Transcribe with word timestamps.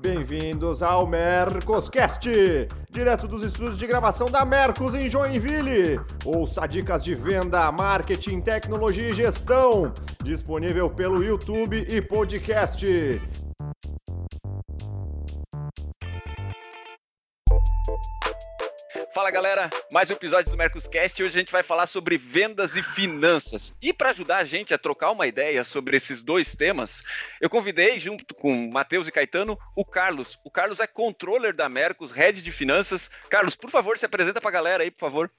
Bem-vindos 0.00 0.82
ao 0.82 1.06
Mercoscast, 1.06 2.26
direto 2.90 3.28
dos 3.28 3.42
estúdios 3.42 3.76
de 3.76 3.86
gravação 3.86 4.30
da 4.30 4.46
Mercos 4.46 4.94
em 4.94 5.10
Joinville. 5.10 6.00
Ouça 6.24 6.66
dicas 6.66 7.04
de 7.04 7.14
venda, 7.14 7.70
marketing, 7.70 8.40
tecnologia 8.40 9.10
e 9.10 9.12
gestão, 9.12 9.92
disponível 10.24 10.88
pelo 10.88 11.22
YouTube 11.22 11.86
e 11.86 12.00
podcast. 12.00 12.86
Fala 19.30 19.42
galera, 19.42 19.70
mais 19.92 20.10
um 20.10 20.14
episódio 20.14 20.50
do 20.50 20.58
Mercoscast 20.58 21.22
e 21.22 21.24
hoje 21.24 21.36
a 21.36 21.40
gente 21.40 21.52
vai 21.52 21.62
falar 21.62 21.86
sobre 21.86 22.18
vendas 22.18 22.76
e 22.76 22.82
finanças. 22.82 23.72
E 23.80 23.92
para 23.92 24.10
ajudar 24.10 24.38
a 24.38 24.44
gente 24.44 24.74
a 24.74 24.78
trocar 24.78 25.12
uma 25.12 25.24
ideia 25.24 25.62
sobre 25.62 25.96
esses 25.96 26.20
dois 26.20 26.56
temas, 26.56 27.04
eu 27.40 27.48
convidei, 27.48 27.96
junto 28.00 28.34
com 28.34 28.68
Matheus 28.72 29.06
e 29.06 29.12
Caetano, 29.12 29.56
o 29.76 29.84
Carlos. 29.84 30.36
O 30.44 30.50
Carlos 30.50 30.80
é 30.80 30.86
controller 30.88 31.54
da 31.54 31.68
Mercos, 31.68 32.10
head 32.10 32.42
de 32.42 32.50
finanças. 32.50 33.08
Carlos, 33.28 33.54
por 33.54 33.70
favor, 33.70 33.96
se 33.96 34.04
apresenta 34.04 34.40
para 34.40 34.50
a 34.50 34.52
galera 34.52 34.82
aí, 34.82 34.90
por 34.90 34.98
favor. 34.98 35.30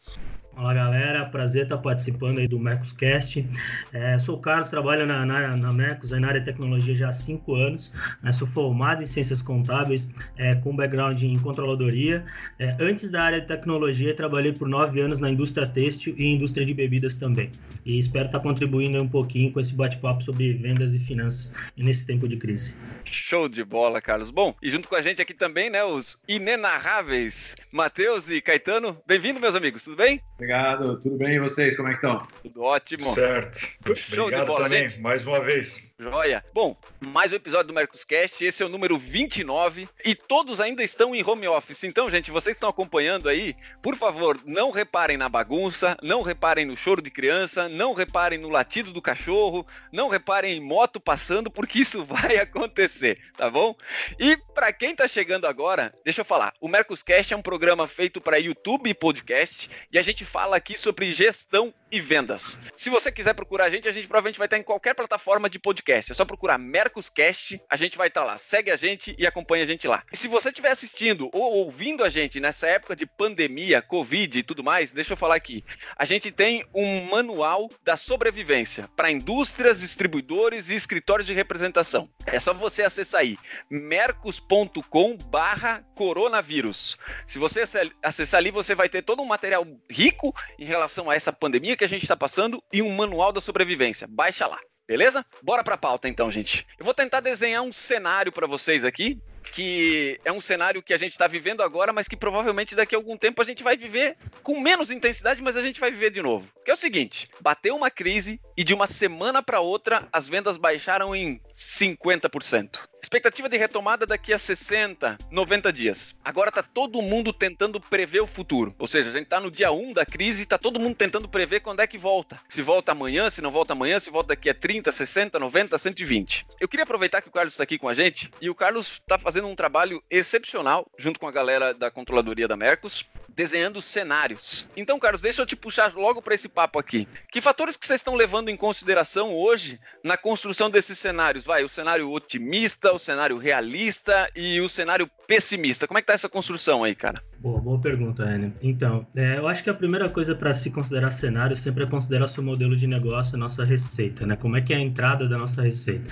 Fala 0.62 0.76
galera, 0.76 1.26
prazer 1.26 1.64
estar 1.64 1.80
participando 1.80 2.38
aí 2.38 2.48
do 2.48 2.60
Mercoscast. 2.60 3.44
É, 3.92 4.20
sou 4.20 4.38
o 4.38 4.40
Carlos, 4.40 4.70
trabalho 4.70 5.08
na, 5.08 5.26
na, 5.26 5.58
na 5.58 5.74
Mercos, 5.74 6.12
na 6.12 6.28
área 6.28 6.40
de 6.40 6.46
tecnologia 6.46 6.94
já 6.94 7.10
há 7.10 7.12
cinco 7.12 7.56
anos. 7.56 7.92
Né, 8.22 8.32
sou 8.32 8.48
formado 8.48 9.02
em 9.02 9.08
ciências 9.08 9.42
contábeis, 9.42 10.08
é, 10.38 10.54
com 10.54 10.76
background 10.76 11.20
em 11.24 11.40
controladoria. 11.40 12.24
É, 12.60 12.78
antes 12.80 13.10
da 13.10 13.24
área 13.24 13.42
de 13.42 13.48
tecnologia, 13.48 14.16
trabalhei 14.16 14.54
por 14.54 14.68
nove 14.68 15.02
anos 15.02 15.20
na 15.20 15.32
indústria 15.32 15.66
têxtil 15.66 16.14
e 16.16 16.28
indústria 16.28 16.64
de 16.64 16.76
bebidas 16.76 17.18
também. 17.18 17.50
E 17.84 17.98
espero 17.98 18.28
estar 18.28 18.40
contribuindo 18.40 19.02
um 19.02 19.10
pouquinho 19.10 19.52
com 19.52 19.60
esse 19.60 19.74
bate-papo 19.74 20.22
sobre 20.22 20.54
vendas 20.54 20.94
e 20.94 21.00
finanças 21.00 21.52
nesse 21.76 22.06
tempo 22.06 22.28
de 22.28 22.38
crise. 22.38 22.76
Show 23.04 23.50
de 23.50 23.64
bola, 23.64 24.00
Carlos. 24.00 24.30
Bom, 24.30 24.54
e 24.62 24.70
junto 24.70 24.88
com 24.88 24.96
a 24.96 25.02
gente 25.02 25.24
aqui 25.24 25.34
também, 25.34 25.72
né, 25.72 25.84
os 25.84 26.22
inenarráveis 26.28 27.56
Matheus 27.74 28.30
e 28.30 28.40
Caetano. 28.40 28.96
Bem-vindo, 29.08 29.40
meus 29.40 29.56
amigos, 29.56 29.84
tudo 29.84 29.96
bem? 29.96 30.22
Obrigado, 30.52 31.00
tudo 31.00 31.16
bem 31.16 31.36
e 31.36 31.40
vocês, 31.40 31.78
como 31.78 31.88
é 31.88 31.92
que 31.92 31.98
estão? 32.06 32.28
Tudo 32.44 32.64
ótimo. 32.64 33.14
Certo. 33.14 33.58
Show 33.96 34.26
Obrigado 34.26 34.42
de 34.42 34.48
bola, 34.48 34.64
também, 34.66 34.90
gente. 34.90 35.00
mais 35.00 35.26
uma 35.26 35.40
vez. 35.40 35.91
Joia. 36.02 36.44
Bom, 36.52 36.76
mais 37.00 37.32
um 37.32 37.36
episódio 37.36 37.68
do 37.68 37.76
Mercoscast, 37.76 38.44
esse 38.44 38.64
é 38.64 38.66
o 38.66 38.70
número 38.70 38.98
29 38.98 39.88
e 40.04 40.16
todos 40.16 40.60
ainda 40.60 40.84
estão 40.84 41.14
em 41.14 41.24
home 41.24 41.48
office. 41.48 41.84
Então, 41.84 42.10
gente, 42.10 42.32
vocês 42.32 42.58
estão 42.58 42.68
acompanhando 42.68 43.30
aí, 43.30 43.56
por 43.84 43.96
favor, 43.96 44.40
não 44.44 44.72
reparem 44.72 45.16
na 45.16 45.30
bagunça, 45.30 45.96
não 46.02 46.24
reparem 46.24 46.66
no 46.66 46.76
choro 46.76 47.04
de 47.04 47.12
criança, 47.12 47.70
não 47.70 47.94
reparem 47.94 48.40
no 48.40 48.50
latido 48.50 48.92
do 48.92 49.00
cachorro, 49.00 49.64
não 49.92 50.10
reparem 50.10 50.58
em 50.58 50.60
moto 50.60 51.00
passando, 51.00 51.52
porque 51.52 51.82
isso 51.82 52.04
vai 52.10 52.38
acontecer, 52.38 53.20
tá 53.38 53.48
bom? 53.48 53.76
E 54.20 54.36
para 54.56 54.74
quem 54.74 54.96
tá 54.96 55.08
chegando 55.08 55.46
agora, 55.46 55.94
deixa 56.04 56.22
eu 56.22 56.26
falar, 56.26 56.52
o 56.60 56.68
Mercoscast 56.68 57.32
é 57.32 57.38
um 57.38 57.44
programa 57.44 57.86
feito 57.86 58.20
para 58.20 58.38
YouTube 58.38 58.90
e 58.90 58.96
podcast 58.96 59.70
e 59.94 60.00
a 60.00 60.02
gente 60.02 60.26
fala 60.26 60.56
aqui 60.56 60.76
sobre 60.76 61.12
gestão 61.12 61.72
e 61.92 62.02
vendas. 62.02 62.58
Se 62.76 62.90
você 62.90 63.12
quiser 63.12 63.36
procurar 63.36 63.66
a 63.66 63.70
gente, 63.70 63.88
a 63.88 63.92
gente 63.92 64.08
provavelmente 64.08 64.40
vai 64.40 64.48
estar 64.48 64.58
em 64.58 64.64
qualquer 64.64 64.96
plataforma 64.96 65.48
de 65.48 65.60
podcast. 65.60 65.91
É 65.92 66.02
só 66.02 66.26
procurar 66.26 66.58
Mercoscast, 66.58 67.60
a 67.70 67.76
gente 67.76 67.98
vai 67.98 68.08
estar 68.08 68.24
lá. 68.24 68.38
Segue 68.38 68.72
a 68.72 68.76
gente 68.76 69.16
e 69.18 69.26
acompanha 69.26 69.64
a 69.64 69.68
gente 69.68 69.88
lá. 69.88 70.04
E 70.12 70.18
se 70.18 70.28
você 70.28 70.50
estiver 70.50 70.72
assistindo 70.72 71.30
ou 71.34 71.54
ouvindo 71.54 72.04
a 72.04 72.10
gente 72.10 72.40
nessa 72.40 72.68
época 72.68 72.96
de 72.96 73.06
pandemia, 73.06 73.82
Covid 73.82 74.40
e 74.40 74.44
tudo 74.44 74.64
mais, 74.64 74.92
deixa 74.92 75.14
eu 75.14 75.18
falar 75.18 75.36
aqui. 75.36 75.64
A 75.96 76.06
gente 76.06 76.32
tem 76.32 76.66
um 76.74 77.06
manual 77.06 77.70
da 77.84 77.98
sobrevivência 77.98 78.90
para 78.96 79.12
indústrias, 79.12 79.82
distribuidores 79.82 80.70
e 80.70 80.76
escritórios 80.76 81.28
de 81.28 81.34
representação. 81.34 82.10
É 82.26 82.40
só 82.40 82.54
você 82.54 82.84
acessar 82.84 83.22
aí 83.22 83.38
mercos.com 83.70 85.18
barra 85.18 85.84
coronavírus. 85.96 86.98
Se 87.26 87.40
você 87.40 87.64
acessar 88.04 88.40
ali, 88.40 88.52
você 88.52 88.76
vai 88.76 88.90
ter 88.90 89.02
todo 89.02 89.22
um 89.22 89.26
material 89.26 89.66
rico 89.90 90.34
em 90.58 90.66
relação 90.66 91.10
a 91.10 91.16
essa 91.16 91.34
pandemia 91.34 91.78
que 91.78 91.84
a 91.84 91.88
gente 91.88 92.04
está 92.04 92.16
passando 92.16 92.62
e 92.72 92.82
um 92.82 92.94
manual 92.96 93.32
da 93.32 93.42
sobrevivência. 93.42 94.08
Baixa 94.08 94.48
lá. 94.48 94.60
Beleza? 94.92 95.26
Bora 95.42 95.64
pra 95.64 95.78
pauta 95.78 96.10
então, 96.10 96.30
gente. 96.30 96.68
Eu 96.78 96.84
vou 96.84 96.94
tentar 96.94 97.22
desenhar 97.22 97.62
um 97.62 97.72
cenário 97.72 98.30
para 98.30 98.46
vocês 98.46 98.84
aqui, 98.84 99.18
que 99.54 100.20
é 100.26 100.34
um 100.34 100.42
cenário 100.42 100.84
que 100.84 100.94
a 100.94 100.98
gente 100.98 101.14
está 101.14 101.28
vivendo 101.28 101.64
agora, 101.64 101.94
mas 101.94 102.10
que 102.10 102.18
provavelmente 102.18 102.76
daqui 102.76 102.94
a 102.94 102.98
algum 102.98 103.16
tempo 103.16 103.42
a 103.42 103.46
gente 103.46 103.64
vai 103.64 103.78
viver 103.78 104.18
com 104.44 104.60
menos 104.60 104.92
intensidade, 104.92 105.42
mas 105.42 105.56
a 105.56 105.62
gente 105.62 105.80
vai 105.80 105.92
viver 105.92 106.10
de 106.10 106.22
novo. 106.22 106.46
Que 106.66 106.72
é 106.72 106.74
o 106.74 106.78
seguinte: 106.78 107.30
bateu 107.40 107.74
uma 107.74 107.90
crise 107.90 108.38
e 108.58 108.66
de 108.66 108.74
uma 108.74 108.86
semana 108.86 109.42
para 109.42 109.62
outra 109.62 110.10
as 110.12 110.28
vendas 110.28 110.58
baixaram 110.58 111.16
em 111.16 111.40
50%. 111.56 112.82
Expectativa 113.04 113.50
de 113.50 113.58
retomada 113.58 114.06
daqui 114.06 114.32
a 114.32 114.38
60, 114.38 115.18
90 115.32 115.74
dias. 115.74 116.14
Agora 116.24 116.52
tá 116.52 116.62
todo 116.62 117.02
mundo 117.02 117.34
tentando 117.34 117.82
prever 117.82 118.22
o 118.22 118.28
futuro. 118.28 118.76
Ou 118.78 118.86
seja, 118.86 119.10
a 119.10 119.14
gente 119.14 119.26
tá 119.26 119.40
no 119.40 119.50
dia 119.50 119.72
1 119.72 119.94
da 119.94 120.06
crise 120.06 120.44
e 120.44 120.46
tá 120.46 120.56
todo 120.56 120.80
mundo 120.80 120.96
tentando 120.96 121.28
prever 121.28 121.62
quando 121.62 121.80
é 121.80 121.88
que 121.88 121.98
volta. 121.98 122.40
Se 122.48 122.62
volta 122.62 122.92
amanhã, 122.92 123.28
se 123.32 123.42
não 123.42 123.50
volta 123.50 123.74
amanhã, 123.74 124.00
se 124.00 124.12
volta 124.12 124.30
daqui 124.30 124.52
a 124.52 124.54
30, 124.54 124.92
60, 124.92 125.40
90, 125.40 125.78
120. 125.80 126.46
Eu 126.60 126.68
queria 126.68 126.84
aproveitar 126.84 127.24
que 127.24 127.28
o 127.28 127.32
Carlos 127.32 127.54
está 127.54 127.64
aqui 127.64 127.80
com 127.80 127.90
a 127.90 127.94
gente 127.94 128.30
e 128.40 128.52
o 128.52 128.56
Carlos 128.56 129.02
tá 129.08 129.18
fazendo 129.18 129.48
um 129.48 129.56
trabalho 129.56 130.00
excepcional 130.10 130.86
junto 130.98 131.20
com 131.20 131.28
a 131.28 131.32
galera 131.32 131.74
da 131.74 131.90
controladoria 131.90 132.48
da 132.48 132.56
Mercos, 132.56 133.10
desenhando 133.30 133.82
cenários. 133.82 134.68
Então, 134.78 135.00
Carlos, 135.00 135.22
deixa 135.22 135.42
eu 135.42 135.46
te 135.46 135.56
puxar 135.56 135.94
logo 135.96 136.22
para 136.22 136.36
esse 136.36 136.48
papo 136.48 136.78
aqui. 136.78 137.08
Que 137.32 137.42
fatores 137.42 137.76
que 137.76 137.88
vocês 137.88 138.00
estão 138.00 138.14
levando 138.14 138.50
em 138.50 138.58
consideração 138.58 139.34
hoje 139.34 139.80
na 140.04 140.18
construção 140.18 140.70
desses 140.70 141.00
cenários? 141.00 141.44
Vai, 141.44 141.64
o 141.64 141.70
cenário 141.70 142.12
otimista, 142.12 142.91
o 142.92 143.00
cenário 143.00 143.38
realista 143.38 144.30
e 144.36 144.60
o 144.62 144.70
cenário 144.70 145.10
pessimista. 145.28 145.88
Como 145.88 145.98
é 145.98 146.02
que 146.02 146.08
tá 146.08 146.14
essa 146.14 146.30
construção 146.30 146.84
aí, 146.84 146.96
cara? 146.96 147.22
Boa, 147.42 147.60
boa 147.60 147.80
pergunta, 147.80 148.24
Enio. 148.36 148.54
Então, 148.62 149.04
é, 149.16 149.40
eu 149.40 149.48
acho 149.48 149.64
que 149.64 149.70
a 149.72 149.74
primeira 149.74 150.08
coisa 150.08 150.36
para 150.36 150.54
se 150.54 150.70
considerar 150.70 151.10
cenário 151.10 151.58
sempre 151.58 151.86
é 151.86 151.88
considerar 151.88 152.28
seu 152.28 152.44
modelo 152.44 152.76
de 152.76 152.86
negócio, 152.86 153.34
a 153.36 153.38
nossa 153.40 153.64
receita, 153.64 154.28
né? 154.28 154.36
Como 154.36 154.56
é 154.56 154.62
que 154.62 154.72
é 154.72 154.78
a 154.78 154.80
entrada 154.80 155.28
da 155.28 155.40
nossa 155.40 155.60
receita. 155.64 156.04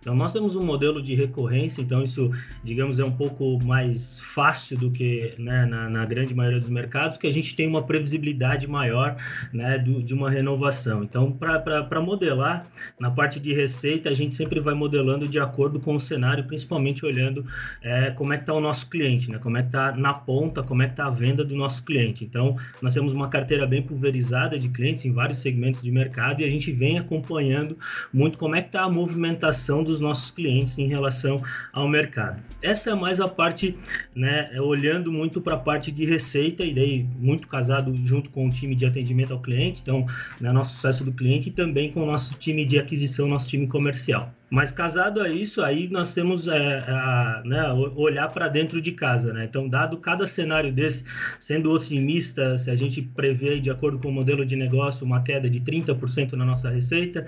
Então, 0.00 0.12
nós 0.12 0.32
temos 0.32 0.56
um 0.56 0.64
modelo 0.64 1.00
de 1.00 1.14
recorrência, 1.14 1.80
então 1.80 2.02
isso, 2.02 2.28
digamos, 2.64 2.98
é 2.98 3.04
um 3.04 3.12
pouco 3.12 3.64
mais 3.64 4.18
fácil 4.18 4.76
do 4.76 4.90
que 4.90 5.32
né, 5.38 5.66
na, 5.66 5.88
na 5.88 6.04
grande 6.04 6.34
maioria 6.34 6.58
dos 6.58 6.68
mercados, 6.68 7.16
que 7.16 7.28
a 7.28 7.32
gente 7.32 7.54
tem 7.54 7.68
uma 7.68 7.84
previsibilidade 7.84 8.66
maior 8.66 9.16
né, 9.52 9.78
do, 9.78 10.02
de 10.02 10.12
uma 10.12 10.28
renovação. 10.28 11.04
Então, 11.04 11.30
para 11.30 12.00
modelar, 12.00 12.66
na 12.98 13.08
parte 13.08 13.38
de 13.38 13.54
receita, 13.54 14.08
a 14.08 14.14
gente 14.14 14.34
sempre 14.34 14.58
vai 14.58 14.74
modelando 14.74 15.28
de 15.28 15.38
acordo 15.38 15.78
com 15.78 15.94
o 15.94 16.00
cenário, 16.00 16.42
principalmente 16.42 17.06
olhando 17.06 17.46
é, 17.80 18.10
como 18.10 18.32
é 18.32 18.36
que 18.36 18.42
está 18.42 18.52
o 18.52 18.60
nosso 18.60 18.88
cliente, 18.88 19.30
né? 19.30 19.38
Como 19.38 19.56
é 19.56 19.60
que 19.60 19.68
está 19.68 19.92
na 19.92 20.12
ponta, 20.12 20.71
como 20.72 20.82
é 20.82 20.86
que 20.86 20.92
está 20.92 21.04
a 21.04 21.10
venda 21.10 21.44
do 21.44 21.54
nosso 21.54 21.82
cliente. 21.82 22.24
Então, 22.24 22.56
nós 22.80 22.94
temos 22.94 23.12
uma 23.12 23.28
carteira 23.28 23.66
bem 23.66 23.82
pulverizada 23.82 24.58
de 24.58 24.70
clientes 24.70 25.04
em 25.04 25.12
vários 25.12 25.36
segmentos 25.36 25.82
de 25.82 25.90
mercado 25.90 26.40
e 26.40 26.44
a 26.46 26.48
gente 26.48 26.72
vem 26.72 26.98
acompanhando 26.98 27.76
muito 28.10 28.38
como 28.38 28.56
é 28.56 28.62
que 28.62 28.68
está 28.68 28.84
a 28.84 28.88
movimentação 28.88 29.84
dos 29.84 30.00
nossos 30.00 30.30
clientes 30.30 30.78
em 30.78 30.86
relação 30.86 31.42
ao 31.74 31.86
mercado. 31.86 32.42
Essa 32.62 32.92
é 32.92 32.94
mais 32.94 33.20
a 33.20 33.28
parte, 33.28 33.76
né, 34.16 34.50
olhando 34.58 35.12
muito 35.12 35.42
para 35.42 35.56
a 35.56 35.58
parte 35.58 35.92
de 35.92 36.06
receita 36.06 36.64
e 36.64 36.72
daí 36.72 37.06
muito 37.18 37.46
casado 37.46 37.94
junto 38.06 38.30
com 38.30 38.46
o 38.46 38.50
time 38.50 38.74
de 38.74 38.86
atendimento 38.86 39.34
ao 39.34 39.40
cliente, 39.40 39.82
então, 39.82 40.06
né, 40.40 40.50
nosso 40.52 40.76
sucesso 40.76 41.04
do 41.04 41.12
cliente 41.12 41.50
e 41.50 41.52
também 41.52 41.92
com 41.92 42.02
o 42.02 42.06
nosso 42.06 42.32
time 42.36 42.64
de 42.64 42.78
aquisição, 42.78 43.28
nosso 43.28 43.46
time 43.46 43.66
comercial. 43.66 44.32
Mas 44.52 44.70
casado 44.70 45.22
a 45.22 45.30
isso, 45.30 45.62
aí 45.62 45.88
nós 45.88 46.12
temos 46.12 46.46
é, 46.46 46.78
a, 46.86 47.42
né, 47.42 47.72
olhar 47.96 48.28
para 48.28 48.48
dentro 48.48 48.82
de 48.82 48.92
casa, 48.92 49.32
né? 49.32 49.44
Então, 49.44 49.66
dado 49.66 49.96
cada 49.96 50.26
cenário 50.26 50.61
desse, 50.70 51.04
sendo 51.40 51.72
otimista, 51.72 52.56
se 52.58 52.70
a 52.70 52.74
gente 52.74 53.02
prevê 53.02 53.58
de 53.58 53.70
acordo 53.70 53.98
com 53.98 54.08
o 54.08 54.12
modelo 54.12 54.44
de 54.44 54.54
negócio 54.54 55.04
uma 55.04 55.22
queda 55.22 55.48
de 55.48 55.60
30% 55.60 56.32
na 56.32 56.44
nossa 56.44 56.70
receita, 56.70 57.26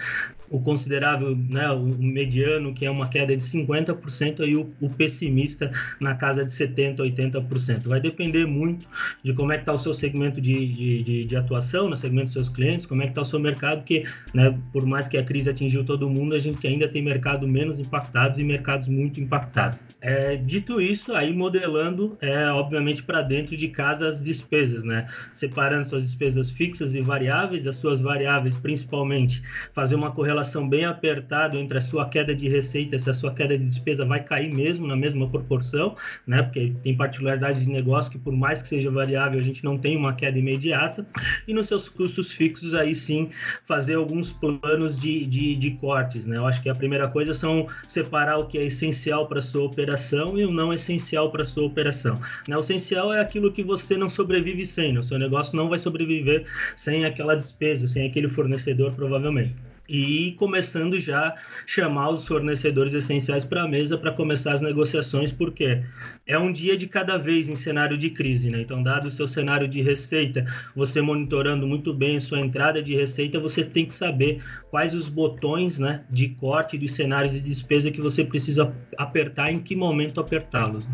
o 0.51 0.61
considerável, 0.61 1.37
né, 1.37 1.71
o 1.71 1.85
mediano, 1.85 2.75
que 2.75 2.85
é 2.85 2.91
uma 2.91 3.09
queda 3.09 3.37
de 3.37 3.43
50%, 3.43 4.47
e 4.47 4.57
o, 4.57 4.69
o 4.81 4.91
pessimista 4.91 5.71
na 6.01 6.15
casa 6.15 6.45
de 6.45 6.51
70%, 6.51 6.99
80%. 6.99 7.89
Vai 7.89 8.01
depender 8.01 8.47
muito 8.47 8.87
de 9.23 9.33
como 9.33 9.53
é 9.53 9.57
que 9.57 9.63
está 9.63 9.73
o 9.73 9.79
seu 9.79 9.95
segmento 9.95 10.41
de, 10.41 10.67
de, 10.73 11.03
de, 11.03 11.25
de 11.25 11.37
atuação, 11.37 11.89
no 11.89 11.97
segmento 11.97 12.27
dos 12.27 12.35
seus 12.35 12.49
clientes, 12.49 12.87
como 12.87 13.03
é 13.03 13.07
que 13.07 13.13
está 13.13 13.23
o 13.23 13.25
seu 13.25 13.41
mercado, 13.41 13.83
que 13.85 14.05
né, 14.33 14.57
por 14.73 14.85
mais 14.87 15.09
que 15.09 15.17
a 15.17 15.25
crise 15.25 15.51
atingiu 15.51 15.85
todo 15.85 16.09
mundo, 16.09 16.35
a 16.35 16.39
gente 16.39 16.67
ainda 16.67 16.89
tem 16.89 17.03
mercado 17.03 17.47
menos 17.49 17.81
impactados 17.81 18.39
e 18.39 18.45
mercados 18.45 18.89
muito 18.89 19.21
impactados. 19.21 19.79
É, 20.01 20.37
dito 20.37 20.81
isso, 20.81 21.15
aí 21.15 21.33
modelando, 21.33 22.17
é, 22.21 22.47
obviamente, 22.51 23.03
para 23.03 23.23
dentro 23.25 23.57
de 23.57 23.69
casa 23.69 24.09
as 24.09 24.23
despesas, 24.23 24.85
né? 24.85 25.09
Separando 25.35 25.89
suas 25.89 26.05
despesas 26.05 26.51
fixas 26.51 26.95
e 26.95 27.01
variáveis, 27.01 27.67
as 27.67 27.77
suas 27.77 28.01
variáveis 28.01 28.57
principalmente, 28.57 29.43
fazer 29.73 29.95
uma 29.95 30.11
correlação 30.11 30.69
bem 30.69 30.85
apertada 30.85 31.59
entre 31.59 31.79
a 31.79 31.81
sua 31.81 32.09
queda 32.09 32.35
de 32.35 32.49
receita, 32.49 32.99
se 32.99 33.11
a 33.11 33.15
sua 33.15 33.35
queda 33.35 33.59
de 33.59 33.65
despesa 33.65 34.05
vai 34.05 34.23
cair 34.23 34.53
mesmo 34.55 34.87
na 34.87 34.97
mesma 34.97 35.29
proporção, 35.29 35.97
né? 36.27 36.43
Porque 36.43 36.73
tem 36.83 36.97
particularidades 36.97 37.65
de 37.65 37.71
negócio 37.71 38.13
que 38.13 38.19
por 38.19 38.33
mais 38.33 38.63
que 38.63 38.69
seja 38.69 38.91
variável, 38.91 39.41
a 39.41 39.43
gente 39.43 39.65
não 39.65 39.77
tem 39.77 39.97
uma 39.97 40.15
queda 40.15 40.39
imediata. 40.39 41.07
E 41.49 41.55
nos 41.55 41.67
seus 41.67 41.89
custos 41.89 42.31
fixos, 42.31 42.75
aí 42.75 42.95
sim, 42.95 43.31
fazer 43.65 43.95
alguns 43.95 44.33
planos 44.33 44.97
de, 44.97 45.27
de, 45.27 45.57
de 45.57 45.71
cortes, 45.73 46.27
né? 46.27 46.37
Eu 46.37 46.47
acho 46.47 46.63
que 46.63 46.69
a 46.69 46.75
primeira 46.75 47.09
coisa 47.09 47.35
são 47.35 47.67
separar 47.89 48.39
o 48.39 48.47
que 48.47 48.59
é 48.59 48.65
essencial 48.65 49.27
para 49.27 49.41
sua 49.41 49.65
operação 49.65 50.39
e 50.39 50.45
o 50.45 50.51
não 50.51 50.73
essencial 50.73 51.31
para 51.31 51.45
sua 51.45 51.65
operação. 51.65 52.21
Né? 52.49 52.57
O 52.57 52.61
essencial 52.61 53.13
é 53.13 53.14
aquilo 53.21 53.53
que 53.53 53.63
você 53.63 53.97
não 53.97 54.09
sobrevive 54.09 54.67
sem, 54.67 54.93
né? 54.93 55.01
o 55.01 55.05
seu 55.05 55.19
negócio 55.19 55.57
não 55.57 55.69
vai 55.69 55.79
sobreviver 55.79 56.45
sem 56.77 57.05
aquela 57.05 57.35
despesa, 57.35 57.87
sem 57.87 58.07
aquele 58.07 58.29
fornecedor, 58.29 58.93
provavelmente 58.93 59.55
e 59.89 60.33
começando 60.39 60.99
já 60.99 61.35
chamar 61.67 62.11
os 62.11 62.27
fornecedores 62.27 62.95
essenciais 62.95 63.45
para 63.45 63.65
a 63.65 63.69
mesa 63.69 63.99
para 63.99 64.13
começar 64.13 64.53
as 64.53 64.61
negociações, 64.61 65.31
porque 65.31 65.83
é 66.27 66.39
um 66.39 66.51
dia 66.51 66.77
de 66.77 66.87
cada 66.87 67.19
vez 67.19 67.49
em 67.49 67.55
cenário 67.55 67.99
de 67.99 68.11
crise, 68.11 68.51
né? 68.51 68.63
Então, 68.63 68.83
dado 68.83 69.09
o 69.09 69.11
seu 69.11 69.29
cenário 69.29 69.69
de 69.69 69.83
receita, 69.83 70.47
você 70.75 71.01
monitorando 71.01 71.67
muito 71.67 71.93
bem 71.93 72.19
sua 72.19 72.41
entrada 72.41 72.83
de 72.83 72.95
receita, 72.95 73.39
você 73.39 73.65
tem 73.65 73.85
que 73.85 73.95
saber 73.95 74.43
quais 74.71 74.95
os 74.95 75.09
botões, 75.09 75.79
né, 75.79 76.05
de 76.11 76.29
corte 76.31 76.79
dos 76.79 76.93
cenários 76.93 77.35
de 77.35 77.41
despesa 77.41 77.91
que 77.91 78.01
você 78.01 78.25
precisa 78.25 78.73
apertar, 78.97 79.53
em 79.53 79.59
que 79.59 79.77
momento 79.77 80.21
apertá-los. 80.21 80.87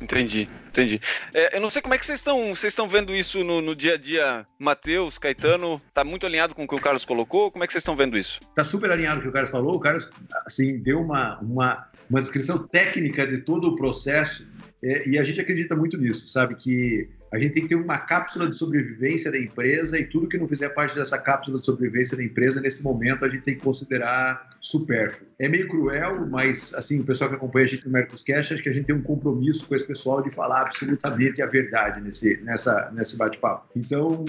Entendi, 0.00 0.48
entendi. 0.72 1.00
É, 1.34 1.56
eu 1.56 1.60
não 1.60 1.70
sei 1.70 1.82
como 1.82 1.94
é 1.94 1.98
que 1.98 2.06
vocês 2.06 2.18
estão, 2.18 2.54
vocês 2.54 2.72
estão 2.72 2.88
vendo 2.88 3.14
isso 3.14 3.44
no, 3.44 3.60
no 3.60 3.76
dia 3.76 3.94
a 3.94 3.96
dia, 3.96 4.46
Matheus, 4.58 5.18
Caetano, 5.18 5.80
tá 5.92 6.02
muito 6.02 6.26
alinhado 6.26 6.54
com 6.54 6.64
o 6.64 6.68
que 6.68 6.74
o 6.74 6.80
Carlos 6.80 7.04
colocou? 7.04 7.50
Como 7.50 7.62
é 7.62 7.66
que 7.66 7.72
vocês 7.72 7.82
estão 7.82 7.94
vendo 7.94 8.16
isso? 8.16 8.40
Tá 8.54 8.64
super 8.64 8.90
alinhado 8.90 9.16
com 9.16 9.20
o 9.20 9.22
que 9.24 9.28
o 9.28 9.32
Carlos 9.32 9.50
falou. 9.50 9.76
O 9.76 9.80
Carlos, 9.80 10.10
assim, 10.46 10.78
deu 10.78 11.00
uma, 11.00 11.38
uma, 11.40 11.88
uma 12.08 12.20
descrição 12.20 12.58
técnica 12.58 13.26
de 13.26 13.38
todo 13.38 13.68
o 13.68 13.76
processo 13.76 14.50
é, 14.82 15.08
e 15.08 15.18
a 15.18 15.22
gente 15.22 15.40
acredita 15.40 15.76
muito 15.76 15.96
nisso, 15.96 16.26
sabe? 16.28 16.54
Que 16.54 17.08
a 17.32 17.38
gente 17.38 17.54
tem 17.54 17.62
que 17.62 17.70
ter 17.70 17.74
uma 17.76 17.98
cápsula 17.98 18.48
de 18.48 18.54
sobrevivência 18.54 19.30
da 19.30 19.38
empresa 19.38 19.98
e 19.98 20.04
tudo 20.04 20.28
que 20.28 20.36
não 20.36 20.46
fizer 20.46 20.68
parte 20.68 20.94
dessa 20.94 21.18
cápsula 21.18 21.58
de 21.58 21.64
sobrevivência 21.64 22.14
da 22.16 22.22
empresa, 22.22 22.60
nesse 22.60 22.82
momento, 22.82 23.24
a 23.24 23.28
gente 23.28 23.42
tem 23.42 23.54
que 23.54 23.62
considerar 23.62 24.50
supérfluo. 24.60 25.26
É 25.38 25.48
meio 25.48 25.66
cruel, 25.66 26.26
mas, 26.28 26.74
assim, 26.74 27.00
o 27.00 27.04
pessoal 27.04 27.30
que 27.30 27.36
acompanha 27.36 27.64
a 27.64 27.68
gente 27.68 27.86
no 27.86 27.92
Mercoscast, 27.92 28.52
acho 28.52 28.62
que 28.62 28.68
a 28.68 28.72
gente 28.72 28.84
tem 28.84 28.94
um 28.94 29.02
compromisso 29.02 29.66
com 29.66 29.74
esse 29.74 29.86
pessoal 29.86 30.22
de 30.22 30.30
falar 30.30 30.60
absolutamente 30.60 31.40
a 31.40 31.46
verdade 31.46 32.02
nesse, 32.02 32.38
nessa, 32.44 32.90
nesse 32.92 33.16
bate-papo. 33.16 33.66
Então, 33.74 34.26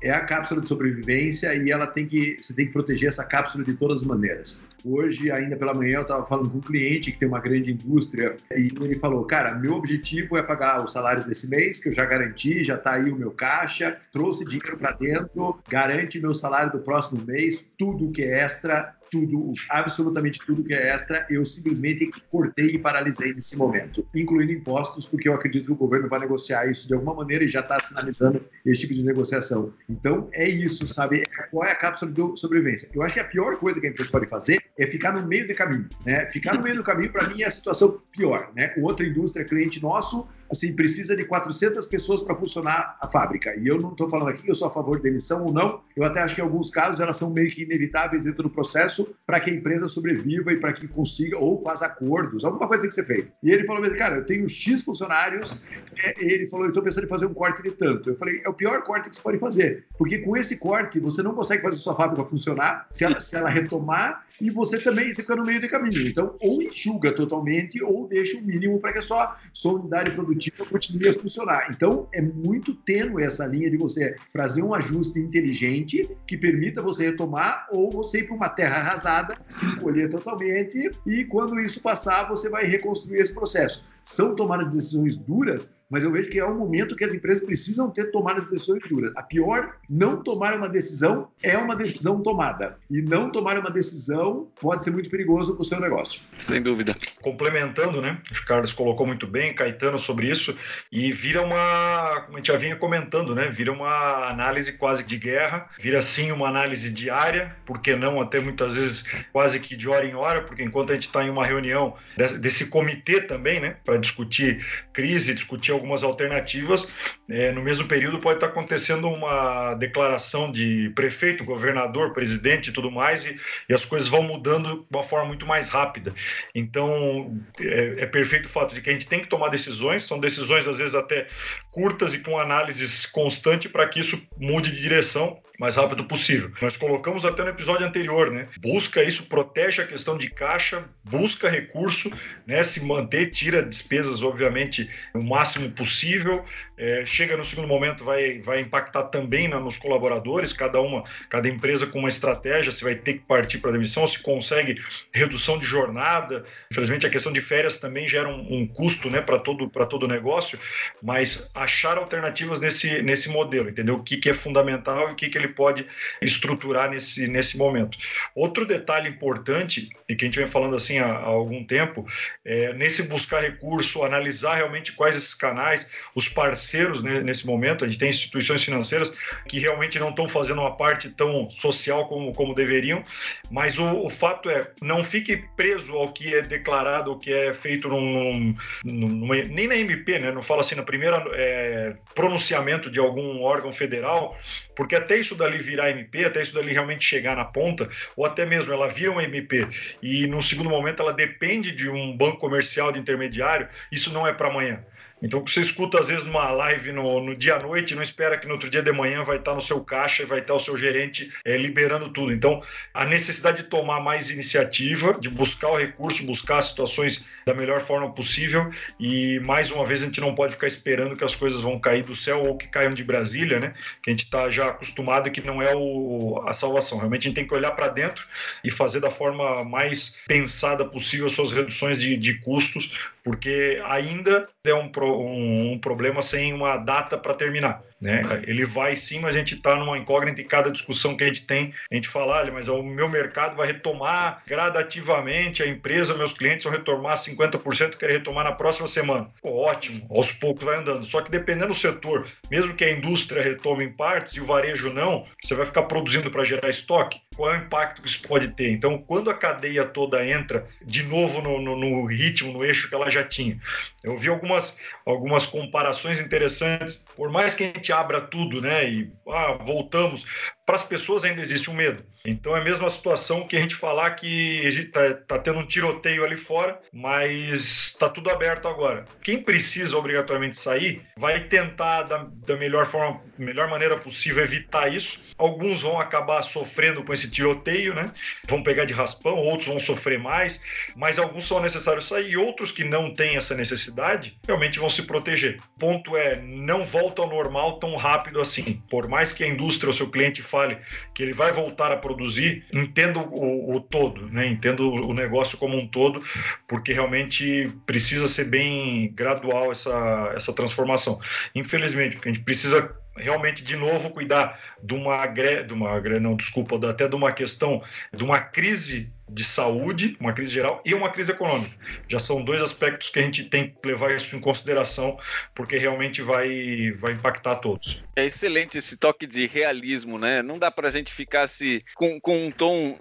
é 0.00 0.12
a 0.12 0.24
cápsula 0.24 0.60
de 0.60 0.68
sobrevivência 0.68 1.52
e 1.54 1.70
ela 1.72 1.88
tem 1.88 2.06
que, 2.06 2.36
você 2.40 2.54
tem 2.54 2.66
que 2.66 2.72
proteger 2.72 3.08
essa 3.08 3.24
cápsula 3.24 3.64
de 3.64 3.74
todas 3.74 4.02
as 4.02 4.06
maneiras. 4.06 4.68
Hoje, 4.84 5.30
ainda 5.30 5.56
pela 5.56 5.74
manhã, 5.74 5.96
eu 5.96 6.02
estava 6.02 6.24
falando 6.24 6.50
com 6.50 6.58
um 6.58 6.62
cliente 6.62 7.10
que 7.10 7.18
tem 7.18 7.26
uma 7.26 7.40
grande 7.40 7.72
indústria 7.72 8.36
e 8.52 8.70
ele 8.80 8.96
falou, 8.96 9.24
cara, 9.24 9.56
meu 9.58 9.74
objetivo 9.74 10.36
é 10.36 10.42
pagar 10.42 10.82
o 10.82 10.86
salário 10.86 11.24
desse 11.24 11.50
mês, 11.50 11.80
que 11.80 11.88
eu 11.88 11.92
já 11.92 12.04
garanti 12.04 12.27
garanti, 12.28 12.62
já 12.62 12.74
está 12.74 12.92
aí 12.92 13.10
o 13.10 13.16
meu 13.16 13.30
caixa, 13.30 13.96
trouxe 14.12 14.44
dinheiro 14.44 14.76
para 14.78 14.92
dentro, 14.92 15.58
garante 15.68 16.20
meu 16.20 16.34
salário 16.34 16.72
do 16.72 16.80
próximo 16.80 17.24
mês, 17.24 17.72
tudo 17.78 18.12
que 18.12 18.22
é 18.22 18.40
extra 18.44 18.94
tudo, 19.10 19.54
absolutamente 19.70 20.38
tudo 20.44 20.62
que 20.62 20.74
é 20.74 20.88
extra, 20.88 21.26
eu 21.30 21.42
simplesmente 21.42 22.10
cortei 22.30 22.66
e 22.66 22.78
paralisei 22.78 23.32
nesse 23.32 23.56
momento, 23.56 24.06
incluindo 24.14 24.52
impostos, 24.52 25.06
porque 25.06 25.28
eu 25.28 25.34
acredito 25.34 25.64
que 25.64 25.72
o 25.72 25.76
governo 25.76 26.08
vai 26.08 26.20
negociar 26.20 26.66
isso 26.70 26.86
de 26.86 26.92
alguma 26.92 27.14
maneira 27.14 27.42
e 27.42 27.48
já 27.48 27.60
está 27.60 27.80
sinalizando 27.80 28.40
esse 28.66 28.82
tipo 28.82 28.92
de 28.92 29.02
negociação. 29.02 29.70
Então, 29.88 30.28
é 30.32 30.46
isso, 30.46 30.86
sabe? 30.86 31.24
Qual 31.50 31.66
é 31.66 31.72
a 31.72 31.74
cápsula 31.74 32.12
de 32.12 32.38
sobrevivência? 32.38 32.90
Eu 32.92 33.02
acho 33.02 33.14
que 33.14 33.20
a 33.20 33.24
pior 33.24 33.56
coisa 33.56 33.80
que 33.80 33.86
a 33.86 33.90
empresa 33.90 34.10
pode 34.10 34.26
fazer 34.26 34.62
é 34.76 34.86
ficar 34.86 35.12
no 35.12 35.26
meio 35.26 35.48
do 35.48 35.54
caminho, 35.54 35.88
né? 36.04 36.26
Ficar 36.26 36.54
no 36.54 36.62
meio 36.62 36.76
do 36.76 36.82
caminho, 36.82 37.10
para 37.10 37.28
mim, 37.28 37.42
é 37.42 37.46
a 37.46 37.50
situação 37.50 37.98
pior, 38.12 38.50
né? 38.54 38.74
O 38.76 38.82
outra 38.82 39.06
indústria, 39.06 39.44
cliente 39.44 39.82
nosso, 39.82 40.28
assim, 40.50 40.74
precisa 40.74 41.16
de 41.16 41.24
400 41.24 41.86
pessoas 41.86 42.22
para 42.22 42.34
funcionar 42.34 42.96
a 43.00 43.06
fábrica. 43.06 43.54
E 43.58 43.66
eu 43.66 43.78
não 43.78 43.90
estou 43.90 44.08
falando 44.08 44.28
aqui 44.28 44.42
que 44.42 44.50
eu 44.50 44.54
sou 44.54 44.68
a 44.68 44.70
favor 44.70 44.96
de 44.96 45.02
demissão 45.02 45.44
ou 45.44 45.52
não, 45.52 45.80
eu 45.96 46.04
até 46.04 46.20
acho 46.20 46.34
que 46.34 46.40
em 46.40 46.44
alguns 46.44 46.70
casos 46.70 47.00
elas 47.00 47.16
são 47.16 47.30
meio 47.30 47.50
que 47.50 47.62
inevitáveis 47.62 48.24
dentro 48.24 48.42
do 48.42 48.50
processo, 48.50 49.14
para 49.26 49.40
que 49.40 49.50
a 49.50 49.54
empresa 49.54 49.88
sobreviva 49.88 50.52
e 50.52 50.56
para 50.56 50.72
que 50.72 50.86
consiga 50.88 51.38
ou 51.38 51.60
faça 51.62 51.86
acordos, 51.86 52.44
alguma 52.44 52.66
coisa 52.66 52.82
tem 52.82 52.88
que 52.88 52.94
ser 52.94 53.04
feita. 53.04 53.32
E 53.42 53.50
ele 53.50 53.64
falou 53.64 53.88
cara, 53.96 54.16
eu 54.16 54.26
tenho 54.26 54.48
X 54.48 54.82
funcionários, 54.82 55.62
é, 56.02 56.14
ele 56.18 56.46
falou, 56.46 56.66
eu 56.66 56.70
estou 56.70 56.82
pensando 56.82 57.04
em 57.04 57.08
fazer 57.08 57.26
um 57.26 57.34
corte 57.34 57.62
de 57.62 57.70
tanto. 57.70 58.10
Eu 58.10 58.14
falei, 58.14 58.40
é 58.44 58.48
o 58.48 58.54
pior 58.54 58.82
corte 58.82 59.08
que 59.10 59.16
você 59.16 59.22
pode 59.22 59.38
fazer, 59.38 59.86
porque 59.96 60.18
com 60.18 60.36
esse 60.36 60.58
corte 60.58 61.00
você 61.00 61.22
não 61.22 61.34
consegue 61.34 61.62
fazer 61.62 61.76
sua 61.76 61.94
fábrica 61.94 62.24
funcionar 62.24 62.86
se 62.92 63.04
ela, 63.04 63.20
se 63.20 63.36
ela 63.36 63.48
retomar 63.48 64.26
e 64.40 64.50
você 64.50 64.78
também 64.78 65.12
você 65.12 65.22
fica 65.22 65.36
no 65.36 65.44
meio 65.44 65.60
do 65.60 65.68
caminho. 65.68 66.06
Então, 66.06 66.36
ou 66.40 66.62
enxuga 66.62 67.12
totalmente 67.12 67.82
ou 67.82 68.06
deixa 68.06 68.38
o 68.38 68.42
mínimo 68.42 68.78
para 68.80 68.92
que 68.92 69.02
sua, 69.02 69.36
sua 69.52 69.74
unidade 69.74 70.12
produtiva 70.12 70.37
continue 70.68 71.08
a 71.08 71.14
funcionar. 71.14 71.68
Então, 71.70 72.08
é 72.12 72.20
muito 72.20 72.74
tênue 72.74 73.24
essa 73.24 73.46
linha 73.46 73.70
de 73.70 73.76
você 73.76 74.16
fazer 74.32 74.62
um 74.62 74.74
ajuste 74.74 75.18
inteligente 75.18 76.08
que 76.26 76.36
permita 76.36 76.82
você 76.82 77.06
retomar 77.06 77.66
ou 77.70 77.90
você 77.90 78.20
ir 78.20 78.26
para 78.26 78.36
uma 78.36 78.48
terra 78.48 78.76
arrasada, 78.76 79.36
se 79.48 79.66
encolher 79.66 80.10
totalmente 80.10 80.90
e 81.06 81.24
quando 81.24 81.58
isso 81.60 81.80
passar, 81.80 82.28
você 82.28 82.48
vai 82.48 82.64
reconstruir 82.64 83.20
esse 83.20 83.34
processo. 83.34 83.88
São 84.08 84.34
tomadas 84.34 84.68
decisões 84.68 85.16
duras, 85.16 85.70
mas 85.90 86.02
eu 86.02 86.10
vejo 86.10 86.28
que 86.28 86.38
é 86.38 86.44
um 86.44 86.58
momento 86.58 86.96
que 86.96 87.04
as 87.04 87.12
empresas 87.12 87.44
precisam 87.44 87.90
ter 87.90 88.10
tomadas 88.10 88.46
decisões 88.46 88.82
duras. 88.88 89.14
A 89.16 89.22
pior, 89.22 89.76
não 89.88 90.22
tomar 90.22 90.54
uma 90.54 90.68
decisão 90.68 91.28
é 91.42 91.56
uma 91.56 91.76
decisão 91.76 92.22
tomada. 92.22 92.78
E 92.90 93.00
não 93.02 93.30
tomar 93.30 93.58
uma 93.58 93.70
decisão 93.70 94.50
pode 94.60 94.84
ser 94.84 94.90
muito 94.90 95.10
perigoso 95.10 95.54
para 95.54 95.62
o 95.62 95.64
seu 95.64 95.80
negócio. 95.80 96.22
Sem 96.36 96.62
dúvida. 96.62 96.96
Complementando, 97.22 98.00
né? 98.00 98.20
O 98.30 98.46
Carlos 98.46 98.72
colocou 98.72 99.06
muito 99.06 99.26
bem, 99.26 99.54
Caetano, 99.54 99.98
sobre 99.98 100.30
isso, 100.30 100.56
e 100.90 101.12
vira 101.12 101.42
uma, 101.42 102.22
como 102.24 102.36
a 102.36 102.40
gente 102.40 102.48
já 102.48 102.56
vinha 102.56 102.76
comentando, 102.76 103.34
né? 103.34 103.48
Vira 103.48 103.72
uma 103.72 104.30
análise 104.30 104.72
quase 104.72 105.04
de 105.04 105.16
guerra, 105.16 105.68
vira 105.78 106.02
sim 106.02 106.32
uma 106.32 106.48
análise 106.48 106.90
diária, 106.90 107.56
porque 107.66 107.94
não 107.94 108.20
até 108.20 108.40
muitas 108.40 108.74
vezes 108.74 109.04
quase 109.32 109.60
que 109.60 109.76
de 109.76 109.88
hora 109.88 110.04
em 110.04 110.14
hora, 110.14 110.42
porque 110.42 110.62
enquanto 110.62 110.90
a 110.90 110.94
gente 110.94 111.06
está 111.06 111.24
em 111.24 111.30
uma 111.30 111.46
reunião 111.46 111.94
desse, 112.16 112.38
desse 112.38 112.66
comitê 112.66 113.20
também, 113.20 113.60
né? 113.60 113.76
Para 113.84 113.97
discutir 114.00 114.64
crise, 114.92 115.34
discutir 115.34 115.72
algumas 115.72 116.02
alternativas. 116.02 116.92
É, 117.28 117.52
no 117.52 117.62
mesmo 117.62 117.86
período 117.86 118.18
pode 118.18 118.36
estar 118.36 118.48
acontecendo 118.48 119.08
uma 119.08 119.74
declaração 119.74 120.50
de 120.50 120.90
prefeito, 120.94 121.44
governador, 121.44 122.12
presidente 122.12 122.70
e 122.70 122.72
tudo 122.72 122.90
mais, 122.90 123.26
e, 123.26 123.38
e 123.68 123.74
as 123.74 123.84
coisas 123.84 124.08
vão 124.08 124.22
mudando 124.22 124.86
de 124.90 124.96
uma 124.96 125.02
forma 125.02 125.26
muito 125.26 125.46
mais 125.46 125.68
rápida. 125.68 126.14
Então, 126.54 127.36
é, 127.60 128.02
é, 128.02 128.06
perfeito 128.06 128.46
o 128.46 128.50
fato 128.50 128.74
de 128.74 128.80
que 128.80 128.90
a 128.90 128.92
gente 128.92 129.08
tem 129.08 129.20
que 129.20 129.28
tomar 129.28 129.48
decisões, 129.48 130.04
são 130.04 130.18
decisões 130.18 130.66
às 130.66 130.78
vezes 130.78 130.94
até 130.94 131.28
curtas 131.72 132.14
e 132.14 132.18
com 132.18 132.38
análises 132.38 133.06
constante 133.06 133.68
para 133.68 133.86
que 133.88 134.00
isso 134.00 134.28
mude 134.38 134.72
de 134.72 134.80
direção 134.80 135.40
mais 135.58 135.74
rápido 135.74 136.04
possível. 136.04 136.52
Nós 136.62 136.76
colocamos 136.76 137.24
até 137.24 137.42
no 137.42 137.50
episódio 137.50 137.84
anterior, 137.84 138.30
né? 138.30 138.46
Busca 138.60 139.02
isso, 139.02 139.24
protege 139.24 139.82
a 139.82 139.86
questão 139.86 140.16
de 140.16 140.30
caixa, 140.30 140.84
busca 141.04 141.50
recurso, 141.50 142.10
né? 142.46 142.62
Se 142.62 142.84
manter, 142.84 143.30
tira 143.30 143.62
despesas, 143.62 144.22
obviamente, 144.22 144.88
o 145.12 145.22
máximo 145.22 145.70
possível. 145.72 146.44
É, 146.78 147.04
chega 147.04 147.36
no 147.36 147.44
segundo 147.44 147.66
momento, 147.66 148.04
vai, 148.04 148.38
vai 148.38 148.60
impactar 148.60 149.04
também 149.04 149.48
nos 149.48 149.76
colaboradores, 149.78 150.52
cada 150.52 150.80
uma, 150.80 151.02
cada 151.28 151.48
empresa 151.48 151.86
com 151.88 151.98
uma 151.98 152.08
estratégia, 152.08 152.70
se 152.70 152.84
vai 152.84 152.94
ter 152.94 153.14
que 153.14 153.26
partir 153.26 153.58
para 153.58 153.72
demissão, 153.72 154.06
se 154.06 154.22
consegue 154.22 154.80
redução 155.12 155.58
de 155.58 155.66
jornada. 155.66 156.44
Infelizmente, 156.70 157.04
a 157.04 157.10
questão 157.10 157.32
de 157.32 157.40
férias 157.40 157.80
também 157.80 158.06
gera 158.06 158.28
um, 158.28 158.60
um 158.60 158.66
custo 158.66 159.10
né, 159.10 159.20
para 159.20 159.40
todo 159.40 159.68
para 159.68 159.86
todo 159.86 160.04
o 160.04 160.08
negócio, 160.08 160.56
mas 161.02 161.50
achar 161.52 161.98
alternativas 161.98 162.60
nesse, 162.60 163.02
nesse 163.02 163.28
modelo, 163.28 163.68
entendeu? 163.68 163.96
O 163.96 164.02
que, 164.02 164.16
que 164.16 164.30
é 164.30 164.34
fundamental 164.34 165.08
e 165.08 165.12
o 165.12 165.14
que, 165.16 165.28
que 165.28 165.36
ele 165.36 165.48
pode 165.48 165.84
estruturar 166.22 166.90
nesse, 166.90 167.26
nesse 167.26 167.58
momento. 167.58 167.98
Outro 168.36 168.64
detalhe 168.64 169.08
importante, 169.08 169.90
e 170.08 170.14
que 170.14 170.24
a 170.24 170.28
gente 170.28 170.38
vem 170.38 170.46
falando 170.46 170.76
assim 170.76 170.98
há, 170.98 171.06
há 171.06 171.26
algum 171.26 171.64
tempo, 171.64 172.06
é 172.44 172.72
nesse 172.74 173.08
buscar 173.08 173.42
recurso, 173.42 174.04
analisar 174.04 174.54
realmente 174.54 174.92
quais 174.92 175.16
esses 175.16 175.34
canais, 175.34 175.90
os 176.14 176.28
parceiros 176.28 176.67
né, 177.02 177.20
nesse 177.20 177.46
momento. 177.46 177.84
A 177.84 177.88
gente 177.88 177.98
tem 177.98 178.08
instituições 178.08 178.62
financeiras 178.62 179.12
que 179.46 179.58
realmente 179.58 179.98
não 179.98 180.10
estão 180.10 180.28
fazendo 180.28 180.60
uma 180.60 180.76
parte 180.76 181.08
tão 181.10 181.50
social 181.50 182.06
como, 182.08 182.32
como 182.34 182.54
deveriam, 182.54 183.04
mas 183.50 183.78
o, 183.78 184.06
o 184.06 184.10
fato 184.10 184.50
é, 184.50 184.70
não 184.82 185.04
fique 185.04 185.36
preso 185.56 185.96
ao 185.96 186.12
que 186.12 186.34
é 186.34 186.42
declarado, 186.42 187.10
ao 187.10 187.18
que 187.18 187.32
é 187.32 187.52
feito 187.52 187.88
num, 187.88 188.54
num, 188.84 189.28
nem 189.50 189.68
na 189.68 189.76
MP, 189.76 190.18
né? 190.18 190.32
Não 190.32 190.42
fala 190.42 190.60
assim, 190.60 190.74
no 190.74 190.84
primeiro 190.84 191.16
é, 191.34 191.96
pronunciamento 192.14 192.90
de 192.90 192.98
algum 192.98 193.42
órgão 193.42 193.72
federal, 193.72 194.36
porque 194.76 194.94
até 194.94 195.16
isso 195.16 195.34
dali 195.34 195.58
virar 195.58 195.90
MP, 195.90 196.24
até 196.24 196.42
isso 196.42 196.54
dali 196.54 196.72
realmente 196.72 197.04
chegar 197.04 197.36
na 197.36 197.44
ponta, 197.44 197.88
ou 198.16 198.24
até 198.24 198.44
mesmo 198.44 198.72
ela 198.72 198.88
vira 198.88 199.10
uma 199.10 199.22
MP 199.24 199.66
e 200.02 200.26
no 200.26 200.42
segundo 200.42 200.70
momento 200.70 201.02
ela 201.02 201.12
depende 201.12 201.72
de 201.72 201.88
um 201.88 202.16
banco 202.16 202.38
comercial 202.38 202.92
de 202.92 202.98
intermediário, 202.98 203.68
isso 203.90 204.12
não 204.12 204.26
é 204.26 204.32
para 204.32 204.48
amanhã. 204.48 204.80
Então, 205.22 205.40
você 205.40 205.60
escuta 205.60 205.98
às 205.98 206.08
vezes 206.08 206.24
numa 206.24 206.50
live 206.50 206.92
no, 206.92 207.20
no 207.20 207.34
dia 207.34 207.56
à 207.56 207.60
noite, 207.60 207.94
não 207.94 208.02
espera 208.02 208.38
que 208.38 208.46
no 208.46 208.54
outro 208.54 208.70
dia 208.70 208.82
de 208.82 208.92
manhã 208.92 209.24
vai 209.24 209.38
estar 209.38 209.54
no 209.54 209.60
seu 209.60 209.82
caixa 209.84 210.22
e 210.22 210.26
vai 210.26 210.40
estar 210.40 210.54
o 210.54 210.60
seu 210.60 210.76
gerente 210.76 211.32
é, 211.44 211.56
liberando 211.56 212.10
tudo. 212.10 212.32
Então, 212.32 212.62
a 212.94 213.04
necessidade 213.04 213.62
de 213.62 213.68
tomar 213.68 214.00
mais 214.00 214.30
iniciativa, 214.30 215.18
de 215.18 215.28
buscar 215.28 215.68
o 215.68 215.76
recurso, 215.76 216.24
buscar 216.24 216.62
situações 216.62 217.28
da 217.44 217.54
melhor 217.54 217.80
forma 217.80 218.12
possível 218.12 218.70
e, 219.00 219.40
mais 219.40 219.70
uma 219.70 219.84
vez, 219.84 220.02
a 220.02 220.06
gente 220.06 220.20
não 220.20 220.34
pode 220.34 220.54
ficar 220.54 220.66
esperando 220.66 221.16
que 221.16 221.24
as 221.24 221.34
coisas 221.34 221.60
vão 221.60 221.78
cair 221.78 222.02
do 222.02 222.14
céu 222.14 222.42
ou 222.42 222.56
que 222.56 222.68
caiam 222.68 222.94
de 222.94 223.02
Brasília, 223.02 223.58
né? 223.58 223.74
Que 224.02 224.10
a 224.10 224.12
gente 224.12 224.24
está 224.24 224.50
já 224.50 224.68
acostumado 224.68 225.28
e 225.28 225.30
que 225.30 225.40
não 225.40 225.60
é 225.62 225.74
o, 225.74 226.42
a 226.46 226.52
salvação. 226.52 226.98
Realmente 226.98 227.22
a 227.22 227.28
gente 227.28 227.36
tem 227.36 227.46
que 227.46 227.54
olhar 227.54 227.72
para 227.72 227.88
dentro 227.88 228.24
e 228.62 228.70
fazer 228.70 229.00
da 229.00 229.10
forma 229.10 229.64
mais 229.64 230.20
pensada 230.26 230.84
possível 230.84 231.28
suas 231.30 231.52
reduções 231.52 232.00
de, 232.00 232.16
de 232.16 232.34
custos, 232.34 232.92
porque 233.28 233.78
ainda 233.84 234.48
é 234.64 234.72
um, 234.72 234.90
um, 234.96 235.72
um 235.72 235.78
problema 235.78 236.22
sem 236.22 236.54
uma 236.54 236.78
data 236.78 237.18
para 237.18 237.34
terminar. 237.34 237.82
Né? 238.00 238.22
Ele 238.46 238.64
vai 238.64 238.94
sim, 238.94 239.18
mas 239.18 239.34
a 239.34 239.38
gente 239.38 239.54
está 239.56 239.74
numa 239.74 239.98
incógnita 239.98 240.40
e 240.40 240.44
cada 240.44 240.70
discussão 240.70 241.16
que 241.16 241.24
a 241.24 241.26
gente 241.26 241.44
tem, 241.44 241.74
a 241.90 241.94
gente 241.94 242.08
fala, 242.08 242.48
mas 242.52 242.68
o 242.68 242.82
meu 242.82 243.08
mercado 243.08 243.56
vai 243.56 243.66
retomar 243.66 244.42
gradativamente, 244.46 245.62
a 245.62 245.66
empresa, 245.66 246.14
meus 246.14 246.32
clientes 246.32 246.64
vão 246.64 246.72
retomar 246.72 247.16
50%, 247.16 247.96
querem 247.96 248.18
retomar 248.18 248.44
na 248.44 248.52
próxima 248.52 248.86
semana. 248.86 249.28
Pô, 249.42 249.64
ótimo, 249.64 250.06
aos 250.10 250.30
poucos 250.30 250.64
vai 250.64 250.76
andando. 250.76 251.04
Só 251.06 251.20
que 251.20 251.30
dependendo 251.30 251.68
do 251.68 251.74
setor, 251.74 252.28
mesmo 252.50 252.74
que 252.74 252.84
a 252.84 252.92
indústria 252.92 253.42
retome 253.42 253.84
em 253.84 253.92
partes 253.92 254.34
e 254.34 254.40
o 254.40 254.46
varejo 254.46 254.92
não, 254.92 255.26
você 255.42 255.54
vai 255.54 255.66
ficar 255.66 255.82
produzindo 255.84 256.30
para 256.30 256.44
gerar 256.44 256.70
estoque. 256.70 257.20
Qual 257.36 257.52
é 257.52 257.58
o 257.58 257.62
impacto 257.62 258.02
que 258.02 258.08
isso 258.08 258.22
pode 258.26 258.48
ter? 258.48 258.70
Então, 258.70 258.98
quando 258.98 259.30
a 259.30 259.34
cadeia 259.34 259.84
toda 259.84 260.26
entra 260.26 260.66
de 260.84 261.02
novo 261.02 261.40
no, 261.40 261.60
no, 261.60 261.76
no 261.76 262.04
ritmo, 262.04 262.52
no 262.52 262.64
eixo 262.64 262.88
que 262.88 262.94
ela 262.94 263.10
já 263.10 263.22
tinha, 263.22 263.60
eu 264.02 264.16
vi 264.16 264.28
algumas, 264.28 264.76
algumas 265.04 265.46
comparações 265.46 266.20
interessantes. 266.20 267.04
Por 267.16 267.30
mais 267.30 267.54
que 267.54 267.64
a 267.64 267.66
gente 267.66 267.87
abra 267.92 268.20
tudo, 268.20 268.60
né, 268.60 268.90
e 268.90 269.12
ah, 269.28 269.52
voltamos, 269.64 270.24
para 270.68 270.76
as 270.76 270.84
pessoas 270.84 271.24
ainda 271.24 271.40
existe 271.40 271.70
um 271.70 271.72
medo. 271.72 272.04
Então 272.26 272.54
é 272.54 272.60
a 272.60 272.62
mesma 272.62 272.90
situação 272.90 273.46
que 273.46 273.56
a 273.56 273.60
gente 273.60 273.74
falar 273.74 274.10
que 274.10 274.66
está 274.68 275.14
tá 275.14 275.38
tendo 275.38 275.60
um 275.60 275.66
tiroteio 275.66 276.22
ali 276.22 276.36
fora, 276.36 276.78
mas 276.92 277.88
está 277.92 278.06
tudo 278.06 278.28
aberto 278.28 278.68
agora. 278.68 279.06
Quem 279.22 279.42
precisa 279.42 279.96
obrigatoriamente 279.96 280.58
sair 280.58 281.00
vai 281.16 281.44
tentar 281.44 282.02
da, 282.02 282.26
da 282.46 282.54
melhor 282.54 282.84
forma, 282.84 283.18
melhor 283.38 283.66
maneira 283.70 283.96
possível 283.96 284.44
evitar 284.44 284.92
isso. 284.92 285.26
Alguns 285.38 285.82
vão 285.82 286.00
acabar 286.00 286.42
sofrendo 286.42 287.04
com 287.04 287.14
esse 287.14 287.30
tiroteio, 287.30 287.94
né? 287.94 288.12
Vão 288.48 288.60
pegar 288.60 288.84
de 288.84 288.92
raspão, 288.92 289.36
outros 289.36 289.68
vão 289.68 289.78
sofrer 289.78 290.18
mais, 290.18 290.60
mas 290.96 291.16
alguns 291.16 291.46
são 291.46 291.60
necessários 291.60 292.08
sair 292.08 292.32
e 292.32 292.36
outros 292.36 292.72
que 292.72 292.82
não 292.82 293.14
têm 293.14 293.36
essa 293.36 293.54
necessidade 293.54 294.36
realmente 294.44 294.80
vão 294.80 294.90
se 294.90 295.04
proteger. 295.04 295.60
O 295.76 295.78
ponto 295.78 296.16
é, 296.16 296.42
não 296.42 296.84
volta 296.84 297.22
ao 297.22 297.28
normal 297.28 297.78
tão 297.78 297.94
rápido 297.94 298.40
assim. 298.40 298.82
Por 298.90 299.06
mais 299.06 299.32
que 299.32 299.44
a 299.44 299.48
indústria 299.48 299.88
ou 299.88 299.94
seu 299.94 300.10
cliente 300.10 300.42
fale 300.58 300.78
que 301.14 301.22
ele 301.22 301.32
vai 301.32 301.52
voltar 301.52 301.92
a 301.92 301.96
produzir, 301.96 302.64
entendo 302.72 303.20
o, 303.20 303.76
o 303.76 303.80
todo, 303.80 304.26
né? 304.32 304.46
entendo 304.46 304.90
o 304.90 305.14
negócio 305.14 305.56
como 305.56 305.76
um 305.76 305.86
todo, 305.86 306.22
porque 306.66 306.92
realmente 306.92 307.72
precisa 307.86 308.26
ser 308.26 308.46
bem 308.46 309.12
gradual 309.14 309.70
essa, 309.70 310.32
essa 310.34 310.52
transformação. 310.52 311.20
Infelizmente, 311.54 312.16
porque 312.16 312.28
a 312.28 312.32
gente 312.32 312.44
precisa 312.44 312.90
realmente 313.18 313.62
de 313.62 313.76
novo 313.76 314.10
cuidar 314.10 314.58
de 314.82 314.94
uma, 314.94 315.26
de 315.26 315.72
uma 315.72 316.00
não 316.20 316.36
desculpa 316.36 316.76
até 316.88 317.08
de 317.08 317.14
uma 317.14 317.32
questão 317.32 317.82
de 318.12 318.22
uma 318.22 318.40
crise 318.40 319.10
de 319.30 319.44
saúde, 319.44 320.16
uma 320.20 320.32
crise 320.32 320.52
geral 320.52 320.80
e 320.84 320.94
uma 320.94 321.10
crise 321.10 321.32
econômica. 321.32 321.70
Já 322.08 322.18
são 322.18 322.42
dois 322.42 322.62
aspectos 322.62 323.10
que 323.10 323.18
a 323.18 323.22
gente 323.22 323.44
tem 323.44 323.70
que 323.70 323.86
levar 323.86 324.14
isso 324.14 324.34
em 324.34 324.40
consideração, 324.40 325.18
porque 325.54 325.76
realmente 325.76 326.22
vai, 326.22 326.92
vai 326.92 327.12
impactar 327.12 327.56
todos. 327.56 328.02
É 328.16 328.24
excelente 328.24 328.78
esse 328.78 328.96
toque 328.96 329.26
de 329.26 329.46
realismo, 329.46 330.18
né? 330.18 330.42
Não 330.42 330.58
dá 330.58 330.70
para 330.70 330.88
a 330.88 330.90
gente 330.90 331.12
ficar 331.12 331.46
se, 331.46 331.84
com, 331.94 332.18
com 332.20 332.46
um 332.46 332.50
tom 332.50 332.98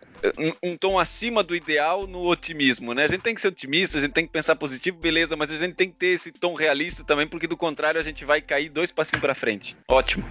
um, 0.63 0.77
tom 0.77 0.99
acima 0.99 1.43
do 1.43 1.55
ideal 1.55 2.07
no 2.07 2.25
otimismo, 2.25 2.93
né? 2.93 3.05
A 3.05 3.07
gente 3.07 3.21
tem 3.21 3.35
que 3.35 3.41
ser 3.41 3.49
otimista, 3.49 3.97
a 3.97 4.01
gente 4.01 4.13
tem 4.13 4.25
que 4.25 4.31
pensar 4.31 4.55
positivo, 4.55 4.97
beleza, 4.97 5.35
mas 5.35 5.51
a 5.51 5.57
gente 5.57 5.75
tem 5.75 5.89
que 5.89 5.97
ter 5.97 6.07
esse 6.07 6.31
tom 6.31 6.53
realista 6.53 7.03
também, 7.03 7.27
porque 7.27 7.47
do 7.47 7.57
contrário 7.57 7.99
a 7.99 8.03
gente 8.03 8.25
vai 8.25 8.41
cair 8.41 8.69
dois 8.69 8.91
passinhos 8.91 9.21
para 9.21 9.35
frente. 9.35 9.75
Ótimo. 9.87 10.25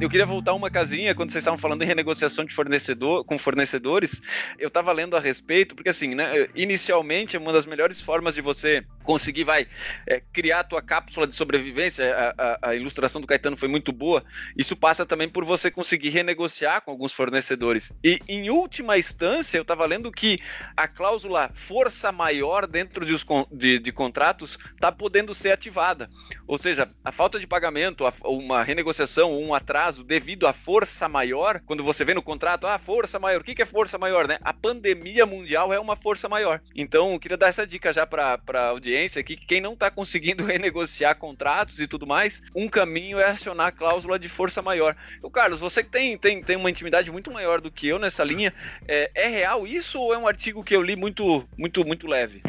Eu 0.00 0.08
queria 0.08 0.24
voltar 0.24 0.54
uma 0.54 0.70
casinha 0.70 1.14
quando 1.14 1.30
vocês 1.30 1.42
estavam 1.42 1.58
falando 1.58 1.82
em 1.82 1.84
renegociação 1.84 2.42
de 2.42 2.54
fornecedor 2.54 3.22
com 3.22 3.36
fornecedores. 3.36 4.22
Eu 4.58 4.68
estava 4.68 4.92
lendo 4.92 5.14
a 5.14 5.20
respeito, 5.20 5.74
porque 5.74 5.90
assim, 5.90 6.14
né? 6.14 6.48
Inicialmente, 6.54 7.36
uma 7.36 7.52
das 7.52 7.66
melhores 7.66 8.00
formas 8.00 8.34
de 8.34 8.40
você 8.40 8.82
conseguir, 9.02 9.44
vai, 9.44 9.66
é, 10.06 10.22
criar 10.32 10.60
a 10.60 10.64
tua 10.64 10.80
cápsula 10.80 11.26
de 11.26 11.34
sobrevivência, 11.34 12.16
a, 12.16 12.34
a, 12.38 12.70
a, 12.70 12.74
ilustração 12.74 13.20
do 13.20 13.26
Caetano 13.26 13.58
foi 13.58 13.68
muito 13.68 13.92
boa. 13.92 14.24
Isso 14.56 14.74
passa 14.74 15.04
também 15.04 15.28
por 15.28 15.44
você 15.44 15.70
conseguir 15.70 16.08
renegociar 16.08 16.80
com 16.80 16.92
alguns 16.92 17.12
fornecedores. 17.12 17.92
E 18.02 18.20
em 18.26 18.48
última 18.48 18.96
instância, 18.96 19.58
eu 19.58 19.62
estava 19.62 19.84
lendo 19.84 20.10
que 20.10 20.40
a 20.74 20.88
cláusula 20.88 21.50
força 21.52 22.10
maior 22.10 22.66
dentro 22.66 23.04
de, 23.04 23.12
os, 23.12 23.26
de, 23.52 23.78
de 23.78 23.92
contratos 23.92 24.58
está 24.74 24.90
podendo 24.90 25.34
ser 25.34 25.50
ativada. 25.50 26.08
Ou 26.46 26.56
seja, 26.56 26.88
a 27.04 27.12
falta 27.12 27.38
de 27.38 27.46
pagamento, 27.46 28.04
uma 28.24 28.62
renegociação, 28.62 29.38
um 29.38 29.54
atraso 29.54 29.89
caso, 29.90 30.04
devido 30.04 30.46
à 30.46 30.52
força 30.52 31.08
maior, 31.08 31.60
quando 31.66 31.82
você 31.82 32.04
vê 32.04 32.14
no 32.14 32.22
contrato, 32.22 32.64
ah, 32.64 32.78
força 32.78 33.18
maior, 33.18 33.40
o 33.40 33.44
que, 33.44 33.60
é 33.60 33.66
força 33.66 33.98
maior, 33.98 34.28
né? 34.28 34.38
A 34.40 34.52
pandemia 34.52 35.26
mundial 35.26 35.72
é 35.72 35.80
uma 35.80 35.96
força 35.96 36.28
maior. 36.28 36.60
Então, 36.76 37.18
queria 37.18 37.36
dar 37.36 37.48
essa 37.48 37.66
dica 37.66 37.92
já 37.92 38.06
para 38.06 38.38
a 38.54 38.68
audiência 38.68 39.18
aqui, 39.18 39.36
que 39.36 39.46
quem 39.46 39.60
não 39.60 39.72
está 39.72 39.90
conseguindo 39.90 40.44
renegociar 40.46 41.16
contratos 41.16 41.80
e 41.80 41.88
tudo 41.88 42.06
mais, 42.06 42.40
um 42.54 42.68
caminho 42.68 43.18
é 43.18 43.24
acionar 43.24 43.66
a 43.66 43.72
cláusula 43.72 44.16
de 44.16 44.28
força 44.28 44.62
maior. 44.62 44.94
O 45.22 45.30
Carlos, 45.30 45.58
você 45.58 45.82
que 45.82 45.90
tem, 45.90 46.16
tem, 46.16 46.40
tem 46.40 46.56
uma 46.56 46.70
intimidade 46.70 47.10
muito 47.10 47.32
maior 47.32 47.60
do 47.60 47.70
que 47.70 47.88
eu 47.88 47.98
nessa 47.98 48.22
linha, 48.22 48.54
é, 48.86 49.10
é 49.12 49.26
real 49.26 49.66
isso 49.66 49.98
ou 49.98 50.14
é 50.14 50.18
um 50.18 50.28
artigo 50.28 50.62
que 50.62 50.76
eu 50.76 50.82
li 50.82 50.94
muito, 50.94 51.44
muito, 51.58 51.84
muito 51.84 52.06
leve? 52.06 52.40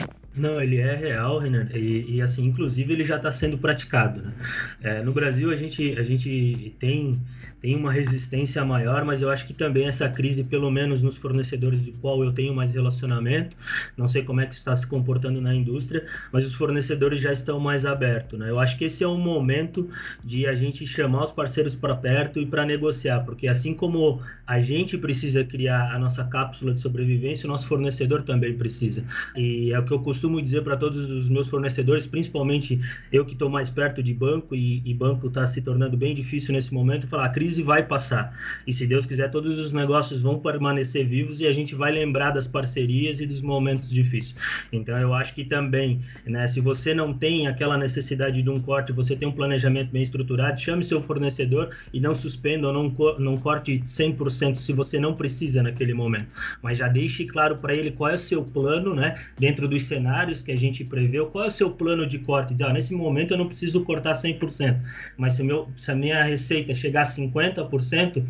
Não, 0.41 0.59
ele 0.59 0.77
é 0.77 0.95
real, 0.95 1.37
Renan, 1.37 1.67
e, 1.71 2.15
e 2.15 2.21
assim, 2.21 2.43
inclusive 2.45 2.91
ele 2.91 3.03
já 3.03 3.17
está 3.17 3.31
sendo 3.31 3.59
praticado. 3.59 4.23
Né? 4.23 4.33
É, 4.81 5.03
no 5.03 5.13
Brasil 5.13 5.51
a 5.51 5.55
gente, 5.55 5.95
a 5.99 6.03
gente 6.03 6.75
tem 6.79 7.21
tem 7.61 7.75
uma 7.75 7.91
resistência 7.91 8.65
maior, 8.65 9.05
mas 9.05 9.21
eu 9.21 9.29
acho 9.29 9.45
que 9.45 9.53
também 9.53 9.85
essa 9.87 10.09
crise, 10.09 10.43
pelo 10.43 10.71
menos 10.71 11.01
nos 11.01 11.15
fornecedores 11.15 11.83
de 11.83 11.91
qual 11.91 12.23
eu 12.23 12.31
tenho 12.31 12.53
mais 12.53 12.73
relacionamento, 12.73 13.55
não 13.95 14.07
sei 14.07 14.23
como 14.23 14.41
é 14.41 14.47
que 14.47 14.55
está 14.55 14.75
se 14.75 14.87
comportando 14.87 15.39
na 15.39 15.53
indústria, 15.53 16.05
mas 16.31 16.45
os 16.45 16.55
fornecedores 16.55 17.21
já 17.21 17.31
estão 17.31 17.59
mais 17.59 17.85
abertos, 17.85 18.39
né? 18.39 18.49
Eu 18.49 18.59
acho 18.59 18.77
que 18.77 18.85
esse 18.85 19.03
é 19.03 19.07
o 19.07 19.17
momento 19.17 19.87
de 20.23 20.47
a 20.47 20.55
gente 20.55 20.87
chamar 20.87 21.25
os 21.25 21.31
parceiros 21.31 21.75
para 21.75 21.95
perto 21.95 22.39
e 22.39 22.45
para 22.45 22.65
negociar, 22.65 23.19
porque 23.19 23.47
assim 23.47 23.73
como 23.73 24.19
a 24.47 24.59
gente 24.59 24.97
precisa 24.97 25.43
criar 25.43 25.93
a 25.93 25.99
nossa 25.99 26.23
cápsula 26.23 26.73
de 26.73 26.79
sobrevivência, 26.79 27.45
o 27.45 27.51
nosso 27.51 27.67
fornecedor 27.67 28.23
também 28.23 28.57
precisa. 28.57 29.03
E 29.35 29.71
é 29.71 29.79
o 29.79 29.85
que 29.85 29.91
eu 29.91 29.99
costumo 29.99 30.41
dizer 30.41 30.63
para 30.63 30.75
todos 30.75 31.09
os 31.09 31.29
meus 31.29 31.47
fornecedores, 31.47 32.07
principalmente 32.07 32.81
eu 33.11 33.23
que 33.23 33.33
estou 33.33 33.49
mais 33.49 33.69
perto 33.69 34.01
de 34.01 34.13
banco 34.13 34.55
e, 34.55 34.81
e 34.83 34.93
banco 34.93 35.27
está 35.27 35.45
se 35.45 35.61
tornando 35.61 35.95
bem 35.95 36.15
difícil 36.15 36.53
nesse 36.53 36.73
momento, 36.73 37.07
falar, 37.07 37.25
a 37.25 37.29
crise 37.29 37.50
crise 37.51 37.61
vai 37.61 37.83
passar. 37.83 38.33
E 38.65 38.71
se 38.71 38.87
Deus 38.87 39.05
quiser, 39.05 39.29
todos 39.29 39.59
os 39.59 39.73
negócios 39.73 40.21
vão 40.21 40.39
permanecer 40.39 41.05
vivos 41.05 41.41
e 41.41 41.47
a 41.47 41.51
gente 41.51 41.75
vai 41.75 41.91
lembrar 41.91 42.31
das 42.31 42.47
parcerias 42.47 43.19
e 43.19 43.25
dos 43.25 43.41
momentos 43.41 43.89
difíceis. 43.89 44.33
Então 44.71 44.97
eu 44.97 45.13
acho 45.13 45.35
que 45.35 45.43
também, 45.43 45.99
né, 46.25 46.47
se 46.47 46.61
você 46.61 46.93
não 46.93 47.13
tem 47.13 47.47
aquela 47.47 47.77
necessidade 47.77 48.41
de 48.41 48.49
um 48.49 48.59
corte, 48.59 48.93
você 48.93 49.15
tem 49.15 49.27
um 49.27 49.31
planejamento 49.31 49.91
bem 49.91 50.01
estruturado, 50.01 50.59
chame 50.61 50.83
seu 50.83 51.01
fornecedor 51.01 51.69
e 51.91 51.99
não 51.99 52.15
suspenda 52.15 52.67
ou 52.67 52.73
não, 52.73 52.95
não 53.19 53.37
corte 53.37 53.79
100% 53.85 54.55
se 54.55 54.71
você 54.71 54.97
não 54.97 55.13
precisa 55.13 55.61
naquele 55.61 55.93
momento. 55.93 56.27
Mas 56.61 56.77
já 56.77 56.87
deixe 56.87 57.25
claro 57.25 57.57
para 57.57 57.73
ele 57.73 57.91
qual 57.91 58.11
é 58.11 58.15
o 58.15 58.19
seu 58.19 58.43
plano, 58.43 58.95
né, 58.95 59.15
dentro 59.37 59.67
dos 59.67 59.83
cenários 59.83 60.41
que 60.41 60.51
a 60.51 60.57
gente 60.57 60.85
preveu, 60.85 61.25
qual 61.27 61.45
é 61.45 61.47
o 61.47 61.51
seu 61.51 61.69
plano 61.69 62.05
de 62.05 62.19
corte. 62.19 62.53
Diz, 62.53 62.65
ah, 62.65 62.71
nesse 62.71 62.93
momento 62.93 63.33
eu 63.33 63.37
não 63.37 63.47
preciso 63.47 63.83
cortar 63.83 64.13
100%, 64.13 64.79
mas 65.17 65.33
se, 65.33 65.43
meu, 65.43 65.67
se 65.75 65.91
a 65.91 65.95
minha 65.95 66.23
receita 66.23 66.73
chegar 66.73 67.01
a 67.01 67.05
50%, 67.05 67.40
50%, 67.41 68.23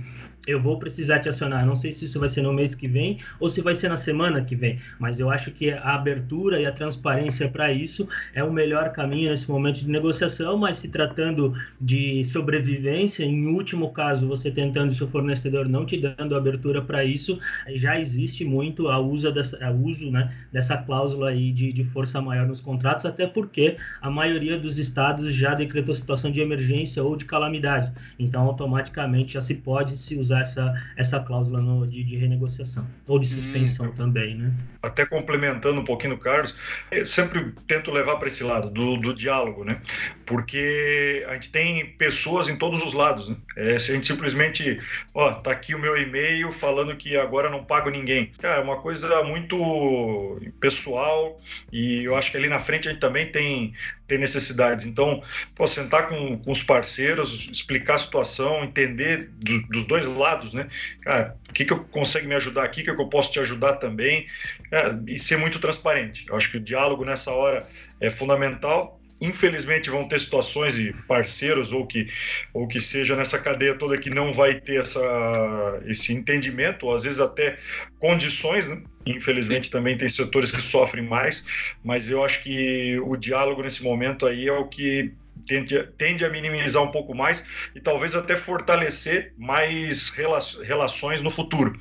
eu 0.48 0.60
vou 0.60 0.80
precisar 0.80 1.20
te 1.20 1.30
acionar. 1.30 1.66
Não 1.66 1.76
sei 1.76 1.92
se 1.92 2.06
isso 2.06 2.20
vai 2.20 2.30
ser 2.30 2.42
no 2.42 2.54
mês 2.54 2.74
que 2.74 2.88
vem 2.88 3.20
ou 3.40 3.50
se 3.50 3.62
vai 3.62 3.76
ser 3.76 3.90
na 3.90 3.98
semana 3.98 4.44
que 4.44 4.56
vem, 4.56 4.80
mas 5.00 5.20
eu 5.20 5.30
acho 5.30 5.52
que 5.52 5.72
a 5.72 5.94
abertura 5.94 6.60
e 6.60 6.66
a 6.66 6.72
transparência 6.72 7.48
para 7.48 7.72
isso 7.72 8.08
é 8.34 8.44
o 8.44 8.52
melhor 8.52 8.92
caminho 8.92 9.30
nesse 9.30 9.50
momento 9.50 9.80
de 9.80 9.90
negociação. 9.90 10.58
Mas 10.58 10.78
se 10.78 10.90
tratando 10.90 11.54
de 11.80 12.24
sobrevivência, 12.26 13.24
em 13.24 13.48
último 13.48 13.92
caso, 13.92 14.28
você 14.28 14.50
tentando 14.50 14.94
seu 14.94 15.08
fornecedor 15.08 15.68
não 15.68 15.86
te 15.86 15.98
dando 15.98 16.36
abertura 16.36 16.82
para 16.82 17.04
isso, 17.04 17.40
já 17.76 18.00
existe 18.00 18.44
muito 18.44 18.88
a 18.88 19.00
uso 19.00 19.32
dessa, 19.32 19.64
a 19.64 19.72
uso, 19.72 20.10
né, 20.10 20.34
dessa 20.52 20.78
cláusula 20.78 21.30
aí 21.30 21.52
de, 21.52 21.72
de 21.72 21.84
força 21.84 22.22
maior 22.22 22.48
nos 22.48 22.60
contratos, 22.60 23.06
até 23.06 23.28
porque 23.28 23.78
a 24.02 24.10
maioria 24.10 24.58
dos 24.58 24.80
estados 24.80 25.34
já 25.34 25.54
decretou 25.54 25.94
situação 25.94 26.32
de 26.32 26.42
emergência 26.42 27.04
ou 27.04 27.16
de 27.16 27.26
calamidade. 27.26 27.92
Então, 28.18 28.44
automaticamente 28.44 29.34
já 29.34 29.42
se 29.42 29.56
pode 29.56 29.96
se 29.98 30.16
usar 30.16 30.31
usar 30.32 30.42
essa, 30.42 30.84
essa 30.96 31.20
cláusula 31.20 31.62
no, 31.62 31.86
de, 31.86 32.04
de 32.04 32.16
renegociação 32.16 32.88
ou 33.08 33.20
de 33.20 33.28
suspensão 33.28 33.88
hum. 33.88 33.92
também, 33.92 34.36
né? 34.36 34.54
Até 34.82 35.06
complementando 35.06 35.82
um 35.82 35.86
pouquinho 35.86 36.16
o 36.16 36.18
Carlos, 36.18 36.56
eu 36.90 37.06
sempre 37.06 37.54
tento 37.68 37.92
levar 37.92 38.16
para 38.16 38.28
esse 38.28 38.44
lado 38.44 38.70
do, 38.70 38.98
do, 38.98 39.14
diálogo, 39.14 39.64
né? 39.64 39.82
Porque 40.26 41.26
a 41.28 41.34
gente 41.34 41.52
tem 41.52 41.86
pessoas 41.98 42.48
em 42.48 42.58
todos 42.58 42.82
os 42.82 42.94
lados, 42.94 43.30
né? 43.30 43.36
É, 43.56 43.76
a 43.76 43.78
gente 43.78 44.08
simplesmente, 44.08 44.80
ó, 45.14 45.34
tá 45.34 45.52
aqui 45.52 45.76
o 45.76 45.80
meu 45.80 45.98
e-mail 45.98 46.52
falando 46.52 46.96
que 46.96 47.18
agora 47.18 47.50
não 47.50 47.64
pago 47.64 47.90
ninguém. 47.90 48.32
Cara, 48.40 48.60
é 48.60 48.64
uma 48.64 48.82
coisa 48.82 49.24
muito 49.24 50.40
pessoal 50.60 51.40
e 51.72 52.04
eu 52.04 52.16
acho 52.16 52.32
que 52.32 52.38
ali 52.38 52.48
na 52.48 52.60
frente 52.60 52.88
a 52.88 52.92
gente 52.92 53.02
também 53.02 53.32
tem 53.32 53.74
tem 54.12 54.18
necessidades. 54.18 54.86
Então, 54.86 55.24
pô, 55.56 55.66
sentar 55.66 56.10
com, 56.10 56.38
com 56.38 56.52
os 56.52 56.62
parceiros, 56.62 57.48
explicar 57.50 57.96
a 57.96 57.98
situação, 57.98 58.62
entender 58.62 59.30
do, 59.38 59.62
dos 59.68 59.86
dois 59.88 60.06
lados, 60.06 60.52
né? 60.52 60.68
Cara, 61.02 61.38
o 61.50 61.54
que, 61.54 61.64
que 61.64 61.72
eu 61.72 61.82
consegue 61.86 62.28
me 62.28 62.36
ajudar 62.36 62.66
aqui, 62.66 62.82
o 62.82 62.84
que, 62.84 62.94
que 62.94 63.02
eu 63.02 63.08
posso 63.08 63.32
te 63.32 63.40
ajudar 63.40 63.76
também, 63.76 64.28
é, 64.70 64.94
e 65.08 65.18
ser 65.18 65.38
muito 65.38 65.60
transparente. 65.60 66.26
Eu 66.28 66.36
acho 66.36 66.52
que 66.52 66.58
o 66.58 66.60
diálogo 66.60 67.06
nessa 67.06 67.32
hora 67.32 67.66
é 68.02 68.12
fundamental 68.12 69.01
infelizmente 69.22 69.90
vão 69.90 70.08
ter 70.08 70.20
situações 70.20 70.78
e 70.80 70.92
parceiros 71.08 71.72
ou 71.72 71.86
que 71.86 72.08
ou 72.54 72.68
que 72.68 72.82
seja 72.82 73.16
nessa 73.16 73.38
cadeia 73.38 73.78
toda 73.78 73.98
que 73.98 74.10
não 74.10 74.34
vai 74.34 74.60
ter 74.60 74.82
essa 74.82 75.82
esse 75.86 76.12
entendimento 76.12 76.88
ou 76.88 76.96
às 76.96 77.04
vezes 77.04 77.20
até 77.20 77.60
condições 78.00 78.68
né? 78.68 78.82
infelizmente 79.06 79.70
também 79.70 79.96
tem 79.96 80.10
setores 80.10 80.52
que 80.52 80.62
sofrem 80.62 81.06
mais 81.08 81.46
mas 81.84 82.10
eu 82.10 82.26
acho 82.26 82.42
que 82.42 83.00
o 83.00 83.16
diálogo 83.16 83.62
nesse 83.62 83.84
momento 83.84 84.26
aí 84.26 84.48
é 84.48 84.54
o 84.54 84.68
que 84.68 85.14
tende, 85.48 85.84
tende 85.98 86.26
a 86.26 86.30
minimizar 86.30 86.82
um 86.84 86.92
pouco 86.92 87.14
mais 87.14 87.46
e 87.76 87.80
talvez 87.80 88.16
até 88.16 88.36
fortalecer 88.36 89.34
mais 89.38 90.10
relações 90.10 91.22
no 91.22 91.30
futuro, 91.30 91.78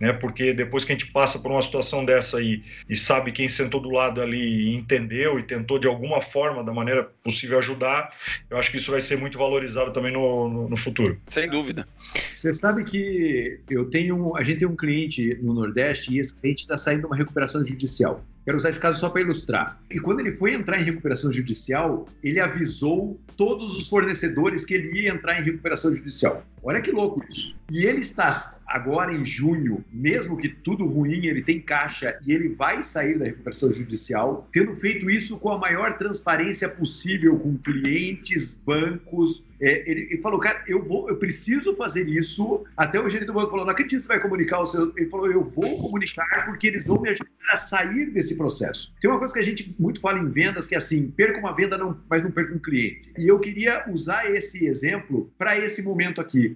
né? 0.00 0.12
Porque 0.12 0.52
depois 0.52 0.84
que 0.84 0.92
a 0.92 0.94
gente 0.94 1.10
passa 1.10 1.38
por 1.38 1.50
uma 1.50 1.62
situação 1.62 2.04
dessa 2.04 2.38
aí 2.38 2.62
e 2.88 2.96
sabe 2.96 3.32
quem 3.32 3.48
sentou 3.48 3.80
do 3.80 3.90
lado 3.90 4.20
ali 4.20 4.74
entendeu 4.74 5.38
e 5.38 5.42
tentou 5.42 5.78
de 5.78 5.86
alguma 5.86 6.20
forma, 6.20 6.62
da 6.62 6.72
maneira 6.72 7.04
possível 7.22 7.58
ajudar, 7.58 8.12
eu 8.50 8.56
acho 8.56 8.70
que 8.70 8.76
isso 8.76 8.90
vai 8.90 9.00
ser 9.00 9.18
muito 9.18 9.38
valorizado 9.38 9.92
também 9.92 10.12
no, 10.12 10.48
no, 10.48 10.68
no 10.68 10.76
futuro. 10.76 11.20
Sem 11.26 11.48
dúvida. 11.48 11.86
Você 12.30 12.52
sabe 12.54 12.84
que 12.84 13.60
eu 13.68 13.86
tenho, 13.90 14.36
a 14.36 14.42
gente 14.42 14.60
tem 14.60 14.68
um 14.68 14.76
cliente 14.76 15.38
no 15.42 15.54
Nordeste 15.54 16.14
e 16.14 16.18
esse 16.18 16.34
cliente 16.34 16.62
está 16.62 16.76
saindo 16.76 17.00
de 17.00 17.06
uma 17.06 17.16
recuperação 17.16 17.64
judicial. 17.64 18.24
Quero 18.46 18.58
usar 18.58 18.68
esse 18.68 18.78
caso 18.78 19.00
só 19.00 19.08
para 19.08 19.22
ilustrar. 19.22 19.80
E 19.90 19.98
quando 19.98 20.20
ele 20.20 20.30
foi 20.30 20.54
entrar 20.54 20.80
em 20.80 20.84
recuperação 20.84 21.32
judicial, 21.32 22.06
ele 22.22 22.38
avisou 22.38 23.20
todos 23.36 23.76
os 23.76 23.88
fornecedores 23.88 24.64
que 24.64 24.72
ele 24.72 25.00
ia 25.00 25.10
entrar 25.10 25.40
em 25.40 25.42
recuperação 25.42 25.92
judicial. 25.92 26.44
Olha 26.66 26.82
que 26.82 26.90
louco 26.90 27.24
isso. 27.30 27.56
E 27.70 27.84
ele 27.84 28.00
está 28.00 28.30
agora 28.66 29.12
em 29.12 29.24
junho, 29.24 29.84
mesmo 29.92 30.36
que 30.36 30.48
tudo 30.48 30.86
ruim, 30.86 31.26
ele 31.26 31.42
tem 31.42 31.60
caixa 31.60 32.18
e 32.26 32.32
ele 32.32 32.48
vai 32.48 32.82
sair 32.82 33.18
da 33.18 33.24
recuperação 33.24 33.72
judicial, 33.72 34.48
tendo 34.52 34.72
feito 34.72 35.08
isso 35.08 35.38
com 35.38 35.50
a 35.50 35.58
maior 35.58 35.96
transparência 35.96 36.68
possível 36.68 37.38
com 37.38 37.56
clientes, 37.56 38.60
bancos. 38.64 39.48
É, 39.60 39.88
ele, 39.90 40.08
ele, 40.10 40.22
falou, 40.22 40.38
cara, 40.38 40.62
eu 40.66 40.84
vou, 40.84 41.08
eu 41.08 41.16
preciso 41.16 41.74
fazer 41.74 42.08
isso. 42.08 42.64
Até 42.76 43.00
o 43.00 43.08
gerente 43.08 43.28
do 43.28 43.32
banco 43.32 43.50
falou, 43.50 43.64
não 43.64 43.72
acredito 43.72 43.98
que 43.98 44.02
você 44.02 44.08
vai 44.08 44.20
comunicar 44.20 44.60
o 44.60 44.66
seu. 44.66 44.92
Ele 44.96 45.08
falou, 45.08 45.30
eu 45.30 45.42
vou 45.42 45.78
comunicar 45.78 46.44
porque 46.46 46.66
eles 46.66 46.86
vão 46.86 47.00
me 47.00 47.10
ajudar 47.10 47.30
a 47.50 47.56
sair 47.56 48.10
desse 48.10 48.36
processo. 48.36 48.94
Tem 49.00 49.10
uma 49.10 49.18
coisa 49.18 49.32
que 49.32 49.40
a 49.40 49.44
gente 49.44 49.74
muito 49.78 50.00
fala 50.00 50.18
em 50.18 50.28
vendas 50.28 50.66
que 50.66 50.74
é 50.74 50.78
assim, 50.78 51.10
perca 51.10 51.38
uma 51.38 51.54
venda, 51.54 51.78
não, 51.78 51.98
mas 52.08 52.22
não 52.22 52.30
perca 52.30 52.54
um 52.54 52.58
cliente. 52.58 53.12
E 53.16 53.26
eu 53.26 53.38
queria 53.38 53.84
usar 53.88 54.30
esse 54.30 54.66
exemplo 54.66 55.32
para 55.38 55.56
esse 55.56 55.82
momento 55.82 56.20
aqui. 56.20 56.55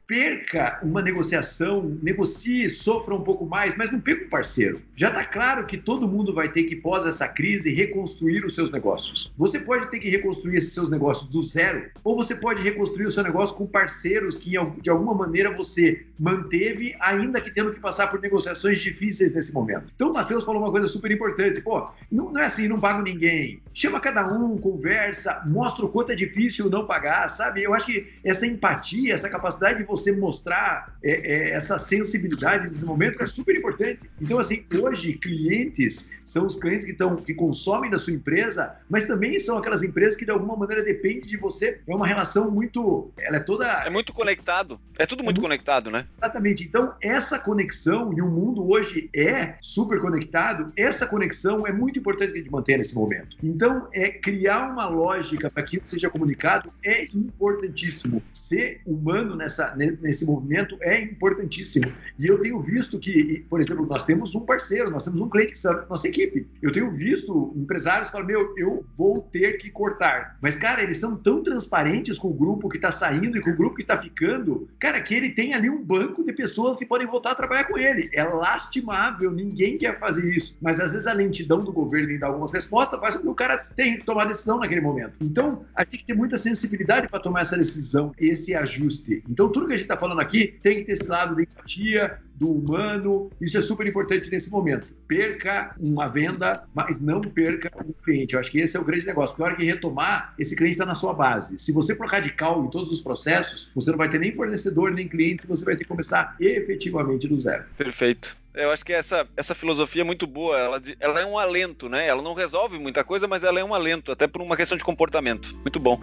Perca 0.11 0.77
uma 0.83 1.01
negociação, 1.01 1.97
negocie, 2.03 2.69
sofra 2.69 3.15
um 3.15 3.21
pouco 3.21 3.45
mais, 3.45 3.77
mas 3.77 3.89
não 3.93 4.01
perca 4.01 4.25
um 4.25 4.29
parceiro. 4.29 4.81
Já 4.93 5.07
está 5.07 5.23
claro 5.23 5.65
que 5.65 5.77
todo 5.77 6.05
mundo 6.05 6.33
vai 6.33 6.51
ter 6.51 6.63
que, 6.63 6.75
pós 6.75 7.05
essa 7.05 7.29
crise, 7.29 7.73
reconstruir 7.73 8.43
os 8.43 8.53
seus 8.53 8.69
negócios. 8.69 9.33
Você 9.37 9.57
pode 9.57 9.89
ter 9.89 9.99
que 9.99 10.09
reconstruir 10.09 10.57
esses 10.57 10.73
seus 10.73 10.89
negócios 10.89 11.31
do 11.31 11.41
zero, 11.41 11.89
ou 12.03 12.13
você 12.13 12.35
pode 12.35 12.61
reconstruir 12.61 13.05
o 13.05 13.09
seu 13.09 13.23
negócio 13.23 13.55
com 13.55 13.65
parceiros 13.65 14.37
que, 14.37 14.51
de 14.81 14.89
alguma 14.89 15.13
maneira, 15.13 15.49
você 15.49 16.05
manteve, 16.19 16.93
ainda 16.99 17.39
que 17.39 17.49
tendo 17.49 17.71
que 17.71 17.79
passar 17.79 18.07
por 18.07 18.19
negociações 18.19 18.81
difíceis 18.81 19.33
nesse 19.33 19.53
momento. 19.53 19.93
Então, 19.95 20.09
o 20.09 20.13
Matheus 20.13 20.43
falou 20.43 20.61
uma 20.61 20.71
coisa 20.71 20.87
super 20.87 21.09
importante. 21.09 21.61
Pô, 21.61 21.89
não, 22.11 22.33
não 22.33 22.41
é 22.41 22.47
assim, 22.47 22.67
não 22.67 22.81
pago 22.81 23.01
ninguém. 23.01 23.61
Chama 23.73 24.01
cada 24.01 24.27
um, 24.27 24.57
conversa, 24.57 25.41
mostra 25.47 25.85
o 25.85 25.89
quanto 25.89 26.11
é 26.11 26.15
difícil 26.15 26.69
não 26.69 26.85
pagar, 26.85 27.29
sabe? 27.29 27.63
Eu 27.63 27.73
acho 27.73 27.85
que 27.85 28.11
essa 28.25 28.45
empatia, 28.45 29.13
essa 29.13 29.29
capacidade 29.29 29.77
de 29.77 29.85
você 29.85 30.00
mostrar 30.09 30.95
é, 31.03 31.11
é, 31.11 31.49
essa 31.51 31.77
sensibilidade 31.77 32.67
nesse 32.67 32.85
momento 32.85 33.21
é 33.21 33.27
super 33.27 33.55
importante. 33.55 34.09
Então, 34.21 34.39
assim, 34.39 34.65
hoje, 34.81 35.13
clientes 35.13 36.13
são 36.23 36.47
os 36.47 36.55
clientes 36.55 36.85
que, 36.85 36.91
estão 36.91 37.17
que 37.17 37.33
consomem 37.33 37.91
da 37.91 37.97
sua 37.97 38.13
empresa, 38.13 38.77
mas 38.89 39.05
também 39.05 39.37
são 39.39 39.57
aquelas 39.57 39.83
empresas 39.83 40.15
que, 40.15 40.23
de 40.23 40.31
alguma 40.31 40.55
maneira, 40.55 40.81
dependem 40.81 41.21
de 41.21 41.35
você. 41.35 41.81
É 41.85 41.93
uma 41.93 42.07
relação 42.07 42.49
muito. 42.49 43.11
Ela 43.19 43.37
é 43.37 43.39
toda. 43.41 43.65
É 43.67 43.89
muito 43.89 44.13
conectado. 44.13 44.79
É 44.97 45.05
tudo 45.05 45.23
muito, 45.23 45.39
é 45.39 45.41
muito 45.41 45.41
conectado, 45.41 45.91
né? 45.91 46.05
Exatamente. 46.17 46.63
Então, 46.63 46.93
essa 47.01 47.37
conexão, 47.37 48.13
e 48.13 48.21
o 48.21 48.27
mundo 48.27 48.69
hoje 48.71 49.09
é 49.13 49.55
super 49.59 49.99
conectado, 49.99 50.71
essa 50.77 51.05
conexão 51.05 51.67
é 51.67 51.71
muito 51.71 51.99
importante 51.99 52.31
que 52.31 52.39
a 52.39 52.41
gente 52.41 52.51
mantenha 52.51 52.77
nesse 52.77 52.95
momento. 52.95 53.35
Então, 53.43 53.87
é 53.91 54.09
criar 54.09 54.71
uma 54.71 54.87
lógica 54.87 55.49
para 55.49 55.63
que 55.63 55.77
isso 55.77 55.87
seja 55.87 56.09
comunicado 56.09 56.71
é 56.83 57.05
importantíssimo. 57.13 58.21
Ser 58.31 58.81
humano 58.85 59.35
nessa, 59.35 59.75
nesse 60.01 60.25
movimento 60.25 60.77
é 60.81 60.99
importantíssimo. 60.99 61.91
E 62.17 62.27
eu 62.27 62.39
tenho 62.39 62.61
visto 62.61 62.99
que, 62.99 63.45
por 63.49 63.59
exemplo, 63.59 63.85
nós 63.85 64.03
temos 64.03 64.33
um 64.35 64.41
parceiro, 64.45 64.89
nós 64.89 65.03
temos 65.03 65.21
um 65.21 65.29
cliente 65.29 65.51
que 65.51 65.57
está 65.57 65.85
nossa 65.89 66.07
equipe. 66.07 66.47
Eu 66.61 66.71
tenho 66.71 66.91
visto 66.91 67.53
empresários 67.55 68.09
falar, 68.09 68.25
meu, 68.25 68.53
eu 68.57 68.85
vou 68.95 69.21
ter 69.21 69.57
que 69.57 69.69
cortar. 69.69 70.37
Mas, 70.41 70.55
cara, 70.55 70.81
eles 70.81 70.97
são 70.97 71.15
tão 71.15 71.43
transparentes 71.43 72.17
com 72.17 72.29
o 72.29 72.33
grupo 72.33 72.69
que 72.69 72.77
está 72.77 72.91
saindo 72.91 73.37
e 73.37 73.41
com 73.41 73.49
o 73.49 73.55
grupo 73.55 73.75
que 73.75 73.81
está 73.81 73.97
ficando, 73.97 74.67
cara, 74.79 75.01
que 75.01 75.13
ele 75.13 75.31
tem 75.31 75.53
ali 75.53 75.69
um 75.69 75.83
banco 75.83 76.23
de 76.23 76.33
pessoas 76.33 76.77
que 76.77 76.85
podem 76.85 77.07
voltar 77.07 77.31
a 77.31 77.35
trabalhar 77.35 77.65
com 77.65 77.77
ele. 77.77 78.09
É 78.13 78.23
lastimável, 78.23 79.31
ninguém 79.31 79.77
quer 79.77 79.97
fazer 79.97 80.29
isso. 80.35 80.57
Mas 80.61 80.79
às 80.79 80.91
vezes 80.91 81.07
a 81.07 81.13
lentidão 81.13 81.59
do 81.59 81.71
governo 81.71 82.11
em 82.11 82.19
dar 82.19 82.27
algumas 82.27 82.51
respostas 82.51 82.99
faz 82.99 83.15
com 83.15 83.23
que 83.23 83.29
o 83.29 83.35
cara 83.35 83.57
tenha 83.75 83.97
que 83.97 84.05
tomar 84.05 84.25
decisão 84.25 84.59
naquele 84.59 84.81
momento. 84.81 85.13
Então, 85.21 85.65
a 85.75 85.83
gente 85.83 86.05
tem 86.05 86.15
muita 86.15 86.37
sensibilidade 86.37 87.07
para 87.07 87.19
tomar 87.19 87.41
essa 87.41 87.57
decisão, 87.57 88.13
esse 88.17 88.53
ajuste. 88.55 89.23
Então, 89.29 89.49
tudo 89.49 89.67
que 89.67 89.73
a 89.73 89.77
gente 89.81 89.91
está 89.91 89.97
falando 89.97 90.21
aqui 90.21 90.59
tem 90.61 90.79
que 90.79 90.85
ter 90.85 90.93
esse 90.93 91.07
lado 91.07 91.35
de 91.35 91.43
empatia, 91.43 92.19
do 92.41 92.51
humano. 92.51 93.29
Isso 93.39 93.55
é 93.55 93.61
super 93.61 93.85
importante 93.85 94.31
nesse 94.31 94.49
momento. 94.49 94.87
Perca 95.07 95.75
uma 95.79 96.07
venda, 96.07 96.63
mas 96.73 96.99
não 96.99 97.21
perca 97.21 97.71
um 97.85 97.93
cliente. 98.03 98.33
Eu 98.33 98.39
acho 98.39 98.49
que 98.49 98.59
esse 98.59 98.75
é 98.75 98.79
o 98.79 98.83
grande 98.83 99.05
negócio. 99.05 99.35
Porque 99.35 99.43
hora 99.43 99.55
que 99.55 99.63
retomar, 99.63 100.33
esse 100.39 100.55
cliente 100.55 100.73
está 100.73 100.85
na 100.85 100.95
sua 100.95 101.13
base. 101.13 101.59
Se 101.59 101.71
você 101.71 101.95
for 101.95 102.07
radical 102.07 102.65
em 102.65 102.69
todos 102.71 102.91
os 102.91 102.99
processos, 102.99 103.71
você 103.75 103.91
não 103.91 103.97
vai 103.97 104.09
ter 104.09 104.19
nem 104.19 104.33
fornecedor, 104.33 104.91
nem 104.91 105.07
cliente, 105.07 105.45
você 105.45 105.63
vai 105.63 105.75
ter 105.75 105.83
que 105.83 105.89
começar 105.89 106.35
efetivamente 106.39 107.27
do 107.27 107.37
zero. 107.37 107.63
Perfeito. 107.77 108.35
Eu 108.55 108.71
acho 108.71 108.83
que 108.83 108.91
essa, 108.91 109.27
essa 109.37 109.53
filosofia 109.53 110.01
é 110.01 110.05
muito 110.05 110.25
boa. 110.25 110.57
Ela, 110.57 110.81
ela 110.99 111.21
é 111.21 111.25
um 111.25 111.37
alento, 111.37 111.87
né? 111.87 112.07
Ela 112.07 112.23
não 112.23 112.33
resolve 112.33 112.79
muita 112.79 113.03
coisa, 113.03 113.27
mas 113.27 113.43
ela 113.43 113.59
é 113.59 113.63
um 113.63 113.73
alento, 113.73 114.11
até 114.11 114.25
por 114.25 114.41
uma 114.41 114.57
questão 114.57 114.75
de 114.75 114.83
comportamento. 114.83 115.55
Muito 115.63 115.79
bom. 115.79 116.01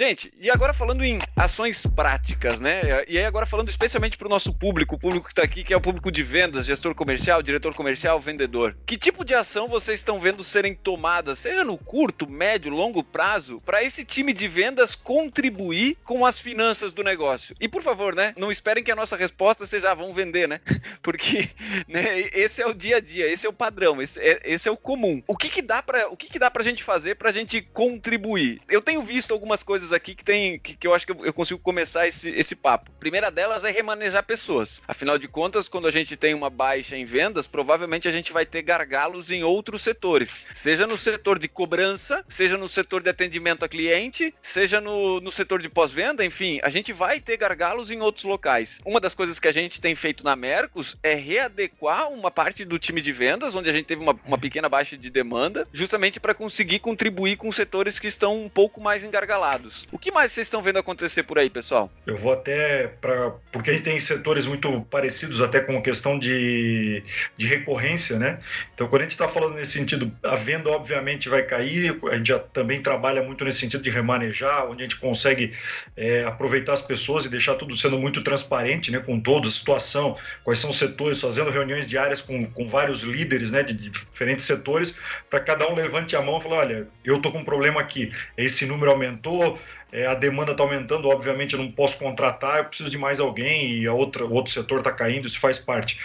Gente, 0.00 0.32
e 0.40 0.50
agora 0.50 0.72
falando 0.72 1.04
em 1.04 1.18
ações 1.36 1.84
práticas, 1.84 2.58
né? 2.58 2.80
E 3.06 3.18
aí 3.18 3.24
agora 3.26 3.44
falando 3.44 3.68
especialmente 3.68 4.16
para 4.16 4.26
o 4.26 4.30
nosso 4.30 4.50
público, 4.50 4.94
o 4.94 4.98
público 4.98 5.26
que 5.26 5.32
está 5.32 5.42
aqui, 5.42 5.62
que 5.62 5.74
é 5.74 5.76
o 5.76 5.80
público 5.80 6.10
de 6.10 6.22
vendas, 6.22 6.64
gestor 6.64 6.94
comercial, 6.94 7.42
diretor 7.42 7.74
comercial, 7.74 8.18
vendedor. 8.18 8.74
Que 8.86 8.96
tipo 8.96 9.26
de 9.26 9.34
ação 9.34 9.68
vocês 9.68 10.00
estão 10.00 10.18
vendo 10.18 10.42
serem 10.42 10.74
tomadas, 10.74 11.40
seja 11.40 11.64
no 11.64 11.76
curto, 11.76 12.26
médio, 12.26 12.72
longo 12.72 13.04
prazo, 13.04 13.58
para 13.62 13.84
esse 13.84 14.02
time 14.02 14.32
de 14.32 14.48
vendas 14.48 14.94
contribuir 14.94 15.98
com 16.02 16.24
as 16.24 16.38
finanças 16.38 16.94
do 16.94 17.04
negócio? 17.04 17.54
E 17.60 17.68
por 17.68 17.82
favor, 17.82 18.14
né? 18.14 18.32
Não 18.38 18.50
esperem 18.50 18.82
que 18.82 18.90
a 18.90 18.96
nossa 18.96 19.16
resposta 19.16 19.66
seja 19.66 19.90
ah, 19.90 19.94
vão 19.94 20.14
vender, 20.14 20.48
né? 20.48 20.62
Porque 21.02 21.50
né, 21.86 22.20
esse 22.32 22.62
é 22.62 22.66
o 22.66 22.72
dia 22.72 22.96
a 22.96 23.00
dia, 23.00 23.30
esse 23.30 23.46
é 23.46 23.50
o 23.50 23.52
padrão, 23.52 24.00
esse 24.00 24.18
é, 24.18 24.40
esse 24.44 24.66
é 24.66 24.72
o 24.72 24.78
comum. 24.78 25.22
O 25.26 25.36
que 25.36 25.50
que 25.50 25.60
dá 25.60 25.82
para 25.82 26.08
o 26.08 26.16
que 26.16 26.30
que 26.30 26.38
dá 26.38 26.50
para 26.50 26.62
a 26.62 26.64
gente 26.64 26.82
fazer 26.82 27.16
para 27.16 27.28
a 27.28 27.32
gente 27.32 27.60
contribuir? 27.60 28.62
Eu 28.66 28.80
tenho 28.80 29.02
visto 29.02 29.34
algumas 29.34 29.62
coisas 29.62 29.89
aqui 29.92 30.14
que 30.14 30.24
tem 30.24 30.58
que, 30.58 30.74
que 30.74 30.86
eu 30.86 30.94
acho 30.94 31.06
que 31.06 31.12
eu 31.12 31.32
consigo 31.32 31.60
começar 31.60 32.06
esse, 32.06 32.28
esse 32.30 32.54
papo. 32.54 32.90
Primeira 32.98 33.30
delas 33.30 33.64
é 33.64 33.70
remanejar 33.70 34.24
pessoas. 34.24 34.80
Afinal 34.86 35.18
de 35.18 35.28
contas, 35.28 35.68
quando 35.68 35.86
a 35.86 35.90
gente 35.90 36.16
tem 36.16 36.34
uma 36.34 36.50
baixa 36.50 36.96
em 36.96 37.04
vendas, 37.04 37.46
provavelmente 37.46 38.08
a 38.08 38.10
gente 38.10 38.32
vai 38.32 38.44
ter 38.44 38.62
gargalos 38.62 39.30
em 39.30 39.42
outros 39.42 39.82
setores. 39.82 40.42
Seja 40.52 40.86
no 40.86 40.96
setor 40.96 41.38
de 41.38 41.48
cobrança, 41.48 42.24
seja 42.28 42.56
no 42.56 42.68
setor 42.68 43.02
de 43.02 43.10
atendimento 43.10 43.64
a 43.64 43.68
cliente, 43.68 44.34
seja 44.40 44.80
no, 44.80 45.20
no 45.20 45.30
setor 45.30 45.60
de 45.60 45.68
pós-venda, 45.68 46.24
enfim, 46.24 46.60
a 46.62 46.70
gente 46.70 46.92
vai 46.92 47.20
ter 47.20 47.36
gargalos 47.36 47.90
em 47.90 48.00
outros 48.00 48.24
locais. 48.24 48.80
Uma 48.84 49.00
das 49.00 49.14
coisas 49.14 49.38
que 49.38 49.48
a 49.48 49.52
gente 49.52 49.80
tem 49.80 49.94
feito 49.94 50.24
na 50.24 50.36
Mercos 50.36 50.96
é 51.02 51.14
readequar 51.14 52.10
uma 52.10 52.30
parte 52.30 52.64
do 52.64 52.78
time 52.78 53.00
de 53.00 53.12
vendas, 53.12 53.54
onde 53.54 53.70
a 53.70 53.72
gente 53.72 53.86
teve 53.86 54.02
uma, 54.02 54.18
uma 54.24 54.38
pequena 54.38 54.68
baixa 54.68 54.96
de 54.96 55.10
demanda, 55.10 55.66
justamente 55.72 56.18
para 56.20 56.34
conseguir 56.34 56.78
contribuir 56.78 57.36
com 57.36 57.50
setores 57.52 57.98
que 57.98 58.06
estão 58.06 58.44
um 58.44 58.48
pouco 58.48 58.80
mais 58.80 59.04
engargalados. 59.04 59.69
O 59.92 59.98
que 59.98 60.10
mais 60.10 60.32
vocês 60.32 60.46
estão 60.46 60.62
vendo 60.62 60.78
acontecer 60.78 61.22
por 61.22 61.38
aí, 61.38 61.48
pessoal? 61.48 61.90
Eu 62.06 62.16
vou 62.16 62.32
até 62.32 62.88
para 63.00 63.30
porque 63.52 63.70
a 63.70 63.72
gente 63.72 63.84
tem 63.84 64.00
setores 64.00 64.46
muito 64.46 64.80
parecidos 64.90 65.40
até 65.40 65.60
com 65.60 65.80
questão 65.82 66.18
de, 66.18 67.02
de 67.36 67.46
recorrência, 67.46 68.18
né? 68.18 68.40
Então, 68.74 68.88
quando 68.88 69.02
a 69.02 69.04
gente 69.04 69.12
está 69.12 69.28
falando 69.28 69.54
nesse 69.54 69.72
sentido, 69.72 70.12
a 70.22 70.36
venda 70.36 70.70
obviamente 70.70 71.28
vai 71.28 71.42
cair. 71.42 71.96
A 72.10 72.16
gente 72.16 72.28
já 72.28 72.38
também 72.38 72.82
trabalha 72.82 73.22
muito 73.22 73.44
nesse 73.44 73.60
sentido 73.60 73.82
de 73.82 73.90
remanejar, 73.90 74.66
onde 74.66 74.82
a 74.82 74.84
gente 74.84 74.96
consegue 74.96 75.52
é, 75.96 76.24
aproveitar 76.24 76.72
as 76.72 76.82
pessoas 76.82 77.24
e 77.24 77.28
deixar 77.28 77.54
tudo 77.54 77.76
sendo 77.76 77.98
muito 77.98 78.22
transparente, 78.22 78.90
né? 78.90 78.98
Com 78.98 79.20
toda 79.20 79.48
a 79.48 79.50
situação, 79.50 80.16
quais 80.44 80.58
são 80.58 80.70
os 80.70 80.78
setores, 80.78 81.20
fazendo 81.20 81.50
reuniões 81.50 81.88
diárias 81.88 82.20
com, 82.20 82.44
com 82.46 82.68
vários 82.68 83.02
líderes, 83.02 83.50
né? 83.50 83.62
De, 83.62 83.74
diferentes 83.74 84.46
setores, 84.46 84.94
para 85.28 85.40
cada 85.40 85.68
um 85.70 85.74
levante 85.74 86.16
a 86.16 86.22
mão 86.22 86.38
e 86.38 86.42
falar, 86.42 86.58
olha, 86.58 86.88
eu 87.04 87.20
tô 87.20 87.30
com 87.30 87.38
um 87.38 87.44
problema 87.44 87.80
aqui, 87.80 88.12
esse 88.36 88.66
número 88.66 88.90
aumentou, 88.90 89.59
é, 89.92 90.06
a 90.06 90.14
demanda 90.14 90.52
está 90.52 90.62
aumentando, 90.62 91.08
obviamente 91.08 91.54
eu 91.54 91.60
não 91.60 91.70
posso 91.70 91.98
contratar, 91.98 92.58
eu 92.58 92.64
preciso 92.64 92.90
de 92.90 92.98
mais 92.98 93.20
alguém 93.20 93.78
e 93.78 93.86
a 93.86 93.92
outra, 93.92 94.24
o 94.24 94.32
outro 94.32 94.52
setor 94.52 94.78
está 94.78 94.92
caindo, 94.92 95.26
isso 95.26 95.38
faz 95.38 95.58
parte. 95.58 95.98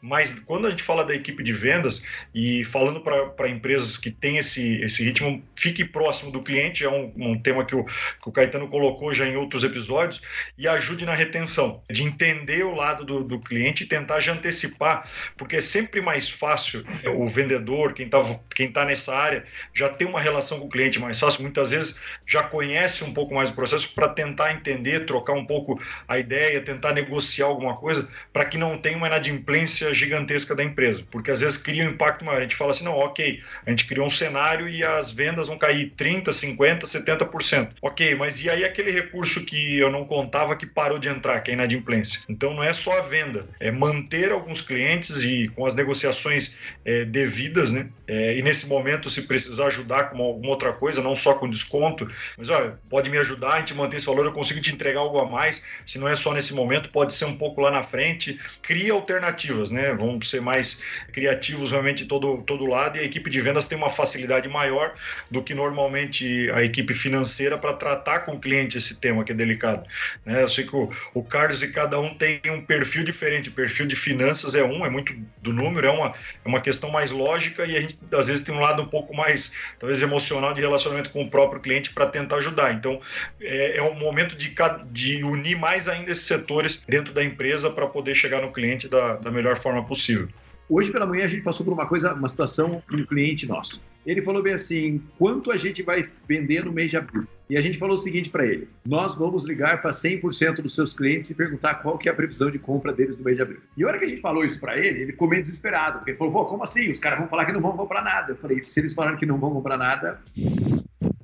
Mas 0.00 0.38
quando 0.40 0.66
a 0.66 0.70
gente 0.70 0.82
fala 0.82 1.04
da 1.04 1.14
equipe 1.14 1.42
de 1.42 1.52
vendas 1.52 2.04
e 2.34 2.64
falando 2.64 3.00
para 3.00 3.48
empresas 3.48 3.96
que 3.96 4.10
têm 4.10 4.38
esse, 4.38 4.80
esse 4.82 5.04
ritmo, 5.04 5.42
fique 5.56 5.84
próximo 5.84 6.30
do 6.30 6.42
cliente, 6.42 6.84
é 6.84 6.90
um, 6.90 7.12
um 7.16 7.38
tema 7.38 7.64
que 7.64 7.74
o, 7.74 7.84
que 7.84 8.28
o 8.28 8.32
Caetano 8.32 8.68
colocou 8.68 9.12
já 9.12 9.26
em 9.26 9.36
outros 9.36 9.64
episódios, 9.64 10.20
e 10.56 10.66
ajude 10.66 11.04
na 11.04 11.14
retenção, 11.14 11.82
de 11.90 12.02
entender 12.02 12.64
o 12.64 12.74
lado 12.74 13.04
do, 13.04 13.24
do 13.24 13.40
cliente 13.40 13.84
e 13.84 13.86
tentar 13.86 14.20
já 14.20 14.32
antecipar, 14.32 15.08
porque 15.36 15.56
é 15.56 15.60
sempre 15.60 16.00
mais 16.00 16.28
fácil 16.28 16.84
o 17.16 17.28
vendedor, 17.28 17.92
quem 17.92 18.06
está 18.06 18.18
quem 18.54 18.70
tá 18.70 18.84
nessa 18.84 19.14
área, 19.14 19.44
já 19.74 19.88
ter 19.88 20.04
uma 20.04 20.20
relação 20.20 20.58
com 20.60 20.66
o 20.66 20.68
cliente 20.68 20.98
mais 20.98 21.18
fácil, 21.18 21.42
muitas 21.42 21.70
vezes 21.70 22.00
já 22.26 22.42
conhece 22.42 23.04
um 23.04 23.12
pouco 23.12 23.27
pouco 23.28 23.34
mais 23.34 23.50
o 23.50 23.54
processo 23.54 23.92
para 23.94 24.08
tentar 24.08 24.52
entender, 24.52 25.04
trocar 25.04 25.34
um 25.34 25.44
pouco 25.44 25.80
a 26.08 26.18
ideia, 26.18 26.60
tentar 26.62 26.94
negociar 26.94 27.46
alguma 27.46 27.74
coisa 27.76 28.08
para 28.32 28.46
que 28.46 28.56
não 28.56 28.78
tenha 28.78 28.96
uma 28.96 29.06
inadimplência 29.06 29.94
gigantesca 29.94 30.54
da 30.54 30.64
empresa, 30.64 31.06
porque 31.10 31.30
às 31.30 31.40
vezes 31.40 31.58
cria 31.58 31.84
um 31.84 31.90
impacto 31.90 32.24
maior. 32.24 32.38
A 32.38 32.42
gente 32.42 32.56
fala 32.56 32.70
assim, 32.70 32.84
não, 32.84 32.94
ok, 32.94 33.40
a 33.66 33.70
gente 33.70 33.86
criou 33.86 34.06
um 34.06 34.10
cenário 34.10 34.68
e 34.68 34.82
as 34.82 35.10
vendas 35.10 35.48
vão 35.48 35.58
cair 35.58 35.92
30, 35.96 36.32
50, 36.32 36.86
70%. 36.86 37.68
Ok, 37.82 38.14
mas 38.14 38.42
e 38.42 38.48
aí 38.48 38.64
aquele 38.64 38.90
recurso 38.90 39.44
que 39.44 39.78
eu 39.78 39.90
não 39.90 40.04
contava 40.04 40.56
que 40.56 40.66
parou 40.66 40.98
de 40.98 41.08
entrar, 41.08 41.40
que 41.40 41.50
é 41.50 41.54
a 41.54 41.56
inadimplência? 41.56 42.20
Então 42.28 42.54
não 42.54 42.62
é 42.62 42.72
só 42.72 42.98
a 42.98 43.02
venda, 43.02 43.46
é 43.60 43.70
manter 43.70 44.32
alguns 44.32 44.62
clientes 44.62 45.22
e 45.22 45.48
com 45.48 45.66
as 45.66 45.74
negociações 45.74 46.56
é, 46.84 47.04
devidas, 47.04 47.72
né? 47.72 47.88
É, 48.06 48.38
e 48.38 48.42
nesse 48.42 48.66
momento, 48.66 49.10
se 49.10 49.22
precisar 49.22 49.66
ajudar 49.66 50.04
com 50.04 50.22
alguma 50.22 50.48
outra 50.48 50.72
coisa, 50.72 51.02
não 51.02 51.14
só 51.14 51.34
com 51.34 51.48
desconto, 51.48 52.10
mas 52.38 52.48
olha, 52.48 52.78
pode 52.88 53.10
ajudar, 53.18 53.54
a 53.54 53.58
gente 53.60 53.74
manter 53.74 53.96
esse 53.96 54.06
valor, 54.06 54.26
eu 54.26 54.32
consigo 54.32 54.60
te 54.60 54.72
entregar 54.72 55.00
algo 55.00 55.18
a 55.18 55.28
mais. 55.28 55.64
Se 55.84 55.98
não 55.98 56.08
é 56.08 56.16
só 56.16 56.32
nesse 56.32 56.54
momento, 56.54 56.90
pode 56.90 57.14
ser 57.14 57.24
um 57.24 57.36
pouco 57.36 57.60
lá 57.60 57.70
na 57.70 57.82
frente. 57.82 58.38
Cria 58.62 58.92
alternativas, 58.92 59.70
né? 59.70 59.92
Vamos 59.94 60.30
ser 60.30 60.40
mais 60.40 60.82
criativos 61.12 61.70
realmente 61.70 62.04
todo, 62.06 62.38
todo 62.42 62.66
lado 62.66 62.96
e 62.96 63.00
a 63.00 63.04
equipe 63.04 63.30
de 63.30 63.40
vendas 63.40 63.68
tem 63.68 63.76
uma 63.76 63.90
facilidade 63.90 64.48
maior 64.48 64.94
do 65.30 65.42
que 65.42 65.54
normalmente 65.54 66.50
a 66.50 66.62
equipe 66.62 66.94
financeira 66.94 67.58
para 67.58 67.72
tratar 67.72 68.20
com 68.20 68.32
o 68.32 68.40
cliente 68.40 68.78
esse 68.78 68.96
tema 68.96 69.24
que 69.24 69.32
é 69.32 69.34
delicado. 69.34 69.86
Né? 70.24 70.42
Eu 70.42 70.48
sei 70.48 70.64
que 70.64 70.74
o, 70.74 70.90
o 71.14 71.22
Carlos 71.22 71.62
e 71.62 71.72
cada 71.72 71.98
um 72.00 72.14
tem 72.14 72.40
um 72.50 72.60
perfil 72.60 73.04
diferente. 73.04 73.48
O 73.48 73.52
perfil 73.52 73.86
de 73.86 73.96
finanças 73.96 74.54
é 74.54 74.62
um, 74.62 74.84
é 74.84 74.90
muito 74.90 75.14
do 75.42 75.52
número, 75.52 75.86
é 75.86 75.90
uma, 75.90 76.08
é 76.08 76.48
uma 76.48 76.60
questão 76.60 76.90
mais 76.90 77.10
lógica 77.10 77.64
e 77.66 77.76
a 77.76 77.80
gente 77.80 77.96
às 78.12 78.26
vezes 78.26 78.44
tem 78.44 78.54
um 78.54 78.60
lado 78.60 78.82
um 78.82 78.86
pouco 78.86 79.14
mais, 79.14 79.52
talvez, 79.78 80.02
emocional 80.02 80.54
de 80.54 80.60
relacionamento 80.60 81.10
com 81.10 81.22
o 81.22 81.30
próprio 81.30 81.60
cliente 81.60 81.90
para 81.90 82.06
tentar 82.06 82.36
ajudar. 82.36 82.72
Então, 82.72 83.00
é, 83.40 83.78
é 83.78 83.82
um 83.82 83.94
momento 83.94 84.36
de, 84.36 84.54
de 84.90 85.24
unir 85.24 85.56
mais 85.56 85.88
ainda 85.88 86.12
esses 86.12 86.24
setores 86.24 86.82
dentro 86.88 87.12
da 87.12 87.24
empresa 87.24 87.70
para 87.70 87.86
poder 87.86 88.14
chegar 88.14 88.42
no 88.42 88.52
cliente 88.52 88.88
da, 88.88 89.16
da 89.16 89.30
melhor 89.30 89.56
forma 89.56 89.84
possível. 89.84 90.28
Hoje 90.68 90.90
pela 90.90 91.06
manhã 91.06 91.24
a 91.24 91.28
gente 91.28 91.42
passou 91.42 91.64
por 91.64 91.72
uma 91.72 91.86
coisa, 91.86 92.12
uma 92.12 92.28
situação 92.28 92.82
de 92.90 93.02
um 93.02 93.06
cliente 93.06 93.46
nosso. 93.46 93.86
Ele 94.04 94.22
falou 94.22 94.42
bem 94.42 94.52
assim: 94.52 95.02
quanto 95.18 95.50
a 95.50 95.56
gente 95.56 95.82
vai 95.82 96.06
vender 96.26 96.64
no 96.64 96.72
mês 96.72 96.90
de 96.90 96.96
abril? 96.96 97.26
E 97.50 97.56
a 97.56 97.60
gente 97.60 97.78
falou 97.78 97.94
o 97.94 97.98
seguinte 97.98 98.28
para 98.28 98.46
ele: 98.46 98.68
nós 98.86 99.14
vamos 99.14 99.44
ligar 99.44 99.80
para 99.80 99.90
100% 99.90 100.62
dos 100.62 100.74
seus 100.74 100.92
clientes 100.92 101.30
e 101.30 101.34
perguntar 101.34 101.76
qual 101.76 101.96
que 101.96 102.08
é 102.08 102.12
a 102.12 102.14
previsão 102.14 102.50
de 102.50 102.58
compra 102.58 102.92
deles 102.92 103.16
no 103.16 103.24
mês 103.24 103.36
de 103.36 103.42
abril. 103.42 103.60
E 103.76 103.84
a 103.84 103.86
hora 103.86 103.98
que 103.98 104.04
a 104.04 104.08
gente 104.08 104.20
falou 104.20 104.44
isso 104.44 104.60
para 104.60 104.76
ele, 104.76 105.00
ele 105.00 105.12
ficou 105.12 105.28
meio 105.28 105.42
desesperado, 105.42 105.98
porque 105.98 106.10
ele 106.10 106.18
falou: 106.18 106.32
pô, 106.32 106.44
como 106.44 106.62
assim? 106.62 106.90
Os 106.90 107.00
caras 107.00 107.18
vão 107.18 107.28
falar 107.28 107.46
que 107.46 107.52
não 107.52 107.60
vão 107.60 107.76
comprar 107.76 108.02
nada. 108.02 108.32
Eu 108.32 108.36
falei: 108.36 108.62
se 108.62 108.78
eles 108.78 108.92
falarem 108.92 109.18
que 109.18 109.26
não 109.26 109.38
vão 109.38 109.52
comprar 109.52 109.78
nada, 109.78 110.20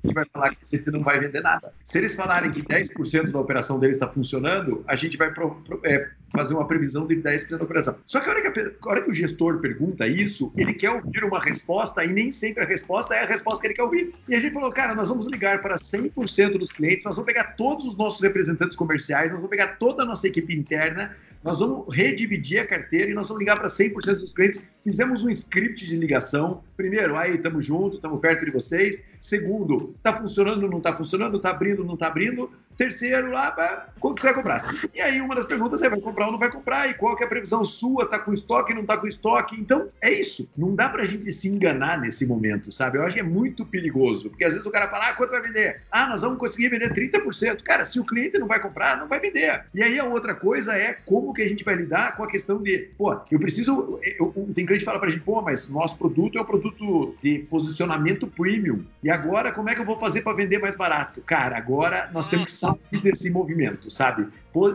gente 0.05 0.15
vai 0.15 0.25
falar 0.33 0.55
que 0.55 0.77
gente 0.77 0.91
não 0.91 1.03
vai 1.03 1.19
vender 1.19 1.41
nada. 1.41 1.73
Se 1.85 1.99
eles 1.99 2.15
falarem 2.15 2.51
que 2.51 2.63
10% 2.63 3.31
da 3.31 3.41
operação 3.41 3.79
deles 3.79 3.97
está 3.97 4.09
funcionando, 4.09 4.85
a 4.87 4.95
gente 4.95 5.17
vai 5.17 5.33
pro, 5.33 5.57
pro, 5.63 5.81
é, 5.85 6.11
fazer 6.31 6.55
uma 6.55 6.67
previsão 6.67 7.07
de 7.07 7.17
10% 7.17 7.57
da 7.57 7.65
operação. 7.65 7.97
Só 8.05 8.21
que 8.21 8.29
a 8.29 8.33
hora 8.33 8.53
que, 8.53 8.61
a 8.61 8.91
hora 8.91 9.03
que 9.03 9.11
o 9.11 9.15
gestor 9.15 9.61
pergunta 9.61 10.07
isso, 10.07 10.53
ele 10.57 10.75
quer 10.75 10.91
ouvir 10.91 11.25
uma 11.25 11.41
resposta 11.41 12.05
e 12.05 12.13
nem 12.13 12.31
sempre 12.31 12.63
a 12.63 12.67
resposta 12.67 13.15
é 13.15 13.23
a 13.23 13.27
resposta 13.27 13.61
que 13.61 13.69
ele 13.69 13.75
quer 13.75 13.83
ouvir. 13.83 14.15
E 14.29 14.35
a 14.35 14.39
gente 14.39 14.53
falou, 14.53 14.71
cara, 14.73 14.95
nós 14.95 15.09
vamos 15.09 15.27
ligar 15.27 15.61
para 15.61 15.77
100% 15.77 16.59
dos 16.59 16.73
clientes, 16.73 17.05
nós 17.05 17.17
vamos 17.17 17.27
pegar 17.27 17.55
todos 17.57 17.85
os 17.87 17.97
nossos 17.97 18.21
representantes 18.21 18.77
comerciais, 18.77 19.31
nós 19.31 19.39
vamos 19.39 19.51
pegar 19.51 19.79
toda 19.79 20.03
a 20.03 20.07
nossa 20.07 20.27
equipe 20.27 20.55
interna, 20.55 21.17
nós 21.45 21.59
vamos 21.59 21.95
redividir 21.95 22.59
a 22.63 22.67
carteira 22.67 23.11
e 23.11 23.15
nós 23.15 23.29
vamos 23.29 23.41
ligar 23.41 23.59
para 23.59 23.69
100% 23.69 24.15
dos 24.15 24.33
clientes. 24.33 24.63
Fizemos 24.83 25.23
um 25.23 25.29
script 25.29 25.85
de 25.85 25.95
ligação. 25.95 26.65
Primeiro, 26.75 27.19
aí, 27.19 27.35
estamos 27.35 27.67
juntos, 27.67 27.97
estamos 27.97 28.19
perto 28.19 28.47
de 28.47 28.51
vocês. 28.51 29.03
Segundo, 29.21 29.95
está 29.95 30.15
funcionando, 30.15 30.67
não 30.67 30.79
está 30.79 30.97
funcionando, 30.97 31.37
está 31.37 31.51
abrindo, 31.51 31.85
não 31.85 31.95
está 31.95 32.07
abrindo. 32.07 32.51
Terceiro, 32.77 33.31
lá, 33.31 33.87
quanto 34.01 34.21
você 34.21 34.27
vai 34.27 34.35
comprar? 34.35 34.61
E 34.93 35.01
aí, 35.01 35.21
uma 35.21 35.35
das 35.35 35.47
perguntas 35.47 35.83
é: 35.83 35.89
vai 35.89 36.01
comprar 36.01 36.27
ou 36.27 36.33
não 36.33 36.39
vai 36.39 36.51
comprar? 36.51 36.89
E 36.89 36.95
qual 36.95 37.15
que 37.17 37.23
é 37.23 37.27
a 37.27 37.29
previsão 37.29 37.63
sua? 37.63 38.05
Está 38.05 38.19
com 38.19 38.33
estoque, 38.33 38.75
não 38.75 38.83
está 38.83 38.97
com 38.97 39.07
estoque? 39.07 39.57
Então, 39.59 39.89
é 40.01 40.11
isso. 40.11 40.51
Não 40.57 40.75
dá 40.75 40.89
para 40.89 41.03
a 41.03 41.07
gente 41.07 41.31
se 41.33 41.49
enganar 41.49 42.01
nesse 42.01 42.27
momento, 42.27 42.73
sabe? 42.73 42.99
Eu 42.99 43.05
acho 43.05 43.15
que 43.15 43.21
é 43.21 43.25
muito 43.25 43.65
perigoso, 43.65 44.31
porque 44.31 44.45
às 44.45 44.53
vezes 44.55 44.67
o 44.67 44.73
cara 44.73 44.89
fala: 44.89 45.11
ah, 45.11 45.13
quanto 45.15 45.31
vai 45.31 45.41
vender? 45.41 45.83
Ah, 45.91 46.07
nós 46.07 46.23
vamos 46.23 46.39
conseguir 46.39 46.69
vender 46.69 46.93
30%. 46.93 47.63
Cara, 47.63 47.85
se 47.85 48.01
o 48.01 48.05
cliente 48.05 48.39
não 48.39 48.47
vai 48.49 48.61
comprar, 48.61 48.97
não 48.99 49.09
vai 49.09 49.21
vender. 49.21 49.65
E 49.73 49.83
aí, 49.83 49.99
a 49.99 50.05
outra 50.05 50.35
coisa 50.35 50.77
é 50.77 50.97
como 51.07 51.33
que 51.33 51.43
a 51.43 51.49
gente 51.49 51.65
vai 51.65 51.77
lidar 51.77 52.17
com 52.17 52.25
a 52.25 52.29
questão 52.29 52.61
de, 52.61 52.91
pô, 52.99 53.17
eu 53.31 53.39
preciso. 53.39 54.01
Eu, 54.03 54.33
tem 54.55 54.67
cliente 54.67 54.81
que 54.81 54.85
fala 54.85 54.99
para 54.99 55.09
a 55.09 55.11
gente, 55.11 55.23
pô, 55.23 55.41
mas 55.41 55.69
nosso 55.69 55.97
produto 55.97 56.39
é 56.39 56.41
um 56.41 56.45
produto 56.45 57.17
de 57.23 57.39
posicionamento 57.51 58.27
premium. 58.27 58.85
E 59.03 59.11
agora, 59.11 59.53
como 59.53 59.71
é 59.71 59.75
que 59.75 59.81
eu 59.81 59.85
vou 59.85 59.99
fazer 59.99 60.23
para 60.23 60.33
vender 60.33 60.59
mais 60.59 60.77
barato? 60.77 61.21
Cara, 61.23 61.57
agora 61.57 62.11
nós 62.13 62.27
temos 62.27 62.53
que 62.53 62.64
sair 62.65 63.03
desse 63.03 63.31
movimento, 63.31 63.91
sabe? 63.91 64.29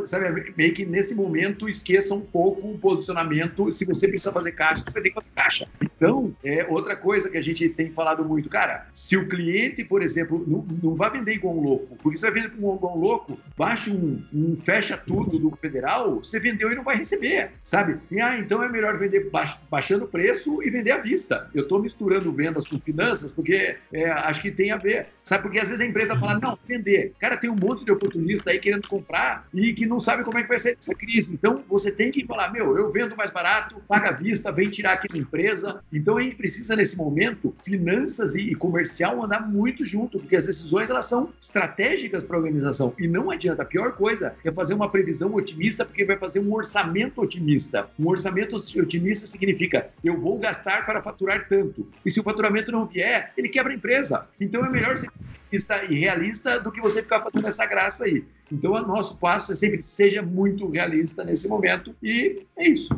sabe, 0.05 0.53
meio 0.57 0.73
que 0.73 0.85
nesse 0.85 1.15
momento 1.15 1.69
esqueça 1.69 2.13
um 2.13 2.21
pouco 2.21 2.67
o 2.67 2.77
posicionamento. 2.77 3.71
Se 3.71 3.85
você 3.85 4.07
precisa 4.07 4.31
fazer 4.31 4.51
caixa, 4.51 4.83
você 4.85 5.01
tem 5.01 5.11
que 5.11 5.15
fazer 5.15 5.31
caixa. 5.33 5.67
Então, 5.81 6.35
é 6.43 6.65
outra 6.65 6.95
coisa 6.95 7.29
que 7.29 7.37
a 7.37 7.41
gente 7.41 7.67
tem 7.69 7.91
falado 7.91 8.23
muito, 8.25 8.49
cara, 8.49 8.87
se 8.93 9.15
o 9.15 9.27
cliente, 9.27 9.83
por 9.83 10.01
exemplo, 10.01 10.43
não, 10.45 10.65
não 10.83 10.95
vai 10.95 11.09
vender 11.09 11.33
igual 11.33 11.55
um 11.55 11.61
louco, 11.61 11.97
porque 12.01 12.17
você 12.17 12.29
vai 12.29 12.41
vender 12.41 12.55
igual 12.55 12.97
um 12.97 12.99
louco, 12.99 13.39
baixa 13.57 13.89
um, 13.89 14.21
um, 14.33 14.57
fecha 14.57 14.97
tudo 14.97 15.39
do 15.39 15.51
federal, 15.55 16.15
você 16.17 16.39
vendeu 16.39 16.71
e 16.71 16.75
não 16.75 16.83
vai 16.83 16.97
receber, 16.97 17.51
sabe? 17.63 17.99
E, 18.11 18.19
ah, 18.19 18.37
então 18.37 18.61
é 18.61 18.69
melhor 18.69 18.97
vender 18.97 19.29
baixando 19.69 20.05
o 20.05 20.07
preço 20.07 20.61
e 20.63 20.69
vender 20.69 20.91
à 20.91 20.97
vista. 20.97 21.49
Eu 21.53 21.63
estou 21.63 21.81
misturando 21.81 22.31
vendas 22.33 22.67
com 22.67 22.77
finanças 22.79 23.31
porque 23.31 23.77
é, 23.93 24.09
acho 24.09 24.41
que 24.41 24.51
tem 24.51 24.71
a 24.71 24.77
ver, 24.77 25.07
sabe? 25.23 25.43
Porque 25.43 25.59
às 25.59 25.69
vezes 25.69 25.83
a 25.83 25.87
empresa 25.87 26.17
fala, 26.17 26.39
não, 26.39 26.57
vender. 26.65 27.13
Cara, 27.19 27.37
tem 27.37 27.49
um 27.49 27.55
monte 27.55 27.78
de 27.85 27.91
oportunista 27.91 28.51
aí 28.51 28.59
querendo 28.59 28.87
comprar 28.87 29.47
e 29.53 29.73
que 29.73 29.85
não 29.85 29.99
sabe 29.99 30.23
como 30.23 30.37
é 30.37 30.43
que 30.43 30.47
vai 30.47 30.59
ser 30.59 30.77
essa 30.79 30.95
crise. 30.95 31.33
Então, 31.33 31.63
você 31.67 31.91
tem 31.91 32.11
que 32.11 32.25
falar, 32.25 32.51
meu, 32.51 32.77
eu 32.77 32.91
vendo 32.91 33.15
mais 33.15 33.31
barato, 33.31 33.81
paga 33.87 34.09
à 34.09 34.11
vista, 34.11 34.51
vem 34.51 34.69
tirar 34.69 34.93
aqui 34.93 35.07
na 35.11 35.17
empresa. 35.17 35.81
Então, 35.91 36.17
a 36.17 36.21
gente 36.21 36.35
precisa, 36.35 36.75
nesse 36.75 36.97
momento, 36.97 37.55
finanças 37.63 38.35
e 38.35 38.53
comercial 38.55 39.23
andar 39.23 39.47
muito 39.47 39.85
junto, 39.85 40.19
porque 40.19 40.35
as 40.35 40.45
decisões, 40.45 40.89
elas 40.89 41.05
são 41.05 41.31
estratégicas 41.41 42.23
para 42.23 42.35
a 42.35 42.39
organização. 42.39 42.93
E 42.97 43.07
não 43.07 43.31
adianta. 43.31 43.63
A 43.63 43.65
pior 43.65 43.93
coisa 43.93 44.35
é 44.43 44.51
fazer 44.51 44.73
uma 44.73 44.89
previsão 44.89 45.33
otimista, 45.35 45.85
porque 45.85 46.05
vai 46.05 46.17
fazer 46.17 46.39
um 46.39 46.53
orçamento 46.53 47.21
otimista. 47.21 47.89
Um 47.99 48.07
orçamento 48.07 48.55
otimista 48.55 49.27
significa, 49.27 49.89
eu 50.03 50.19
vou 50.19 50.39
gastar 50.39 50.85
para 50.85 51.01
faturar 51.01 51.47
tanto. 51.47 51.87
E 52.05 52.11
se 52.11 52.19
o 52.19 52.23
faturamento 52.23 52.71
não 52.71 52.85
vier, 52.85 53.33
ele 53.37 53.49
quebra 53.49 53.71
a 53.71 53.75
empresa. 53.75 54.27
Então, 54.39 54.65
é 54.65 54.69
melhor 54.69 54.95
ser 54.95 55.09
e 55.89 55.95
realista 55.95 56.59
do 56.59 56.71
que 56.71 56.79
você 56.79 57.01
ficar 57.01 57.21
fazendo 57.21 57.47
essa 57.47 57.65
graça 57.69 58.05
aí. 58.05 58.23
Então, 58.51 58.73
o 58.73 58.81
nosso 58.81 59.17
passo 59.17 59.53
é 59.53 59.55
sempre 59.55 59.81
seja 59.83 60.21
muito 60.21 60.67
realista 60.67 61.23
nesse 61.23 61.47
momento 61.47 61.95
e 62.01 62.41
é 62.57 62.67
isso. 62.67 62.89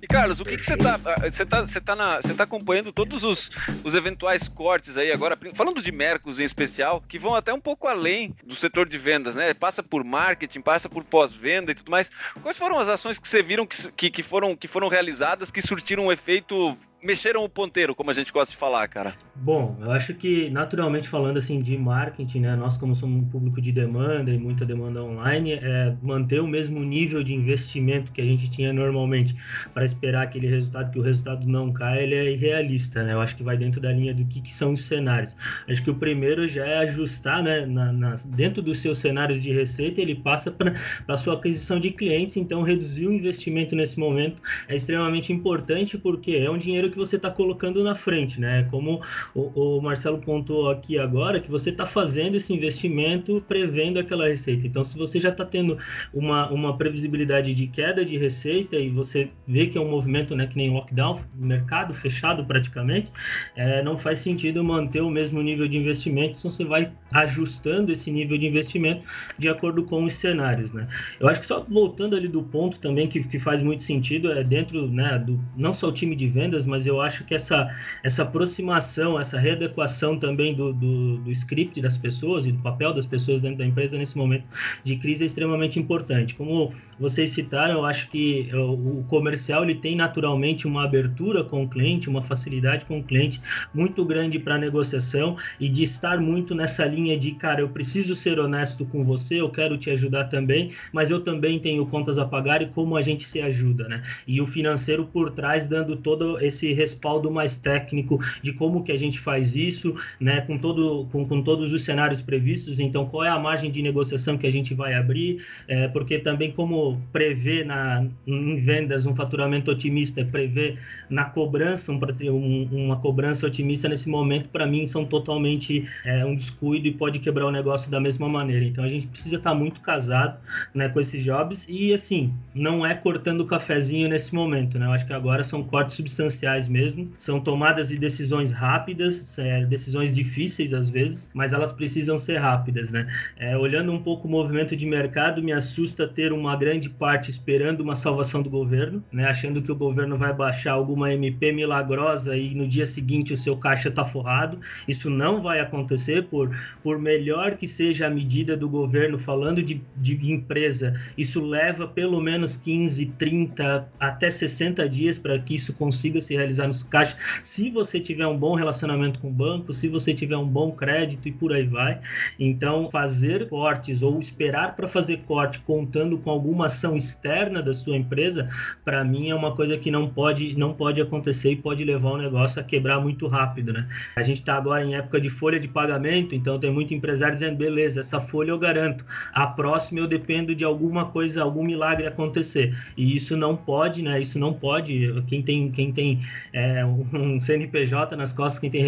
E 0.00 0.06
Carlos, 0.06 0.38
o 0.40 0.44
que, 0.44 0.56
que 0.56 0.64
você 0.64 0.74
está 0.74 0.96
você 0.96 1.44
tá, 1.44 1.62
você 1.62 1.80
tá, 1.80 2.20
você 2.20 2.34
tá 2.34 2.44
acompanhando 2.44 2.92
todos 2.92 3.24
os, 3.24 3.50
os 3.82 3.92
eventuais 3.94 4.46
cortes 4.46 4.96
aí 4.96 5.10
agora, 5.10 5.36
falando 5.52 5.82
de 5.82 5.90
Mercos 5.90 6.38
em 6.38 6.44
especial, 6.44 7.02
que 7.08 7.18
vão 7.18 7.34
até 7.34 7.52
um 7.52 7.60
pouco 7.60 7.88
além 7.88 8.32
do 8.44 8.54
setor 8.54 8.88
de 8.88 8.98
vendas, 8.98 9.34
né? 9.34 9.52
Passa 9.52 9.82
por 9.82 10.04
marketing, 10.04 10.60
passa 10.60 10.88
por 10.88 11.02
pós-venda 11.02 11.72
e 11.72 11.74
tudo 11.74 11.90
mais. 11.90 12.08
Quais 12.40 12.56
foram 12.56 12.78
as 12.78 12.88
ações 12.88 13.18
que 13.18 13.26
você 13.26 13.42
viram 13.42 13.66
que, 13.66 13.90
que, 13.92 14.10
que, 14.10 14.22
foram, 14.22 14.54
que 14.54 14.68
foram 14.68 14.86
realizadas 14.86 15.50
que 15.50 15.60
surtiram 15.60 16.06
um 16.06 16.12
efeito 16.12 16.78
mexeram 17.06 17.44
o 17.44 17.48
ponteiro, 17.48 17.94
como 17.94 18.10
a 18.10 18.12
gente 18.12 18.32
gosta 18.32 18.50
de 18.50 18.58
falar, 18.58 18.86
cara? 18.88 19.14
Bom, 19.36 19.76
eu 19.80 19.92
acho 19.92 20.12
que 20.14 20.50
naturalmente 20.50 21.08
falando 21.08 21.38
assim 21.38 21.60
de 21.60 21.78
marketing, 21.78 22.40
né, 22.40 22.56
nós 22.56 22.76
como 22.76 22.96
somos 22.96 23.22
um 23.22 23.28
público 23.28 23.60
de 23.60 23.70
demanda 23.70 24.32
e 24.32 24.38
muita 24.38 24.66
demanda 24.66 25.02
online, 25.02 25.52
é 25.52 25.94
manter 26.02 26.40
o 26.40 26.48
mesmo 26.48 26.82
nível 26.82 27.22
de 27.22 27.32
investimento 27.32 28.10
que 28.10 28.20
a 28.20 28.24
gente 28.24 28.50
tinha 28.50 28.72
normalmente 28.72 29.36
para 29.72 29.84
esperar 29.84 30.24
aquele 30.24 30.48
resultado 30.48 30.90
que 30.90 30.98
o 30.98 31.02
resultado 31.02 31.46
não 31.46 31.72
cai, 31.72 32.02
ele 32.02 32.14
é 32.14 32.32
irrealista, 32.32 33.04
né? 33.04 33.12
Eu 33.12 33.20
acho 33.20 33.36
que 33.36 33.42
vai 33.44 33.56
dentro 33.56 33.80
da 33.80 33.92
linha 33.92 34.12
do 34.12 34.24
que, 34.24 34.40
que 34.40 34.52
são 34.52 34.72
os 34.72 34.80
cenários. 34.84 35.36
Acho 35.68 35.84
que 35.84 35.90
o 35.90 35.94
primeiro 35.94 36.48
já 36.48 36.66
é 36.66 36.78
ajustar, 36.78 37.40
né, 37.42 37.64
na, 37.66 37.92
na, 37.92 38.16
dentro 38.26 38.60
dos 38.60 38.80
seus 38.80 38.98
cenários 38.98 39.40
de 39.40 39.52
receita, 39.52 40.00
ele 40.00 40.16
passa 40.16 40.50
para 40.50 40.74
a 41.06 41.16
sua 41.16 41.34
aquisição 41.34 41.78
de 41.78 41.92
clientes, 41.92 42.36
então 42.36 42.62
reduzir 42.62 43.06
o 43.06 43.12
investimento 43.12 43.76
nesse 43.76 43.96
momento 43.96 44.42
é 44.68 44.74
extremamente 44.74 45.32
importante 45.32 45.96
porque 45.96 46.32
é 46.32 46.50
um 46.50 46.58
dinheiro 46.58 46.90
que 46.90 46.95
você 46.96 47.16
está 47.16 47.30
colocando 47.30 47.82
na 47.82 47.94
frente, 47.94 48.40
né? 48.40 48.66
Como 48.70 49.00
o, 49.34 49.76
o 49.76 49.80
Marcelo 49.80 50.18
pontuou 50.18 50.70
aqui 50.70 50.98
agora, 50.98 51.40
que 51.40 51.50
você 51.50 51.70
está 51.70 51.86
fazendo 51.86 52.36
esse 52.36 52.52
investimento 52.52 53.42
prevendo 53.46 53.98
aquela 53.98 54.28
receita. 54.28 54.66
Então, 54.66 54.84
se 54.84 54.96
você 54.96 55.18
já 55.18 55.30
está 55.30 55.44
tendo 55.44 55.78
uma, 56.12 56.50
uma 56.50 56.76
previsibilidade 56.76 57.54
de 57.54 57.66
queda 57.66 58.04
de 58.04 58.16
receita 58.16 58.76
e 58.76 58.88
você 58.88 59.30
vê 59.46 59.66
que 59.66 59.78
é 59.78 59.80
um 59.80 59.90
movimento 59.90 60.34
né, 60.34 60.46
que 60.46 60.56
nem 60.56 60.70
lockdown, 60.70 61.20
mercado 61.34 61.94
fechado 61.94 62.44
praticamente, 62.44 63.10
é, 63.54 63.82
não 63.82 63.96
faz 63.96 64.18
sentido 64.18 64.62
manter 64.62 65.00
o 65.00 65.10
mesmo 65.10 65.40
nível 65.42 65.66
de 65.68 65.78
investimento, 65.78 66.38
então 66.38 66.50
você 66.50 66.64
vai 66.64 66.92
ajustando 67.12 67.92
esse 67.92 68.10
nível 68.10 68.36
de 68.36 68.46
investimento 68.46 69.06
de 69.38 69.48
acordo 69.48 69.84
com 69.84 70.04
os 70.04 70.14
cenários. 70.14 70.72
Né? 70.72 70.86
Eu 71.20 71.28
acho 71.28 71.40
que 71.40 71.46
só 71.46 71.60
voltando 71.60 72.16
ali 72.16 72.28
do 72.28 72.42
ponto 72.42 72.78
também 72.78 73.08
que, 73.08 73.20
que 73.26 73.38
faz 73.38 73.62
muito 73.62 73.82
sentido, 73.82 74.32
é 74.32 74.42
dentro 74.42 74.88
né, 74.88 75.18
do 75.18 75.40
não 75.56 75.72
só 75.72 75.88
o 75.88 75.92
time 75.92 76.14
de 76.14 76.26
vendas, 76.26 76.66
mas 76.66 76.75
eu 76.84 77.00
acho 77.00 77.24
que 77.24 77.34
essa, 77.34 77.72
essa 78.02 78.24
aproximação, 78.24 79.18
essa 79.18 79.38
readequação 79.38 80.18
também 80.18 80.54
do, 80.54 80.72
do, 80.72 81.18
do 81.18 81.30
script 81.30 81.80
das 81.80 81.96
pessoas 81.96 82.44
e 82.44 82.52
do 82.52 82.58
papel 82.58 82.92
das 82.92 83.06
pessoas 83.06 83.40
dentro 83.40 83.58
da 83.58 83.66
empresa 83.66 83.96
nesse 83.96 84.18
momento 84.18 84.44
de 84.82 84.96
crise 84.96 85.22
é 85.22 85.26
extremamente 85.26 85.78
importante. 85.78 86.34
Como 86.34 86.72
vocês 86.98 87.30
citaram, 87.30 87.74
eu 87.74 87.84
acho 87.84 88.08
que 88.10 88.50
o 88.54 89.04
comercial 89.08 89.62
ele 89.62 89.76
tem 89.76 89.94
naturalmente 89.94 90.66
uma 90.66 90.84
abertura 90.84 91.44
com 91.44 91.62
o 91.62 91.68
cliente, 91.68 92.08
uma 92.08 92.22
facilidade 92.22 92.84
com 92.84 92.98
o 92.98 93.02
cliente 93.02 93.40
muito 93.72 94.04
grande 94.04 94.38
para 94.38 94.58
negociação 94.58 95.36
e 95.60 95.68
de 95.68 95.82
estar 95.82 96.20
muito 96.20 96.54
nessa 96.54 96.84
linha 96.84 97.16
de, 97.16 97.32
cara, 97.32 97.60
eu 97.60 97.68
preciso 97.68 98.16
ser 98.16 98.38
honesto 98.38 98.84
com 98.86 99.04
você, 99.04 99.40
eu 99.40 99.50
quero 99.50 99.76
te 99.76 99.90
ajudar 99.90 100.24
também, 100.24 100.72
mas 100.92 101.10
eu 101.10 101.20
também 101.20 101.58
tenho 101.58 101.86
contas 101.86 102.18
a 102.18 102.24
pagar 102.24 102.62
e 102.62 102.66
como 102.66 102.96
a 102.96 103.02
gente 103.02 103.24
se 103.24 103.40
ajuda, 103.40 103.88
né? 103.88 104.02
E 104.26 104.40
o 104.40 104.46
financeiro 104.46 105.06
por 105.06 105.30
trás 105.30 105.66
dando 105.66 105.96
todo 105.96 106.40
esse 106.40 106.65
respaldo 106.72 107.30
mais 107.30 107.56
técnico 107.56 108.18
de 108.42 108.52
como 108.52 108.82
que 108.82 108.92
a 108.92 108.98
gente 108.98 109.18
faz 109.18 109.56
isso, 109.56 109.94
né, 110.20 110.40
com, 110.40 110.58
todo, 110.58 111.06
com, 111.10 111.26
com 111.26 111.42
todos 111.42 111.72
os 111.72 111.82
cenários 111.82 112.20
previstos. 112.20 112.80
Então, 112.80 113.06
qual 113.06 113.24
é 113.24 113.28
a 113.28 113.38
margem 113.38 113.70
de 113.70 113.82
negociação 113.82 114.36
que 114.38 114.46
a 114.46 114.52
gente 114.52 114.74
vai 114.74 114.94
abrir? 114.94 115.44
É, 115.68 115.88
porque 115.88 116.18
também, 116.18 116.52
como 116.52 117.00
prever 117.12 117.64
na, 117.64 118.06
em 118.26 118.56
vendas 118.56 119.06
um 119.06 119.14
faturamento 119.14 119.70
otimista, 119.70 120.24
prever 120.24 120.78
na 121.08 121.24
cobrança 121.24 121.92
um, 121.92 122.00
um, 122.30 122.68
uma 122.86 122.96
cobrança 122.96 123.46
otimista 123.46 123.88
nesse 123.88 124.08
momento, 124.08 124.48
para 124.48 124.66
mim, 124.66 124.86
são 124.86 125.04
totalmente 125.04 125.88
é, 126.04 126.24
um 126.24 126.34
descuido 126.34 126.86
e 126.86 126.92
pode 126.92 127.18
quebrar 127.18 127.46
o 127.46 127.50
negócio 127.50 127.90
da 127.90 128.00
mesma 128.00 128.28
maneira. 128.28 128.64
Então, 128.64 128.84
a 128.84 128.88
gente 128.88 129.06
precisa 129.06 129.36
estar 129.36 129.50
tá 129.50 129.56
muito 129.56 129.80
casado 129.80 130.38
né, 130.74 130.88
com 130.88 131.00
esses 131.00 131.22
jobs 131.22 131.66
e, 131.68 131.92
assim, 131.92 132.32
não 132.54 132.84
é 132.84 132.94
cortando 132.94 133.40
o 133.40 133.46
cafezinho 133.46 134.08
nesse 134.08 134.34
momento, 134.34 134.78
né? 134.78 134.86
Eu 134.86 134.92
acho 134.92 135.06
que 135.06 135.12
agora 135.12 135.44
são 135.44 135.62
cortes 135.62 135.96
substanciais 135.96 136.55
mesmo, 136.66 137.12
são 137.18 137.38
tomadas 137.38 137.88
de 137.88 137.98
decisões 137.98 138.50
rápidas, 138.50 139.38
é, 139.38 139.64
decisões 139.66 140.14
difíceis 140.14 140.72
às 140.72 140.88
vezes, 140.88 141.28
mas 141.34 141.52
elas 141.52 141.72
precisam 141.72 142.18
ser 142.18 142.38
rápidas, 142.38 142.90
né? 142.90 143.06
É, 143.36 143.56
olhando 143.56 143.92
um 143.92 144.02
pouco 144.02 144.26
o 144.26 144.30
movimento 144.30 144.74
de 144.74 144.86
mercado, 144.86 145.42
me 145.42 145.52
assusta 145.52 146.08
ter 146.08 146.32
uma 146.32 146.56
grande 146.56 146.88
parte 146.88 147.30
esperando 147.30 147.80
uma 147.80 147.94
salvação 147.94 148.42
do 148.42 148.48
governo, 148.48 149.04
né? 149.12 149.26
Achando 149.26 149.60
que 149.60 149.70
o 149.70 149.76
governo 149.76 150.16
vai 150.16 150.32
baixar 150.32 150.72
alguma 150.72 151.12
MP 151.12 151.52
milagrosa 151.52 152.36
e 152.36 152.54
no 152.54 152.66
dia 152.66 152.86
seguinte 152.86 153.32
o 153.32 153.36
seu 153.36 153.56
caixa 153.56 153.88
está 153.90 154.04
forrado. 154.04 154.58
Isso 154.88 155.10
não 155.10 155.42
vai 155.42 155.60
acontecer 155.60 156.24
por, 156.24 156.56
por 156.82 156.98
melhor 156.98 157.56
que 157.56 157.66
seja 157.66 158.06
a 158.06 158.10
medida 158.10 158.56
do 158.56 158.68
governo 158.68 159.18
falando 159.18 159.62
de, 159.62 159.82
de 159.96 160.32
empresa, 160.32 160.94
isso 161.18 161.40
leva 161.44 161.86
pelo 161.86 162.20
menos 162.20 162.56
15, 162.56 163.06
30 163.18 163.88
até 163.98 164.30
60 164.30 164.88
dias 164.88 165.18
para 165.18 165.38
que 165.38 165.54
isso 165.54 165.72
consiga 165.72 166.20
se 166.20 166.34
realizar 166.34 166.45
nos 166.46 166.82
caixas, 166.82 167.16
se 167.42 167.70
você 167.70 168.00
tiver 168.00 168.26
um 168.26 168.36
bom 168.36 168.54
relacionamento 168.54 169.18
com 169.20 169.28
o 169.28 169.32
banco, 169.32 169.72
se 169.72 169.88
você 169.88 170.14
tiver 170.14 170.36
um 170.36 170.46
bom 170.46 170.72
crédito 170.72 171.28
e 171.28 171.32
por 171.32 171.52
aí 171.52 171.64
vai. 171.64 172.00
Então, 172.38 172.90
fazer 172.90 173.48
cortes 173.48 174.02
ou 174.02 174.20
esperar 174.20 174.76
para 174.76 174.88
fazer 174.88 175.18
corte 175.26 175.58
contando 175.60 176.18
com 176.18 176.30
alguma 176.30 176.66
ação 176.66 176.96
externa 176.96 177.62
da 177.62 177.74
sua 177.74 177.96
empresa, 177.96 178.48
para 178.84 179.04
mim 179.04 179.30
é 179.30 179.34
uma 179.34 179.54
coisa 179.54 179.76
que 179.76 179.90
não 179.90 180.08
pode, 180.08 180.56
não 180.58 180.72
pode 180.72 181.00
acontecer 181.00 181.52
e 181.52 181.56
pode 181.56 181.84
levar 181.84 182.12
o 182.12 182.18
negócio 182.18 182.60
a 182.60 182.64
quebrar 182.64 183.00
muito 183.00 183.26
rápido, 183.26 183.72
né? 183.72 183.86
A 184.16 184.22
gente 184.22 184.40
está 184.40 184.54
agora 184.54 184.84
em 184.84 184.94
época 184.94 185.20
de 185.20 185.30
folha 185.30 185.58
de 185.58 185.68
pagamento, 185.68 186.34
então 186.34 186.58
tem 186.58 186.70
muito 186.70 186.94
empresário 186.94 187.34
dizendo, 187.34 187.56
beleza, 187.56 188.00
essa 188.00 188.20
folha 188.20 188.50
eu 188.50 188.58
garanto, 188.58 189.04
a 189.32 189.46
próxima 189.46 190.00
eu 190.00 190.06
dependo 190.06 190.54
de 190.54 190.64
alguma 190.64 191.06
coisa, 191.06 191.42
algum 191.42 191.64
milagre 191.64 192.06
acontecer. 192.06 192.76
E 192.96 193.14
isso 193.14 193.36
não 193.36 193.56
pode, 193.56 194.02
né? 194.02 194.20
Isso 194.20 194.38
não 194.38 194.52
pode. 194.52 195.22
Quem 195.26 195.42
tem, 195.42 195.70
quem 195.70 195.92
tem 195.92 196.20
é, 196.52 196.84
um 196.84 197.38
CNPJ 197.40 198.16
nas 198.16 198.32
costas, 198.32 198.58
quem 198.58 198.70
tem 198.70 198.82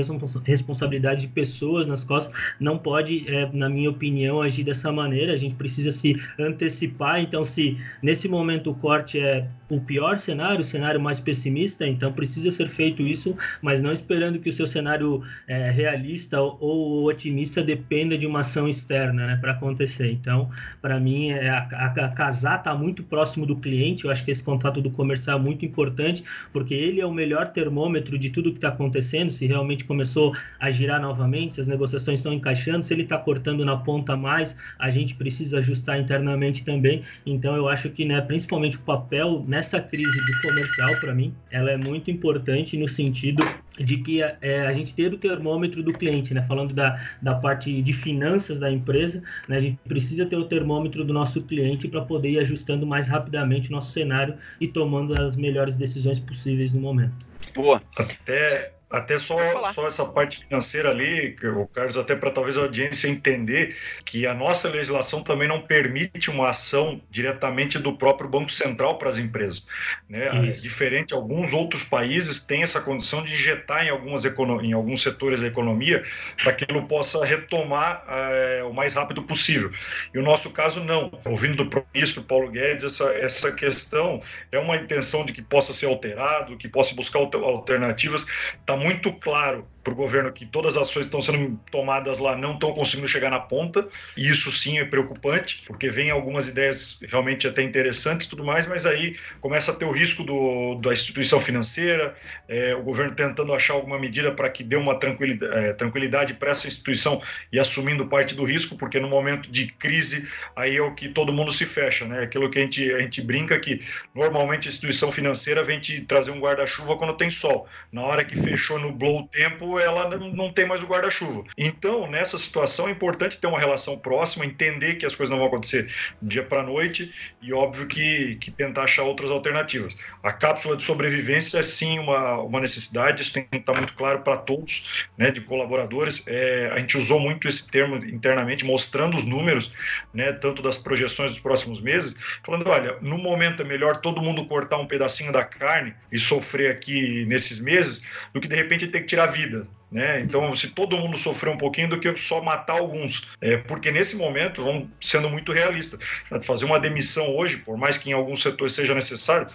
responsabilidade 0.44 1.22
de 1.22 1.28
pessoas 1.28 1.86
nas 1.86 2.04
costas, 2.04 2.34
não 2.58 2.78
pode, 2.78 3.28
é, 3.28 3.48
na 3.52 3.68
minha 3.68 3.90
opinião, 3.90 4.40
agir 4.40 4.64
dessa 4.64 4.90
maneira. 4.92 5.32
A 5.32 5.36
gente 5.36 5.54
precisa 5.54 5.90
se 5.92 6.16
antecipar. 6.38 7.20
Então, 7.20 7.44
se 7.44 7.76
nesse 8.02 8.28
momento 8.28 8.70
o 8.70 8.74
corte 8.74 9.18
é 9.18 9.46
o 9.68 9.80
pior 9.80 10.18
cenário, 10.18 10.60
o 10.60 10.64
cenário 10.64 11.00
mais 11.00 11.20
pessimista, 11.20 11.86
então 11.86 12.12
precisa 12.12 12.50
ser 12.50 12.68
feito 12.68 13.02
isso, 13.02 13.36
mas 13.60 13.80
não 13.80 13.92
esperando 13.92 14.38
que 14.38 14.48
o 14.48 14.52
seu 14.52 14.66
cenário 14.66 15.22
é, 15.46 15.70
realista 15.70 16.40
ou 16.40 17.04
otimista 17.04 17.62
dependa 17.62 18.16
de 18.16 18.26
uma 18.26 18.40
ação 18.40 18.66
externa 18.66 19.26
né, 19.26 19.36
para 19.36 19.52
acontecer. 19.52 20.10
Então, 20.10 20.50
para 20.80 20.98
mim, 20.98 21.30
é, 21.30 21.50
a, 21.50 21.58
a 21.58 22.08
casar 22.08 22.58
está 22.58 22.74
muito 22.74 23.02
próximo 23.02 23.44
do 23.44 23.56
cliente. 23.56 24.04
Eu 24.04 24.10
acho 24.10 24.24
que 24.24 24.30
esse 24.30 24.42
contato 24.42 24.80
do 24.80 24.90
comercial 24.90 25.38
é 25.38 25.42
muito 25.42 25.64
importante, 25.64 26.24
porque 26.52 26.72
ele 26.72 27.00
é 27.00 27.06
o 27.06 27.12
melhor 27.12 27.37
termômetro 27.46 28.18
de 28.18 28.30
tudo 28.30 28.50
que 28.50 28.58
está 28.58 28.68
acontecendo, 28.68 29.30
se 29.30 29.46
realmente 29.46 29.84
começou 29.84 30.34
a 30.58 30.70
girar 30.70 31.00
novamente, 31.00 31.54
se 31.54 31.60
as 31.60 31.66
negociações 31.66 32.18
estão 32.18 32.32
encaixando, 32.32 32.84
se 32.84 32.92
ele 32.92 33.02
está 33.02 33.18
cortando 33.18 33.64
na 33.64 33.76
ponta 33.76 34.16
mais, 34.16 34.56
a 34.78 34.90
gente 34.90 35.14
precisa 35.14 35.58
ajustar 35.58 35.98
internamente 35.98 36.64
também. 36.64 37.02
Então, 37.24 37.56
eu 37.56 37.68
acho 37.68 37.90
que, 37.90 38.04
né, 38.04 38.20
principalmente 38.20 38.76
o 38.76 38.80
papel 38.80 39.44
nessa 39.46 39.80
crise 39.80 40.16
do 40.16 40.48
comercial, 40.48 41.00
para 41.00 41.14
mim, 41.14 41.34
ela 41.50 41.70
é 41.70 41.76
muito 41.76 42.10
importante 42.10 42.76
no 42.76 42.88
sentido 42.88 43.44
de 43.84 43.98
que 43.98 44.22
é, 44.22 44.66
a 44.66 44.72
gente 44.72 44.94
ter 44.94 45.12
o 45.12 45.18
termômetro 45.18 45.82
do 45.82 45.92
cliente, 45.92 46.34
né? 46.34 46.42
Falando 46.42 46.74
da, 46.74 47.00
da 47.22 47.34
parte 47.34 47.80
de 47.80 47.92
finanças 47.92 48.58
da 48.58 48.70
empresa, 48.70 49.22
né? 49.48 49.56
A 49.56 49.60
gente 49.60 49.78
precisa 49.86 50.26
ter 50.26 50.36
o 50.36 50.44
termômetro 50.44 51.04
do 51.04 51.12
nosso 51.12 51.42
cliente 51.42 51.88
para 51.88 52.02
poder 52.02 52.30
ir 52.30 52.38
ajustando 52.40 52.86
mais 52.86 53.06
rapidamente 53.06 53.68
o 53.68 53.72
nosso 53.72 53.92
cenário 53.92 54.34
e 54.60 54.66
tomando 54.66 55.20
as 55.20 55.36
melhores 55.36 55.76
decisões 55.76 56.18
possíveis 56.18 56.72
no 56.72 56.80
momento. 56.80 57.27
Boa. 57.54 57.82
Até 57.96 58.77
até 58.90 59.18
só, 59.18 59.36
só 59.72 59.86
essa 59.86 60.04
parte 60.06 60.44
financeira 60.44 60.90
ali, 60.90 61.36
o 61.44 61.66
Carlos, 61.66 61.96
até 61.96 62.16
para 62.16 62.30
talvez 62.30 62.56
a 62.56 62.62
audiência 62.62 63.08
entender 63.08 63.76
que 64.04 64.26
a 64.26 64.32
nossa 64.32 64.68
legislação 64.68 65.22
também 65.22 65.46
não 65.46 65.60
permite 65.60 66.30
uma 66.30 66.48
ação 66.48 67.00
diretamente 67.10 67.78
do 67.78 67.92
próprio 67.96 68.28
Banco 68.28 68.50
Central 68.50 68.96
para 68.96 69.10
as 69.10 69.18
empresas. 69.18 69.66
Né? 70.08 70.30
Diferente, 70.60 71.12
alguns 71.12 71.52
outros 71.52 71.82
países 71.82 72.40
têm 72.40 72.62
essa 72.62 72.80
condição 72.80 73.22
de 73.22 73.34
injetar 73.34 73.84
em, 73.84 73.90
algumas 73.90 74.24
em 74.24 74.72
alguns 74.72 75.02
setores 75.02 75.40
da 75.40 75.46
economia 75.46 76.02
para 76.42 76.52
que 76.54 76.64
ele 76.68 76.80
possa 76.82 77.24
retomar 77.24 78.04
é, 78.08 78.62
o 78.64 78.72
mais 78.72 78.94
rápido 78.94 79.22
possível. 79.22 79.70
E 80.14 80.18
o 80.18 80.22
nosso 80.22 80.50
caso, 80.50 80.82
não. 80.82 81.10
Ouvindo 81.26 81.62
do 81.62 81.84
ministro 81.94 82.22
Paulo 82.22 82.50
Guedes, 82.50 82.84
essa, 82.84 83.04
essa 83.12 83.52
questão 83.52 84.22
é 84.50 84.58
uma 84.58 84.76
intenção 84.76 85.26
de 85.26 85.32
que 85.32 85.42
possa 85.42 85.74
ser 85.74 85.86
alterado, 85.86 86.56
que 86.56 86.68
possa 86.68 86.94
buscar 86.94 87.18
alternativas. 87.18 88.26
Está 88.60 88.77
muito 88.78 89.12
claro 89.12 89.66
para 89.88 89.94
o 89.94 89.96
governo 89.96 90.32
que 90.32 90.44
todas 90.44 90.76
as 90.76 90.88
ações 90.88 91.06
estão 91.06 91.20
sendo 91.22 91.58
tomadas 91.70 92.18
lá 92.18 92.36
não 92.36 92.54
estão 92.54 92.72
conseguindo 92.72 93.08
chegar 93.08 93.30
na 93.30 93.40
ponta, 93.40 93.88
e 94.16 94.28
isso 94.28 94.52
sim 94.52 94.78
é 94.78 94.84
preocupante, 94.84 95.62
porque 95.66 95.88
vem 95.88 96.10
algumas 96.10 96.46
ideias 96.46 97.00
realmente 97.08 97.46
até 97.46 97.62
interessantes 97.62 98.26
e 98.26 98.30
tudo 98.30 98.44
mais, 98.44 98.66
mas 98.66 98.84
aí 98.84 99.16
começa 99.40 99.72
a 99.72 99.74
ter 99.74 99.86
o 99.86 99.90
risco 99.90 100.24
do, 100.24 100.74
da 100.76 100.92
instituição 100.92 101.40
financeira, 101.40 102.14
é, 102.48 102.74
o 102.74 102.82
governo 102.82 103.14
tentando 103.14 103.54
achar 103.54 103.74
alguma 103.74 103.98
medida 103.98 104.30
para 104.30 104.50
que 104.50 104.62
dê 104.62 104.76
uma 104.76 104.98
tranquilidade, 104.98 105.54
é, 105.54 105.72
tranquilidade 105.72 106.34
para 106.34 106.50
essa 106.50 106.68
instituição 106.68 107.22
e 107.50 107.58
assumindo 107.58 108.06
parte 108.06 108.34
do 108.34 108.44
risco, 108.44 108.76
porque 108.76 109.00
no 109.00 109.08
momento 109.08 109.50
de 109.50 109.68
crise 109.68 110.28
aí 110.54 110.76
é 110.76 110.82
o 110.82 110.94
que 110.94 111.08
todo 111.08 111.32
mundo 111.32 111.52
se 111.52 111.64
fecha, 111.64 112.04
né? 112.04 112.22
Aquilo 112.22 112.50
que 112.50 112.58
a 112.58 112.62
gente, 112.62 112.92
a 112.92 113.00
gente 113.00 113.22
brinca 113.22 113.58
que 113.58 113.82
normalmente 114.14 114.68
a 114.68 114.70
instituição 114.70 115.10
financeira 115.10 115.64
vem 115.64 115.80
te 115.80 116.00
trazer 116.02 116.30
um 116.30 116.40
guarda-chuva 116.40 116.96
quando 116.96 117.16
tem 117.16 117.30
sol. 117.30 117.66
Na 117.90 118.02
hora 118.02 118.24
que 118.24 118.36
fechou, 118.36 118.78
nublou 118.78 119.20
o 119.20 119.28
tempo, 119.28 119.77
ela 119.80 120.16
não 120.16 120.52
tem 120.52 120.66
mais 120.66 120.82
o 120.82 120.86
guarda-chuva. 120.86 121.44
Então, 121.56 122.10
nessa 122.10 122.38
situação, 122.38 122.88
é 122.88 122.90
importante 122.90 123.38
ter 123.38 123.46
uma 123.46 123.58
relação 123.58 123.98
próxima, 123.98 124.44
entender 124.44 124.96
que 124.96 125.06
as 125.06 125.14
coisas 125.14 125.30
não 125.30 125.38
vão 125.38 125.48
acontecer 125.48 125.92
dia 126.20 126.42
para 126.42 126.62
noite 126.62 127.12
e, 127.40 127.52
óbvio, 127.52 127.86
que, 127.86 128.36
que 128.36 128.50
tentar 128.50 128.84
achar 128.84 129.02
outras 129.02 129.30
alternativas. 129.30 129.96
A 130.22 130.32
cápsula 130.32 130.76
de 130.76 130.84
sobrevivência 130.84 131.58
é 131.58 131.62
sim 131.62 131.98
uma, 131.98 132.40
uma 132.40 132.60
necessidade, 132.60 133.22
isso 133.22 133.32
tem 133.32 133.44
que 133.44 133.56
estar 133.56 133.74
muito 133.74 133.94
claro 133.94 134.20
para 134.20 134.36
todos, 134.36 135.06
né, 135.16 135.30
de 135.30 135.40
colaboradores. 135.40 136.22
É, 136.26 136.70
a 136.72 136.78
gente 136.78 136.96
usou 136.96 137.20
muito 137.20 137.46
esse 137.46 137.70
termo 137.70 137.96
internamente, 137.96 138.64
mostrando 138.64 139.16
os 139.16 139.24
números, 139.24 139.72
né, 140.12 140.32
tanto 140.32 140.62
das 140.62 140.76
projeções 140.76 141.30
dos 141.30 141.40
próximos 141.40 141.80
meses, 141.80 142.16
falando: 142.44 142.68
olha, 142.68 142.96
no 143.00 143.18
momento 143.18 143.62
é 143.62 143.64
melhor 143.64 143.98
todo 143.98 144.22
mundo 144.22 144.46
cortar 144.46 144.78
um 144.78 144.86
pedacinho 144.86 145.32
da 145.32 145.44
carne 145.44 145.94
e 146.10 146.18
sofrer 146.18 146.70
aqui 146.70 147.24
nesses 147.26 147.60
meses, 147.60 148.02
do 148.32 148.40
que 148.40 148.48
de 148.48 148.56
repente 148.56 148.88
ter 148.88 149.00
que 149.00 149.06
tirar 149.06 149.24
a 149.24 149.30
vida. 149.30 149.67
Né? 149.90 150.20
Então, 150.20 150.54
se 150.54 150.68
todo 150.68 150.98
mundo 150.98 151.16
sofrer 151.16 151.50
um 151.50 151.56
pouquinho 151.56 151.88
do 151.88 151.98
que 151.98 152.14
só 152.18 152.42
matar 152.42 152.74
alguns, 152.74 153.26
é, 153.40 153.56
porque 153.56 153.90
nesse 153.90 154.16
momento, 154.16 154.62
vamos 154.62 154.88
sendo 155.00 155.30
muito 155.30 155.50
realistas, 155.50 155.98
fazer 156.42 156.66
uma 156.66 156.78
demissão 156.78 157.34
hoje, 157.34 157.56
por 157.56 157.76
mais 157.78 157.96
que 157.96 158.10
em 158.10 158.12
alguns 158.12 158.42
setores 158.42 158.74
seja 158.74 158.94
necessário, 158.94 159.48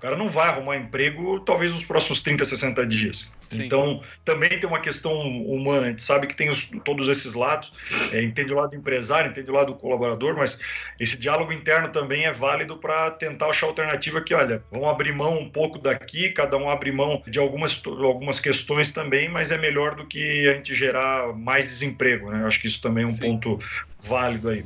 o 0.00 0.02
cara 0.02 0.16
não 0.16 0.30
vai 0.30 0.48
arrumar 0.48 0.78
emprego 0.78 1.40
talvez 1.40 1.74
nos 1.74 1.84
próximos 1.84 2.22
30, 2.22 2.46
60 2.46 2.86
dias. 2.86 3.30
Sim. 3.38 3.66
Então, 3.66 4.02
também 4.24 4.48
tem 4.48 4.66
uma 4.66 4.80
questão 4.80 5.12
humana, 5.12 5.88
a 5.88 5.90
gente 5.90 6.02
sabe 6.02 6.26
que 6.26 6.34
tem 6.34 6.48
os, 6.48 6.70
todos 6.86 7.06
esses 7.06 7.34
lados, 7.34 7.70
é, 8.10 8.22
entende 8.22 8.50
o 8.50 8.56
lado 8.56 8.70
do 8.70 8.76
empresário, 8.76 9.30
entende 9.30 9.50
o 9.50 9.54
lado 9.54 9.74
do 9.74 9.78
colaborador, 9.78 10.34
mas 10.38 10.58
esse 10.98 11.20
diálogo 11.20 11.52
interno 11.52 11.88
também 11.88 12.24
é 12.24 12.32
válido 12.32 12.78
para 12.78 13.10
tentar 13.10 13.50
achar 13.50 13.66
alternativa 13.66 14.22
que, 14.22 14.32
olha, 14.32 14.62
vamos 14.70 14.88
abrir 14.88 15.12
mão 15.12 15.38
um 15.38 15.50
pouco 15.50 15.78
daqui, 15.78 16.30
cada 16.30 16.56
um 16.56 16.70
abre 16.70 16.90
mão 16.90 17.22
de 17.26 17.38
algumas, 17.38 17.82
algumas 17.86 18.40
questões 18.40 18.92
também, 18.92 19.28
mas 19.28 19.52
é 19.52 19.58
melhor 19.58 19.96
do 19.96 20.06
que 20.06 20.48
a 20.48 20.54
gente 20.54 20.74
gerar 20.74 21.34
mais 21.34 21.68
desemprego, 21.68 22.30
né? 22.30 22.40
Eu 22.40 22.46
acho 22.46 22.58
que 22.58 22.68
isso 22.68 22.80
também 22.80 23.04
é 23.04 23.06
um 23.06 23.14
Sim. 23.14 23.20
ponto 23.20 23.60
válido 24.02 24.48
aí. 24.48 24.64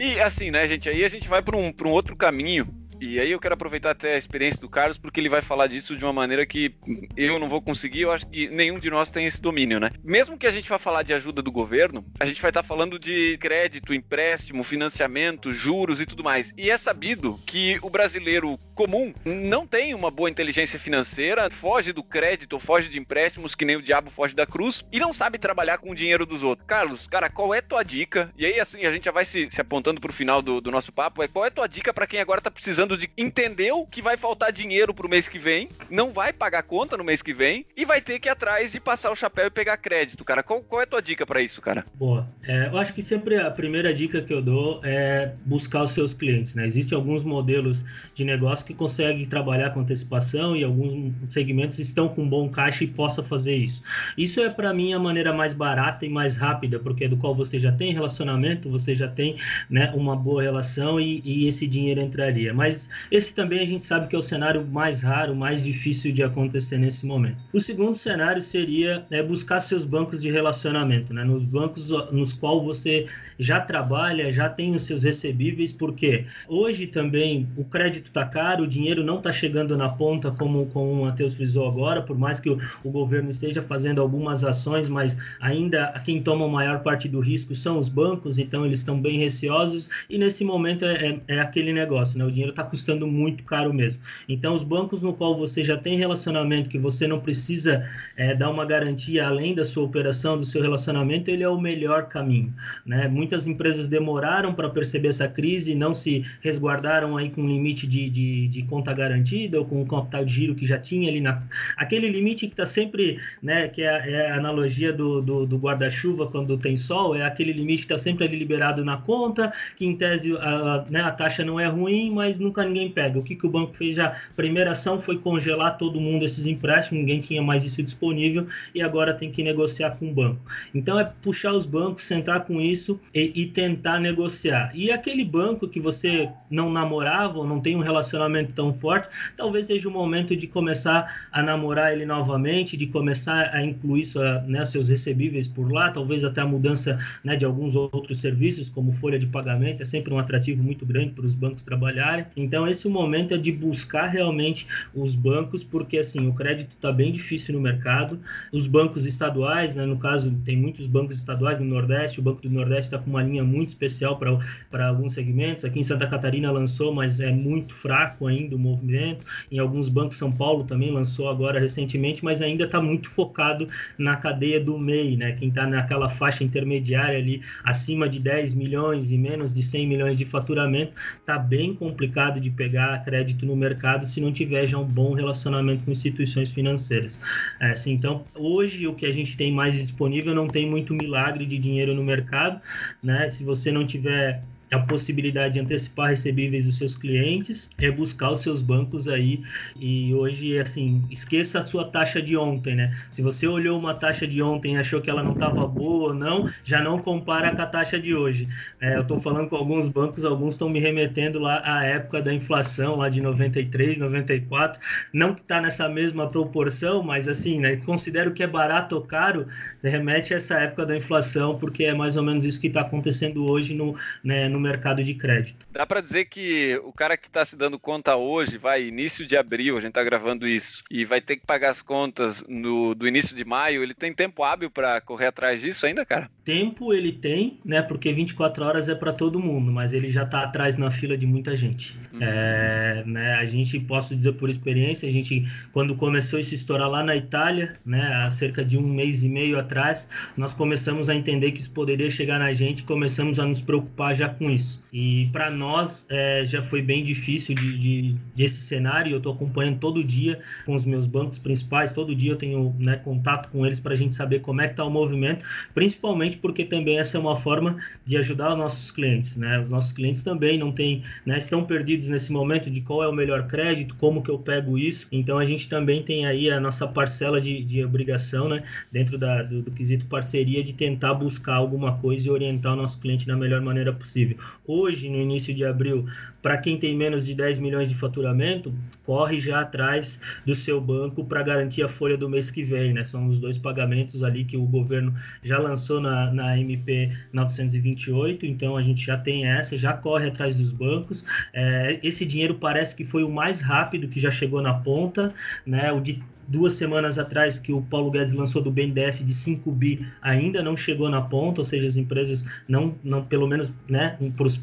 E 0.00 0.18
assim, 0.18 0.50
né, 0.50 0.66
gente, 0.66 0.88
aí 0.88 1.04
a 1.04 1.08
gente 1.08 1.28
vai 1.28 1.42
para 1.42 1.54
um, 1.54 1.70
um 1.84 1.88
outro 1.90 2.16
caminho 2.16 2.66
e 3.00 3.18
aí 3.18 3.30
eu 3.30 3.40
quero 3.40 3.54
aproveitar 3.54 3.90
até 3.90 4.14
a 4.14 4.18
experiência 4.18 4.60
do 4.60 4.68
Carlos, 4.68 4.98
porque 4.98 5.20
ele 5.20 5.28
vai 5.28 5.42
falar 5.42 5.66
disso 5.66 5.96
de 5.96 6.04
uma 6.04 6.12
maneira 6.12 6.44
que 6.44 6.74
eu 7.16 7.38
não 7.38 7.48
vou 7.48 7.62
conseguir, 7.62 8.02
eu 8.02 8.12
acho 8.12 8.26
que 8.26 8.48
nenhum 8.48 8.78
de 8.78 8.90
nós 8.90 9.10
tem 9.10 9.26
esse 9.26 9.40
domínio, 9.40 9.80
né? 9.80 9.90
Mesmo 10.04 10.36
que 10.36 10.46
a 10.46 10.50
gente 10.50 10.68
vá 10.68 10.78
falar 10.78 11.02
de 11.02 11.14
ajuda 11.14 11.40
do 11.40 11.50
governo, 11.50 12.04
a 12.18 12.24
gente 12.24 12.40
vai 12.40 12.50
estar 12.50 12.62
falando 12.62 12.98
de 12.98 13.38
crédito, 13.38 13.94
empréstimo, 13.94 14.62
financiamento, 14.62 15.52
juros 15.52 16.00
e 16.00 16.06
tudo 16.06 16.22
mais. 16.22 16.52
E 16.56 16.70
é 16.70 16.76
sabido 16.76 17.40
que 17.46 17.78
o 17.82 17.90
brasileiro 17.90 18.58
comum 18.74 19.12
não 19.24 19.66
tem 19.66 19.94
uma 19.94 20.10
boa 20.10 20.30
inteligência 20.30 20.78
financeira, 20.78 21.50
foge 21.50 21.92
do 21.92 22.02
crédito, 22.02 22.58
foge 22.58 22.88
de 22.88 22.98
empréstimos, 22.98 23.54
que 23.54 23.64
nem 23.64 23.76
o 23.76 23.82
diabo 23.82 24.10
foge 24.10 24.34
da 24.34 24.46
cruz, 24.46 24.84
e 24.92 24.98
não 24.98 25.12
sabe 25.12 25.38
trabalhar 25.38 25.78
com 25.78 25.90
o 25.90 25.94
dinheiro 25.94 26.26
dos 26.26 26.42
outros. 26.42 26.66
Carlos, 26.66 27.06
cara, 27.06 27.30
qual 27.30 27.54
é 27.54 27.60
tua 27.60 27.82
dica? 27.82 28.32
E 28.36 28.46
aí, 28.46 28.60
assim, 28.60 28.84
a 28.84 28.90
gente 28.90 29.04
já 29.04 29.12
vai 29.12 29.24
se, 29.24 29.50
se 29.50 29.60
apontando 29.60 30.00
pro 30.00 30.12
final 30.12 30.42
do, 30.42 30.60
do 30.60 30.70
nosso 30.70 30.92
papo, 30.92 31.22
é 31.22 31.28
qual 31.28 31.44
é 31.44 31.50
tua 31.50 31.66
dica 31.66 31.92
para 31.92 32.06
quem 32.06 32.20
agora 32.20 32.40
tá 32.40 32.50
precisando 32.50 32.89
de 32.96 33.10
entendeu 33.16 33.86
que 33.90 34.02
vai 34.02 34.16
faltar 34.16 34.52
dinheiro 34.52 34.94
pro 34.94 35.08
mês 35.08 35.28
que 35.28 35.38
vem, 35.38 35.68
não 35.90 36.10
vai 36.10 36.32
pagar 36.32 36.62
conta 36.62 36.96
no 36.96 37.04
mês 37.04 37.22
que 37.22 37.32
vem 37.32 37.64
e 37.76 37.84
vai 37.84 38.00
ter 38.00 38.18
que 38.18 38.28
ir 38.28 38.30
atrás 38.30 38.72
de 38.72 38.80
passar 38.80 39.10
o 39.10 39.16
chapéu 39.16 39.46
e 39.46 39.50
pegar 39.50 39.76
crédito, 39.76 40.24
cara. 40.24 40.42
Qual, 40.42 40.62
qual 40.62 40.80
é 40.80 40.84
a 40.84 40.86
tua 40.86 41.02
dica 41.02 41.26
para 41.26 41.40
isso, 41.40 41.60
cara? 41.60 41.84
Boa. 41.94 42.28
É, 42.46 42.66
eu 42.66 42.78
acho 42.78 42.92
que 42.92 43.02
sempre 43.02 43.36
a 43.36 43.50
primeira 43.50 43.92
dica 43.92 44.22
que 44.22 44.32
eu 44.32 44.42
dou 44.42 44.80
é 44.84 45.32
buscar 45.44 45.82
os 45.82 45.92
seus 45.92 46.12
clientes, 46.12 46.54
né? 46.54 46.66
Existem 46.66 46.96
alguns 46.96 47.22
modelos 47.22 47.84
de 48.14 48.24
negócio 48.24 48.64
que 48.64 48.74
conseguem 48.74 49.26
trabalhar 49.26 49.70
com 49.70 49.80
antecipação 49.80 50.56
e 50.56 50.64
alguns 50.64 51.12
segmentos 51.30 51.78
estão 51.78 52.08
com 52.08 52.28
bom 52.28 52.48
caixa 52.48 52.84
e 52.84 52.86
possa 52.86 53.22
fazer 53.22 53.56
isso. 53.56 53.82
Isso 54.16 54.40
é 54.40 54.48
para 54.48 54.72
mim 54.72 54.92
a 54.92 54.98
maneira 54.98 55.32
mais 55.32 55.52
barata 55.52 56.04
e 56.06 56.08
mais 56.08 56.36
rápida, 56.36 56.78
porque 56.78 57.04
é 57.04 57.08
do 57.08 57.16
qual 57.16 57.34
você 57.34 57.58
já 57.58 57.72
tem 57.72 57.92
relacionamento, 57.92 58.70
você 58.70 58.94
já 58.94 59.08
tem 59.08 59.36
né, 59.68 59.92
uma 59.94 60.16
boa 60.16 60.42
relação 60.42 61.00
e, 61.00 61.20
e 61.24 61.46
esse 61.48 61.66
dinheiro 61.66 62.00
entraria. 62.00 62.52
Mas 62.54 62.79
esse 63.10 63.34
também 63.34 63.60
a 63.60 63.66
gente 63.66 63.84
sabe 63.84 64.08
que 64.08 64.16
é 64.16 64.18
o 64.18 64.22
cenário 64.22 64.66
mais 64.66 65.02
raro, 65.02 65.34
mais 65.34 65.64
difícil 65.64 66.12
de 66.12 66.22
acontecer 66.22 66.78
nesse 66.78 67.04
momento. 67.04 67.38
O 67.52 67.60
segundo 67.60 67.94
cenário 67.94 68.40
seria 68.40 69.04
é, 69.10 69.22
buscar 69.22 69.60
seus 69.60 69.84
bancos 69.84 70.22
de 70.22 70.30
relacionamento, 70.30 71.12
né? 71.12 71.24
nos 71.24 71.44
bancos 71.44 71.90
nos 72.10 72.32
quais 72.32 72.62
você 72.62 73.06
já 73.38 73.60
trabalha, 73.60 74.32
já 74.32 74.48
tem 74.48 74.74
os 74.74 74.82
seus 74.82 75.02
recebíveis, 75.02 75.72
porque 75.72 76.26
hoje 76.48 76.86
também 76.86 77.48
o 77.56 77.64
crédito 77.64 78.08
está 78.08 78.24
caro, 78.26 78.64
o 78.64 78.66
dinheiro 78.66 79.02
não 79.02 79.16
está 79.18 79.32
chegando 79.32 79.76
na 79.76 79.88
ponta, 79.88 80.30
como, 80.30 80.66
como 80.66 80.92
o 80.92 81.04
Matheus 81.04 81.34
frisou 81.34 81.66
agora, 81.66 82.02
por 82.02 82.18
mais 82.18 82.38
que 82.38 82.50
o, 82.50 82.58
o 82.84 82.90
governo 82.90 83.30
esteja 83.30 83.62
fazendo 83.62 84.00
algumas 84.00 84.44
ações, 84.44 84.88
mas 84.88 85.16
ainda 85.40 85.88
quem 86.04 86.22
toma 86.22 86.44
a 86.44 86.48
maior 86.48 86.80
parte 86.80 87.08
do 87.08 87.20
risco 87.20 87.54
são 87.54 87.78
os 87.78 87.88
bancos, 87.88 88.38
então 88.38 88.66
eles 88.66 88.80
estão 88.80 89.00
bem 89.00 89.18
receosos, 89.18 89.88
e 90.08 90.18
nesse 90.18 90.44
momento 90.44 90.84
é, 90.84 91.06
é, 91.06 91.20
é 91.36 91.40
aquele 91.40 91.72
negócio, 91.72 92.18
né? 92.18 92.24
o 92.24 92.30
dinheiro 92.30 92.50
está 92.50 92.64
custando 92.70 93.06
muito 93.06 93.42
caro 93.44 93.74
mesmo. 93.74 94.00
Então, 94.28 94.54
os 94.54 94.62
bancos 94.62 95.02
no 95.02 95.12
qual 95.12 95.36
você 95.36 95.62
já 95.62 95.76
tem 95.76 95.98
relacionamento, 95.98 96.68
que 96.68 96.78
você 96.78 97.06
não 97.06 97.20
precisa 97.20 97.88
é, 98.16 98.34
dar 98.34 98.50
uma 98.50 98.64
garantia 98.64 99.26
além 99.26 99.54
da 99.54 99.64
sua 99.64 99.84
operação, 99.84 100.38
do 100.38 100.44
seu 100.44 100.62
relacionamento, 100.62 101.30
ele 101.30 101.42
é 101.42 101.48
o 101.48 101.60
melhor 101.60 102.08
caminho. 102.08 102.54
Né? 102.86 103.08
Muitas 103.08 103.46
empresas 103.46 103.88
demoraram 103.88 104.54
para 104.54 104.70
perceber 104.70 105.08
essa 105.08 105.28
crise, 105.28 105.74
não 105.74 105.92
se 105.92 106.24
resguardaram 106.40 107.16
aí 107.16 107.30
com 107.30 107.46
limite 107.46 107.86
de, 107.86 108.08
de, 108.08 108.48
de 108.48 108.62
conta 108.62 108.92
garantida 108.94 109.58
ou 109.58 109.64
com 109.64 109.82
o 109.82 109.86
capital 109.86 110.24
de 110.24 110.32
giro 110.32 110.54
que 110.54 110.66
já 110.66 110.78
tinha 110.78 111.08
ali 111.08 111.20
na... 111.20 111.42
Aquele 111.76 112.08
limite 112.08 112.46
que 112.46 112.52
está 112.52 112.66
sempre, 112.66 113.18
né, 113.42 113.68
que 113.68 113.82
é, 113.82 114.10
é 114.10 114.30
a 114.30 114.36
analogia 114.36 114.92
do, 114.92 115.20
do, 115.20 115.46
do 115.46 115.58
guarda-chuva 115.58 116.26
quando 116.28 116.56
tem 116.56 116.76
sol, 116.76 117.16
é 117.16 117.24
aquele 117.24 117.52
limite 117.52 117.86
que 117.86 117.92
está 117.92 117.98
sempre 117.98 118.24
ali 118.24 118.38
liberado 118.38 118.84
na 118.84 118.96
conta, 118.98 119.52
que 119.76 119.84
em 119.84 119.96
tese 119.96 120.36
a, 120.36 120.84
né, 120.88 121.00
a 121.00 121.10
taxa 121.10 121.44
não 121.44 121.58
é 121.58 121.66
ruim, 121.66 122.10
mas 122.10 122.38
nunca 122.38 122.49
nunca 122.50 122.64
ninguém 122.64 122.90
pega. 122.90 123.18
O 123.18 123.22
que, 123.22 123.36
que 123.36 123.46
o 123.46 123.50
banco 123.50 123.74
fez 123.74 123.96
já? 123.96 124.16
Primeira 124.34 124.72
ação 124.72 125.00
foi 125.00 125.16
congelar 125.18 125.78
todo 125.78 126.00
mundo 126.00 126.24
esses 126.24 126.46
empréstimos, 126.46 127.00
ninguém 127.00 127.20
tinha 127.20 127.40
mais 127.40 127.64
isso 127.64 127.82
disponível 127.82 128.46
e 128.74 128.82
agora 128.82 129.14
tem 129.14 129.30
que 129.30 129.42
negociar 129.42 129.92
com 129.92 130.10
o 130.10 130.12
banco. 130.12 130.40
Então 130.74 130.98
é 130.98 131.04
puxar 131.22 131.52
os 131.52 131.64
bancos, 131.64 132.04
sentar 132.04 132.44
com 132.44 132.60
isso 132.60 133.00
e, 133.14 133.32
e 133.42 133.46
tentar 133.46 134.00
negociar. 134.00 134.72
E 134.74 134.90
aquele 134.90 135.24
banco 135.24 135.68
que 135.68 135.78
você 135.78 136.28
não 136.50 136.70
namorava 136.70 137.38
ou 137.38 137.46
não 137.46 137.60
tem 137.60 137.76
um 137.76 137.80
relacionamento 137.80 138.52
tão 138.52 138.72
forte, 138.72 139.08
talvez 139.36 139.66
seja 139.66 139.88
o 139.88 139.92
momento 139.92 140.34
de 140.34 140.46
começar 140.46 141.28
a 141.30 141.42
namorar 141.42 141.92
ele 141.92 142.04
novamente, 142.04 142.76
de 142.76 142.86
começar 142.86 143.50
a 143.54 143.64
incluir 143.64 144.04
sua, 144.04 144.40
né, 144.40 144.64
seus 144.66 144.88
recebíveis 144.88 145.46
por 145.46 145.70
lá, 145.70 145.90
talvez 145.90 146.24
até 146.24 146.40
a 146.40 146.46
mudança 146.46 146.98
né, 147.22 147.36
de 147.36 147.44
alguns 147.44 147.76
outros 147.76 148.18
serviços, 148.18 148.68
como 148.68 148.90
folha 148.92 149.18
de 149.18 149.26
pagamento, 149.26 149.82
é 149.82 149.84
sempre 149.84 150.12
um 150.12 150.18
atrativo 150.18 150.62
muito 150.62 150.84
grande 150.84 151.12
para 151.12 151.24
os 151.24 151.34
bancos 151.34 151.62
trabalharem. 151.62 152.26
Então, 152.42 152.66
esse 152.66 152.88
momento 152.88 153.34
é 153.34 153.38
de 153.38 153.52
buscar 153.52 154.06
realmente 154.06 154.66
os 154.94 155.14
bancos, 155.14 155.62
porque 155.62 155.98
assim, 155.98 156.26
o 156.28 156.32
crédito 156.32 156.70
está 156.70 156.92
bem 156.92 157.12
difícil 157.12 157.54
no 157.54 157.60
mercado. 157.60 158.18
Os 158.52 158.66
bancos 158.66 159.04
estaduais, 159.06 159.74
né, 159.74 159.84
no 159.84 159.98
caso, 159.98 160.30
tem 160.44 160.56
muitos 160.56 160.86
bancos 160.86 161.16
estaduais 161.16 161.58
no 161.58 161.64
Nordeste, 161.64 162.20
o 162.20 162.22
Banco 162.22 162.42
do 162.42 162.50
Nordeste 162.50 162.84
está 162.84 162.98
com 162.98 163.10
uma 163.10 163.22
linha 163.22 163.44
muito 163.44 163.68
especial 163.68 164.18
para 164.18 164.86
alguns 164.86 165.14
segmentos. 165.14 165.64
Aqui 165.64 165.80
em 165.80 165.84
Santa 165.84 166.06
Catarina 166.06 166.50
lançou, 166.50 166.94
mas 166.94 167.20
é 167.20 167.30
muito 167.30 167.74
fraco 167.74 168.26
ainda 168.26 168.56
o 168.56 168.58
movimento. 168.58 169.24
Em 169.50 169.58
alguns 169.58 169.88
bancos, 169.88 170.16
São 170.16 170.30
Paulo 170.30 170.64
também 170.64 170.90
lançou 170.90 171.28
agora 171.28 171.58
recentemente, 171.58 172.24
mas 172.24 172.42
ainda 172.42 172.64
está 172.64 172.80
muito 172.80 173.08
focado 173.08 173.68
na 173.98 174.16
cadeia 174.16 174.60
do 174.60 174.78
MEI, 174.78 175.16
né? 175.16 175.32
Quem 175.32 175.48
está 175.48 175.66
naquela 175.66 176.08
faixa 176.08 176.44
intermediária 176.44 177.18
ali, 177.18 177.42
acima 177.64 178.08
de 178.08 178.18
10 178.18 178.54
milhões 178.54 179.10
e 179.10 179.18
menos 179.18 179.52
de 179.52 179.62
100 179.62 179.86
milhões 179.86 180.18
de 180.18 180.24
faturamento, 180.24 180.92
está 181.18 181.38
bem 181.38 181.74
complicado 181.74 182.29
de 182.38 182.50
pegar 182.50 183.02
crédito 183.02 183.46
no 183.46 183.56
mercado 183.56 184.06
se 184.06 184.20
não 184.20 184.30
tiver 184.30 184.66
já 184.66 184.78
um 184.78 184.84
bom 184.84 185.14
relacionamento 185.14 185.84
com 185.84 185.90
instituições 185.90 186.50
financeiras. 186.50 187.18
É, 187.58 187.70
assim, 187.70 187.92
então, 187.92 188.24
hoje 188.34 188.86
o 188.86 188.94
que 188.94 189.06
a 189.06 189.12
gente 189.12 189.36
tem 189.36 189.50
mais 189.50 189.74
disponível 189.74 190.34
não 190.34 190.46
tem 190.46 190.68
muito 190.68 190.92
milagre 190.94 191.46
de 191.46 191.58
dinheiro 191.58 191.94
no 191.94 192.04
mercado, 192.04 192.60
né? 193.02 193.30
Se 193.30 193.42
você 193.42 193.72
não 193.72 193.86
tiver 193.86 194.42
a 194.72 194.78
possibilidade 194.78 195.54
de 195.54 195.60
antecipar 195.60 196.10
recebíveis 196.10 196.64
dos 196.64 196.76
seus 196.76 196.94
clientes, 196.94 197.68
é 197.78 197.90
buscar 197.90 198.30
os 198.30 198.40
seus 198.40 198.60
bancos 198.60 199.08
aí. 199.08 199.42
E 199.78 200.14
hoje, 200.14 200.58
assim, 200.58 201.04
esqueça 201.10 201.58
a 201.58 201.62
sua 201.62 201.84
taxa 201.84 202.22
de 202.22 202.36
ontem, 202.36 202.76
né? 202.76 202.96
Se 203.10 203.20
você 203.20 203.46
olhou 203.46 203.78
uma 203.78 203.94
taxa 203.94 204.26
de 204.26 204.40
ontem 204.42 204.74
e 204.74 204.78
achou 204.78 205.00
que 205.00 205.10
ela 205.10 205.22
não 205.22 205.32
estava 205.32 205.66
boa 205.66 206.08
ou 206.08 206.14
não, 206.14 206.48
já 206.64 206.80
não 206.82 206.98
compara 206.98 207.54
com 207.54 207.62
a 207.62 207.66
taxa 207.66 207.98
de 207.98 208.14
hoje. 208.14 208.48
É, 208.80 208.96
eu 208.96 209.02
estou 209.02 209.18
falando 209.18 209.48
com 209.48 209.56
alguns 209.56 209.88
bancos, 209.88 210.24
alguns 210.24 210.54
estão 210.54 210.68
me 210.68 210.78
remetendo 210.78 211.38
lá 211.38 211.62
à 211.64 211.84
época 211.84 212.22
da 212.22 212.32
inflação, 212.32 212.96
lá 212.96 213.08
de 213.08 213.20
93, 213.20 213.98
94. 213.98 214.80
Não 215.12 215.34
que 215.34 215.40
está 215.40 215.60
nessa 215.60 215.88
mesma 215.88 216.28
proporção, 216.28 217.02
mas 217.02 217.26
assim, 217.26 217.58
né? 217.58 217.76
Considero 217.76 218.32
que 218.32 218.42
é 218.42 218.46
barato 218.46 218.94
ou 218.94 219.02
caro, 219.02 219.46
remete 219.82 220.32
a 220.32 220.36
essa 220.36 220.54
época 220.54 220.86
da 220.86 220.96
inflação, 220.96 221.58
porque 221.58 221.84
é 221.84 221.94
mais 221.94 222.16
ou 222.16 222.22
menos 222.22 222.44
isso 222.44 222.60
que 222.60 222.68
está 222.68 222.82
acontecendo 222.82 223.44
hoje 223.44 223.74
no, 223.74 223.96
né, 224.22 224.48
no 224.48 224.59
mercado 224.60 225.02
de 225.02 225.14
crédito. 225.14 225.66
Dá 225.72 225.86
para 225.86 226.00
dizer 226.00 226.26
que 226.26 226.80
o 226.84 226.92
cara 226.92 227.16
que 227.16 227.26
está 227.26 227.44
se 227.44 227.56
dando 227.56 227.78
conta 227.78 228.16
hoje, 228.16 228.58
vai 228.58 228.86
início 228.86 229.26
de 229.26 229.36
abril, 229.36 229.76
a 229.76 229.80
gente 229.80 229.90
está 229.90 230.04
gravando 230.04 230.46
isso, 230.46 230.82
e 230.90 231.04
vai 231.04 231.20
ter 231.20 231.36
que 231.36 231.46
pagar 231.46 231.70
as 231.70 231.82
contas 231.82 232.44
no, 232.48 232.94
do 232.94 233.08
início 233.08 233.34
de 233.34 233.44
maio, 233.44 233.82
ele 233.82 233.94
tem 233.94 234.12
tempo 234.12 234.42
hábil 234.42 234.70
para 234.70 235.00
correr 235.00 235.26
atrás 235.26 235.60
disso 235.60 235.86
ainda, 235.86 236.04
cara? 236.04 236.30
Tempo 236.44 236.92
ele 236.92 237.12
tem, 237.12 237.58
né? 237.64 237.82
Porque 237.82 238.12
24 238.12 238.64
horas 238.64 238.88
é 238.88 238.94
para 238.94 239.12
todo 239.12 239.40
mundo, 239.40 239.72
mas 239.72 239.92
ele 239.92 240.10
já 240.10 240.24
está 240.24 240.42
atrás 240.42 240.76
na 240.76 240.90
fila 240.90 241.16
de 241.16 241.26
muita 241.26 241.56
gente. 241.56 241.96
Uhum. 242.12 242.18
É, 242.20 243.04
né, 243.06 243.34
a 243.34 243.44
gente, 243.44 243.78
posso 243.80 244.14
dizer 244.14 244.32
por 244.32 244.50
experiência, 244.50 245.08
a 245.08 245.12
gente, 245.12 245.46
quando 245.72 245.94
começou 245.94 246.38
isso 246.38 246.54
estourar 246.54 246.88
lá 246.88 247.02
na 247.02 247.16
Itália, 247.16 247.76
né, 247.84 248.00
há 248.14 248.30
cerca 248.30 248.64
de 248.64 248.76
um 248.76 248.82
mês 248.82 249.22
e 249.22 249.28
meio 249.28 249.58
atrás, 249.58 250.08
nós 250.36 250.52
começamos 250.52 251.08
a 251.08 251.14
entender 251.14 251.52
que 251.52 251.60
isso 251.60 251.70
poderia 251.70 252.10
chegar 252.10 252.38
na 252.38 252.52
gente, 252.52 252.82
começamos 252.82 253.38
a 253.38 253.46
nos 253.46 253.60
preocupar 253.60 254.14
já 254.14 254.28
com 254.28 254.49
isso. 254.50 254.82
E 254.92 255.28
para 255.32 255.50
nós 255.50 256.06
é, 256.08 256.44
já 256.44 256.62
foi 256.62 256.82
bem 256.82 257.04
difícil 257.04 257.54
de, 257.54 257.78
de, 257.78 258.16
de 258.34 258.44
esse 258.44 258.60
cenário. 258.62 259.12
Eu 259.12 259.18
estou 259.18 259.32
acompanhando 259.32 259.78
todo 259.78 260.02
dia 260.02 260.40
com 260.66 260.74
os 260.74 260.84
meus 260.84 261.06
bancos 261.06 261.38
principais, 261.38 261.92
todo 261.92 262.14
dia 262.14 262.32
eu 262.32 262.36
tenho 262.36 262.74
né, 262.78 262.96
contato 262.96 263.48
com 263.50 263.64
eles 263.64 263.78
para 263.78 263.94
a 263.94 263.96
gente 263.96 264.14
saber 264.14 264.40
como 264.40 264.60
é 264.60 264.66
que 264.66 264.72
está 264.72 264.84
o 264.84 264.90
movimento, 264.90 265.44
principalmente 265.74 266.36
porque 266.36 266.64
também 266.64 266.98
essa 266.98 267.16
é 267.16 267.20
uma 267.20 267.36
forma 267.36 267.78
de 268.04 268.16
ajudar 268.16 268.52
os 268.52 268.58
nossos 268.58 268.90
clientes. 268.90 269.36
Né? 269.36 269.60
Os 269.60 269.68
nossos 269.68 269.92
clientes 269.92 270.22
também 270.22 270.58
não 270.58 270.72
têm, 270.72 271.02
né, 271.24 271.38
estão 271.38 271.64
perdidos 271.64 272.08
nesse 272.08 272.32
momento 272.32 272.70
de 272.70 272.80
qual 272.80 273.04
é 273.04 273.08
o 273.08 273.12
melhor 273.12 273.46
crédito, 273.46 273.94
como 273.96 274.22
que 274.22 274.30
eu 274.30 274.38
pego 274.38 274.76
isso. 274.76 275.06
Então 275.12 275.38
a 275.38 275.44
gente 275.44 275.68
também 275.68 276.02
tem 276.02 276.26
aí 276.26 276.50
a 276.50 276.58
nossa 276.58 276.86
parcela 276.86 277.40
de, 277.40 277.62
de 277.62 277.84
obrigação, 277.84 278.48
né, 278.48 278.64
dentro 278.90 279.16
da, 279.16 279.42
do, 279.42 279.62
do 279.62 279.70
quesito 279.70 280.06
parceria, 280.06 280.64
de 280.64 280.72
tentar 280.72 281.14
buscar 281.14 281.54
alguma 281.54 281.96
coisa 281.98 282.26
e 282.26 282.30
orientar 282.30 282.72
o 282.72 282.76
nosso 282.76 282.98
cliente 282.98 283.26
da 283.26 283.36
melhor 283.36 283.60
maneira 283.60 283.92
possível 283.92 284.36
hoje, 284.66 285.08
no 285.08 285.16
início 285.16 285.54
de 285.54 285.64
abril, 285.64 286.06
para 286.42 286.56
quem 286.56 286.78
tem 286.78 286.96
menos 286.96 287.26
de 287.26 287.34
10 287.34 287.58
milhões 287.58 287.88
de 287.88 287.94
faturamento, 287.94 288.72
corre 289.04 289.38
já 289.38 289.60
atrás 289.60 290.20
do 290.46 290.54
seu 290.54 290.80
banco 290.80 291.24
para 291.24 291.42
garantir 291.42 291.82
a 291.82 291.88
folha 291.88 292.16
do 292.16 292.28
mês 292.28 292.50
que 292.50 292.62
vem, 292.62 292.92
né? 292.92 293.04
São 293.04 293.26
os 293.26 293.38
dois 293.38 293.58
pagamentos 293.58 294.22
ali 294.22 294.44
que 294.44 294.56
o 294.56 294.64
governo 294.64 295.14
já 295.42 295.58
lançou 295.58 296.00
na, 296.00 296.32
na 296.32 296.58
MP 296.58 297.12
928, 297.32 298.46
então 298.46 298.76
a 298.76 298.82
gente 298.82 299.04
já 299.04 299.16
tem 299.16 299.46
essa, 299.46 299.76
já 299.76 299.92
corre 299.92 300.28
atrás 300.28 300.56
dos 300.56 300.70
bancos. 300.70 301.24
É, 301.52 301.98
esse 302.02 302.24
dinheiro 302.24 302.54
parece 302.54 302.94
que 302.94 303.04
foi 303.04 303.22
o 303.22 303.30
mais 303.30 303.60
rápido 303.60 304.08
que 304.08 304.20
já 304.20 304.30
chegou 304.30 304.62
na 304.62 304.74
ponta, 304.74 305.34
né? 305.66 305.92
O 305.92 306.00
de 306.00 306.22
duas 306.50 306.72
semanas 306.72 307.16
atrás 307.16 307.60
que 307.60 307.72
o 307.72 307.80
Paulo 307.80 308.10
Guedes 308.10 308.34
lançou 308.34 308.60
do 308.60 308.72
BNDES 308.72 309.24
de 309.24 309.32
5 309.32 309.70
bi 309.70 310.04
ainda 310.20 310.62
não 310.62 310.76
chegou 310.76 311.08
na 311.08 311.22
ponta, 311.22 311.60
ou 311.60 311.64
seja, 311.64 311.86
as 311.86 311.96
empresas 311.96 312.44
não, 312.66 312.96
não 313.04 313.22
pelo 313.22 313.46
menos 313.46 313.72
né, 313.88 314.18
para 314.36 314.46
os 314.46 314.56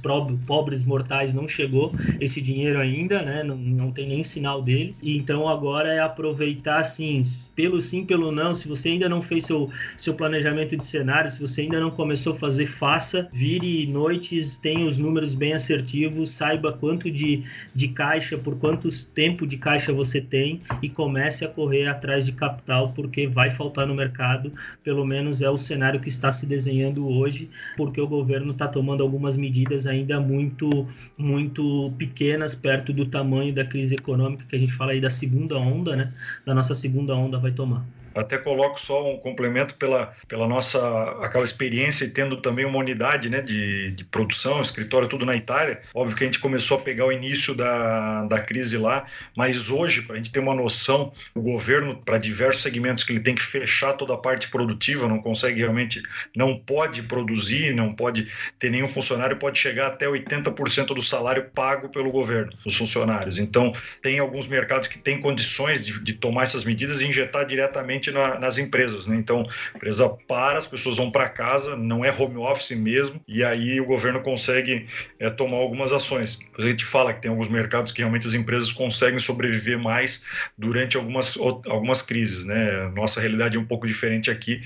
pobres 0.46 0.84
mortais 0.84 1.34
não 1.34 1.48
chegou 1.48 1.94
esse 2.20 2.42
dinheiro 2.42 2.78
ainda, 2.80 3.22
né, 3.22 3.42
não, 3.42 3.56
não 3.56 3.92
tem 3.92 4.06
nem 4.06 4.22
sinal 4.22 4.62
dele. 4.62 4.96
E 5.02 5.18
então 5.18 5.48
agora 5.48 5.94
é 5.94 6.00
aproveitar 6.00 6.80
assim, 6.80 7.22
pelo 7.56 7.80
sim, 7.80 8.06
pelo 8.06 8.34
não, 8.34 8.54
se 8.54 8.68
você 8.68 8.90
ainda 8.90 9.08
não 9.08 9.22
fez 9.22 9.46
seu, 9.46 9.70
seu 9.96 10.14
planejamento 10.14 10.76
de 10.76 10.86
cenário, 10.86 11.32
se 11.32 11.40
você 11.40 11.62
ainda 11.62 11.80
não 11.80 11.90
começou 11.90 12.34
a 12.34 12.36
fazer, 12.36 12.66
faça, 12.66 13.30
vire 13.32 13.88
noites, 13.88 14.58
tenha 14.58 14.86
os 14.86 14.98
números 14.98 15.34
bem 15.34 15.54
assertivos, 15.54 16.32
saiba 16.32 16.74
quanto 16.74 17.10
de, 17.10 17.44
de 17.74 17.88
caixa, 17.88 18.38
por 18.38 18.58
quantos 18.58 19.06
tempo 19.06 19.48
de 19.48 19.56
caixa 19.58 19.94
você 19.94 20.20
tem 20.20 20.62
e 20.82 20.90
comece 20.90 21.46
a 21.46 21.48
correr 21.48 21.77
correr 21.78 21.88
atrás 21.88 22.26
de 22.26 22.32
capital, 22.32 22.92
porque 22.94 23.28
vai 23.28 23.52
faltar 23.52 23.86
no 23.88 23.94
mercado, 23.94 24.52
pelo 24.84 25.06
menos 25.06 25.42
é 25.42 25.50
o 25.50 25.58
cenário 25.58 26.00
que 26.00 26.10
está 26.10 26.32
se 26.32 26.46
desenhando 26.46 27.08
hoje, 27.08 27.50
porque 27.76 28.02
o 28.02 28.08
governo 28.08 28.52
está 28.52 28.68
tomando 28.68 29.04
algumas 29.04 29.36
medidas 29.36 29.86
ainda 29.86 30.20
muito, 30.20 30.88
muito 31.18 31.94
pequenas 31.98 32.56
perto 32.56 32.92
do 32.94 33.06
tamanho 33.06 33.54
da 33.54 33.66
crise 33.66 33.96
econômica 33.96 34.46
que 34.48 34.56
a 34.56 34.60
gente 34.60 34.74
fala 34.74 34.92
aí 34.92 35.02
da 35.02 35.10
segunda 35.10 35.58
onda, 35.58 35.96
né? 35.96 36.14
Da 36.46 36.54
nossa 36.54 36.74
segunda 36.76 37.16
onda 37.16 37.38
vai 37.40 37.52
tomar. 37.52 37.86
Até 38.18 38.38
coloco 38.38 38.80
só 38.80 39.12
um 39.12 39.18
complemento 39.18 39.76
pela, 39.76 40.14
pela 40.28 40.48
nossa 40.48 40.80
aquela 41.22 41.44
experiência 41.44 42.06
e 42.06 42.10
tendo 42.10 42.38
também 42.38 42.66
uma 42.66 42.80
unidade 42.80 43.30
né, 43.30 43.42
de, 43.42 43.92
de 43.92 44.04
produção, 44.06 44.62
escritório, 44.62 45.08
tudo 45.08 45.26
na 45.26 45.36
Itália. 45.36 45.82
Óbvio 45.94 46.16
que 46.16 46.24
a 46.24 46.28
gente 46.28 46.40
começou 46.40 46.78
a 46.78 46.82
pegar 46.82 47.06
o 47.06 47.12
início 47.12 47.56
da, 47.56 48.26
da 48.26 48.40
crise 48.40 48.78
lá, 48.78 49.06
mas 49.36 49.70
hoje, 49.70 50.02
para 50.02 50.16
a 50.16 50.18
gente 50.18 50.32
ter 50.32 50.40
uma 50.40 50.56
noção, 50.56 51.14
o 51.36 51.42
governo, 51.42 51.98
para 52.04 52.18
diversos 52.18 52.62
segmentos 52.64 53.04
que 53.04 53.12
ele 53.12 53.20
tem 53.20 53.36
que 53.36 53.44
fechar 53.44 53.94
toda 53.94 54.14
a 54.14 54.18
parte 54.18 54.50
produtiva, 54.50 55.08
não 55.08 55.22
consegue 55.22 55.60
realmente, 55.60 56.02
não 56.36 56.58
pode 56.58 57.04
produzir, 57.04 57.74
não 57.74 57.94
pode 57.94 58.28
ter 58.60 58.70
nenhum 58.70 58.90
funcionário, 58.90 59.38
pode 59.38 59.60
chegar 59.60 59.88
até 59.88 60.06
80% 60.06 60.88
do 60.88 61.02
salário 61.02 61.50
pago 61.54 61.90
pelo 61.90 62.12
governo, 62.12 62.52
dos 62.64 62.76
funcionários. 62.76 63.38
Então, 63.38 63.74
tem 64.02 64.20
alguns 64.20 64.48
mercados 64.48 64.88
que 64.88 64.98
têm 64.98 65.20
condições 65.20 65.86
de, 65.86 66.00
de 66.04 66.14
tomar 66.14 66.44
essas 66.44 66.64
medidas 66.64 67.02
e 67.02 67.08
injetar 67.08 67.46
diretamente 67.46 68.07
na, 68.12 68.40
nas 68.40 68.58
empresas. 68.58 69.08
Né? 69.08 69.16
Então, 69.16 69.48
a 69.74 69.78
empresa 69.78 70.10
para, 70.28 70.58
as 70.60 70.66
pessoas 70.66 70.98
vão 70.98 71.12
para 71.12 71.30
casa, 71.30 71.76
não 71.76 72.04
é 72.04 72.12
home 72.12 72.38
office 72.38 72.78
mesmo, 72.78 73.22
e 73.28 73.44
aí 73.44 73.80
o 73.80 73.86
governo 73.86 74.22
consegue 74.22 74.88
é, 75.20 75.30
tomar 75.30 75.58
algumas 75.58 75.92
ações. 75.92 76.40
A 76.58 76.62
gente 76.62 76.86
fala 76.86 77.14
que 77.14 77.22
tem 77.22 77.32
alguns 77.32 77.50
mercados 77.50 77.92
que 77.92 78.00
realmente 78.00 78.28
as 78.28 78.34
empresas 78.34 78.72
conseguem 78.72 79.20
sobreviver 79.20 79.80
mais 79.80 80.24
durante 80.58 80.98
algumas, 80.98 81.38
algumas 81.38 82.02
crises. 82.02 82.46
Né? 82.46 82.92
Nossa 82.96 83.20
realidade 83.20 83.58
é 83.58 83.60
um 83.60 83.66
pouco 83.66 83.88
diferente 83.88 84.30
aqui, 84.30 84.62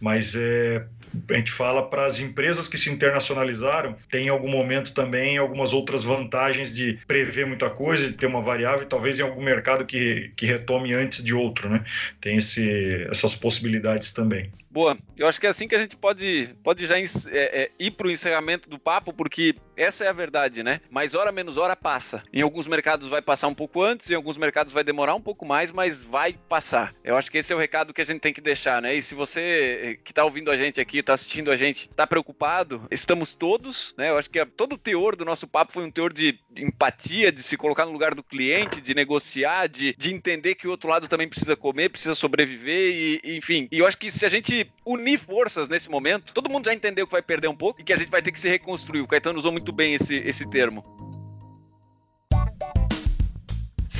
mas 0.00 0.34
é, 0.34 0.84
a 1.28 1.34
gente 1.34 1.52
fala 1.52 1.88
para 1.88 2.06
as 2.06 2.20
empresas 2.20 2.68
que 2.68 2.78
se 2.78 2.90
internacionalizaram, 2.90 3.96
tem 4.10 4.26
em 4.26 4.28
algum 4.28 4.48
momento 4.48 4.92
também 4.92 5.38
algumas 5.38 5.72
outras 5.72 6.04
vantagens 6.04 6.74
de 6.74 6.98
prever 7.06 7.46
muita 7.46 7.68
coisa, 7.70 8.08
de 8.08 8.14
ter 8.14 8.26
uma 8.26 8.40
variável, 8.40 8.86
talvez 8.86 9.18
em 9.18 9.22
algum 9.22 9.42
mercado 9.42 9.84
que, 9.84 10.32
que 10.36 10.46
retome 10.46 10.92
antes 10.92 11.22
de 11.24 11.34
outro, 11.34 11.68
né? 11.68 11.84
Tem 12.20 12.36
esse, 12.36 13.06
essas 13.10 13.34
possibilidades 13.34 14.12
também. 14.12 14.50
Boa, 14.70 14.96
eu 15.16 15.26
acho 15.26 15.40
que 15.40 15.48
é 15.48 15.50
assim 15.50 15.66
que 15.66 15.74
a 15.74 15.78
gente 15.80 15.96
pode, 15.96 16.54
pode 16.62 16.86
já 16.86 16.96
é, 16.96 17.02
é, 17.32 17.70
ir 17.76 17.90
para 17.90 18.06
o 18.06 18.10
encerramento 18.10 18.70
do 18.70 18.78
papo, 18.78 19.12
porque 19.12 19.56
essa 19.76 20.04
é 20.04 20.08
a 20.08 20.12
verdade, 20.12 20.62
né? 20.62 20.80
Mais 20.88 21.12
hora 21.12 21.32
menos 21.32 21.56
hora 21.56 21.74
passa. 21.74 22.22
Em 22.32 22.40
alguns 22.40 22.68
mercados 22.68 23.08
vai 23.08 23.20
passar 23.20 23.48
um 23.48 23.54
pouco 23.54 23.82
antes, 23.82 24.08
em 24.08 24.14
alguns 24.14 24.36
mercados 24.36 24.72
vai 24.72 24.84
demorar 24.84 25.16
um 25.16 25.20
pouco 25.20 25.44
mais, 25.44 25.72
mas 25.72 26.04
vai 26.04 26.34
passar. 26.48 26.94
Eu 27.02 27.16
acho 27.16 27.28
que 27.32 27.38
esse 27.38 27.52
é 27.52 27.56
o 27.56 27.58
recado 27.58 27.92
que 27.92 28.00
a 28.00 28.04
gente 28.04 28.20
tem 28.20 28.32
que 28.32 28.40
deixar, 28.40 28.80
né? 28.80 28.94
E 28.94 29.02
se 29.02 29.12
você 29.12 29.40
eh, 29.82 29.94
que 30.04 30.12
está 30.12 30.24
ouvindo 30.24 30.52
a 30.52 30.56
gente 30.56 30.80
aqui, 30.80 30.98
está 30.98 31.14
assistindo 31.14 31.50
a 31.50 31.56
gente, 31.56 31.88
está 31.90 32.06
preocupado, 32.06 32.86
estamos 32.92 33.34
todos, 33.34 33.92
né? 33.98 34.10
Eu 34.10 34.18
acho 34.18 34.30
que 34.30 34.44
todo 34.46 34.74
o 34.74 34.78
teor 34.78 35.16
do 35.16 35.24
nosso 35.24 35.48
papo 35.48 35.72
foi 35.72 35.82
um 35.82 35.90
teor 35.90 36.12
de, 36.12 36.38
de 36.48 36.64
empatia, 36.64 37.32
de 37.32 37.42
se 37.42 37.56
colocar 37.56 37.86
no 37.86 37.92
lugar 37.92 38.14
do 38.14 38.22
cliente, 38.22 38.80
de 38.80 38.94
negociar, 38.94 39.66
de, 39.66 39.96
de 39.98 40.14
entender 40.14 40.54
que 40.54 40.68
o 40.68 40.70
outro 40.70 40.88
lado 40.88 41.08
também 41.08 41.28
precisa 41.28 41.56
comer, 41.56 41.88
precisa 41.88 42.14
sobreviver, 42.14 42.92
e, 42.92 43.20
e 43.24 43.36
enfim. 43.36 43.66
E 43.72 43.80
eu 43.80 43.86
acho 43.86 43.98
que 43.98 44.12
se 44.12 44.24
a 44.24 44.28
gente 44.28 44.59
unir 44.84 45.18
forças 45.18 45.68
nesse 45.68 45.90
momento. 45.90 46.32
Todo 46.32 46.50
mundo 46.50 46.64
já 46.66 46.74
entendeu 46.74 47.06
que 47.06 47.12
vai 47.12 47.22
perder 47.22 47.48
um 47.48 47.56
pouco 47.56 47.80
e 47.80 47.84
que 47.84 47.92
a 47.92 47.96
gente 47.96 48.10
vai 48.10 48.22
ter 48.22 48.32
que 48.32 48.40
se 48.40 48.48
reconstruir. 48.48 49.00
O 49.00 49.06
Caetano 49.06 49.38
usou 49.38 49.52
muito 49.52 49.72
bem 49.72 49.94
esse, 49.94 50.16
esse 50.16 50.48
termo. 50.48 50.84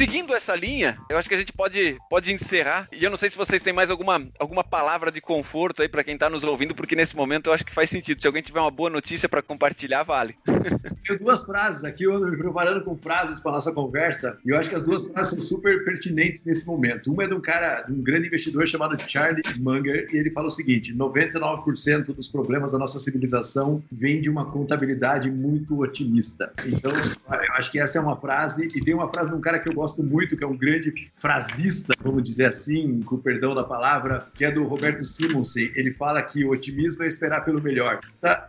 Seguindo 0.01 0.33
essa 0.33 0.57
linha, 0.57 0.97
eu 1.11 1.19
acho 1.19 1.29
que 1.29 1.35
a 1.35 1.37
gente 1.37 1.53
pode, 1.53 1.99
pode 2.09 2.33
encerrar. 2.33 2.89
E 2.91 3.05
eu 3.05 3.11
não 3.11 3.19
sei 3.19 3.29
se 3.29 3.37
vocês 3.37 3.61
têm 3.61 3.71
mais 3.71 3.91
alguma, 3.91 4.27
alguma 4.39 4.65
palavra 4.65 5.13
de 5.13 5.21
conforto 5.21 5.83
aí 5.83 5.91
para 5.91 6.03
quem 6.03 6.15
está 6.15 6.31
nos 6.31 6.43
ouvindo, 6.43 6.75
porque 6.75 6.97
nesse 6.97 7.15
momento 7.15 7.49
eu 7.49 7.53
acho 7.53 7.67
que 7.67 7.75
faz 7.75 7.91
sentido. 7.91 8.19
Se 8.19 8.27
alguém 8.27 8.43
tiver 8.43 8.61
uma 8.61 8.71
boa 8.71 8.89
notícia 8.89 9.29
para 9.29 9.43
compartilhar, 9.43 10.03
vale. 10.03 10.35
Tenho 11.07 11.19
duas 11.19 11.43
frases 11.43 11.85
aqui, 11.85 12.05
eu 12.05 12.19
me 12.19 12.37
preparando 12.37 12.83
com 12.85 12.97
frases 12.97 13.41
para 13.41 13.53
nossa 13.53 13.73
conversa, 13.73 14.39
e 14.45 14.51
eu 14.51 14.59
acho 14.59 14.69
que 14.69 14.75
as 14.75 14.85
duas 14.85 15.07
frases 15.07 15.35
são 15.35 15.43
super 15.43 15.85
pertinentes 15.85 16.45
nesse 16.45 16.67
momento. 16.67 17.13
Uma 17.13 17.25
é 17.25 17.27
de 17.27 17.35
um 17.35 17.41
cara, 17.41 17.83
de 17.83 17.93
um 17.93 18.03
grande 18.03 18.29
investidor 18.29 18.67
chamado 18.67 18.97
Charlie 19.07 19.43
Munger, 19.59 20.09
e 20.13 20.17
ele 20.17 20.31
fala 20.31 20.49
o 20.49 20.51
seguinte: 20.51 20.95
99% 20.95 22.15
dos 22.15 22.29
problemas 22.29 22.73
da 22.73 22.79
nossa 22.79 22.99
civilização 22.99 23.83
vem 23.91 24.21
de 24.21 24.31
uma 24.31 24.51
contabilidade 24.51 25.31
muito 25.31 25.81
otimista. 25.81 26.53
Então, 26.65 26.93
eu 26.93 27.55
acho 27.55 27.71
que 27.71 27.79
essa 27.79 27.99
é 27.99 28.01
uma 28.01 28.17
frase, 28.17 28.69
e 28.75 28.81
tem 28.83 28.95
uma 28.95 29.11
frase 29.11 29.31
de 29.31 29.37
um 29.37 29.41
cara 29.41 29.59
que 29.59 29.69
eu 29.69 29.75
gosto 29.75 29.90
gosto 29.91 30.03
muito, 30.03 30.37
que 30.37 30.45
é 30.45 30.47
um 30.47 30.57
grande 30.57 30.93
frasista, 31.15 31.95
vamos 32.03 32.23
dizer 32.23 32.47
assim, 32.47 33.01
com 33.01 33.17
o 33.17 33.19
perdão 33.19 33.55
da 33.55 33.65
palavra, 33.65 34.27
que 34.35 34.45
é 34.45 34.51
do 34.51 34.65
Roberto 34.65 35.05
Simonsen. 35.05 35.73
Ele 35.75 35.93
fala 35.93 36.23
que 36.23 36.45
o 36.45 36.51
otimismo 36.51 37.03
é 37.03 37.09
esperar 37.09 37.45
pelo 37.45 37.61
melhor. 37.61 38.01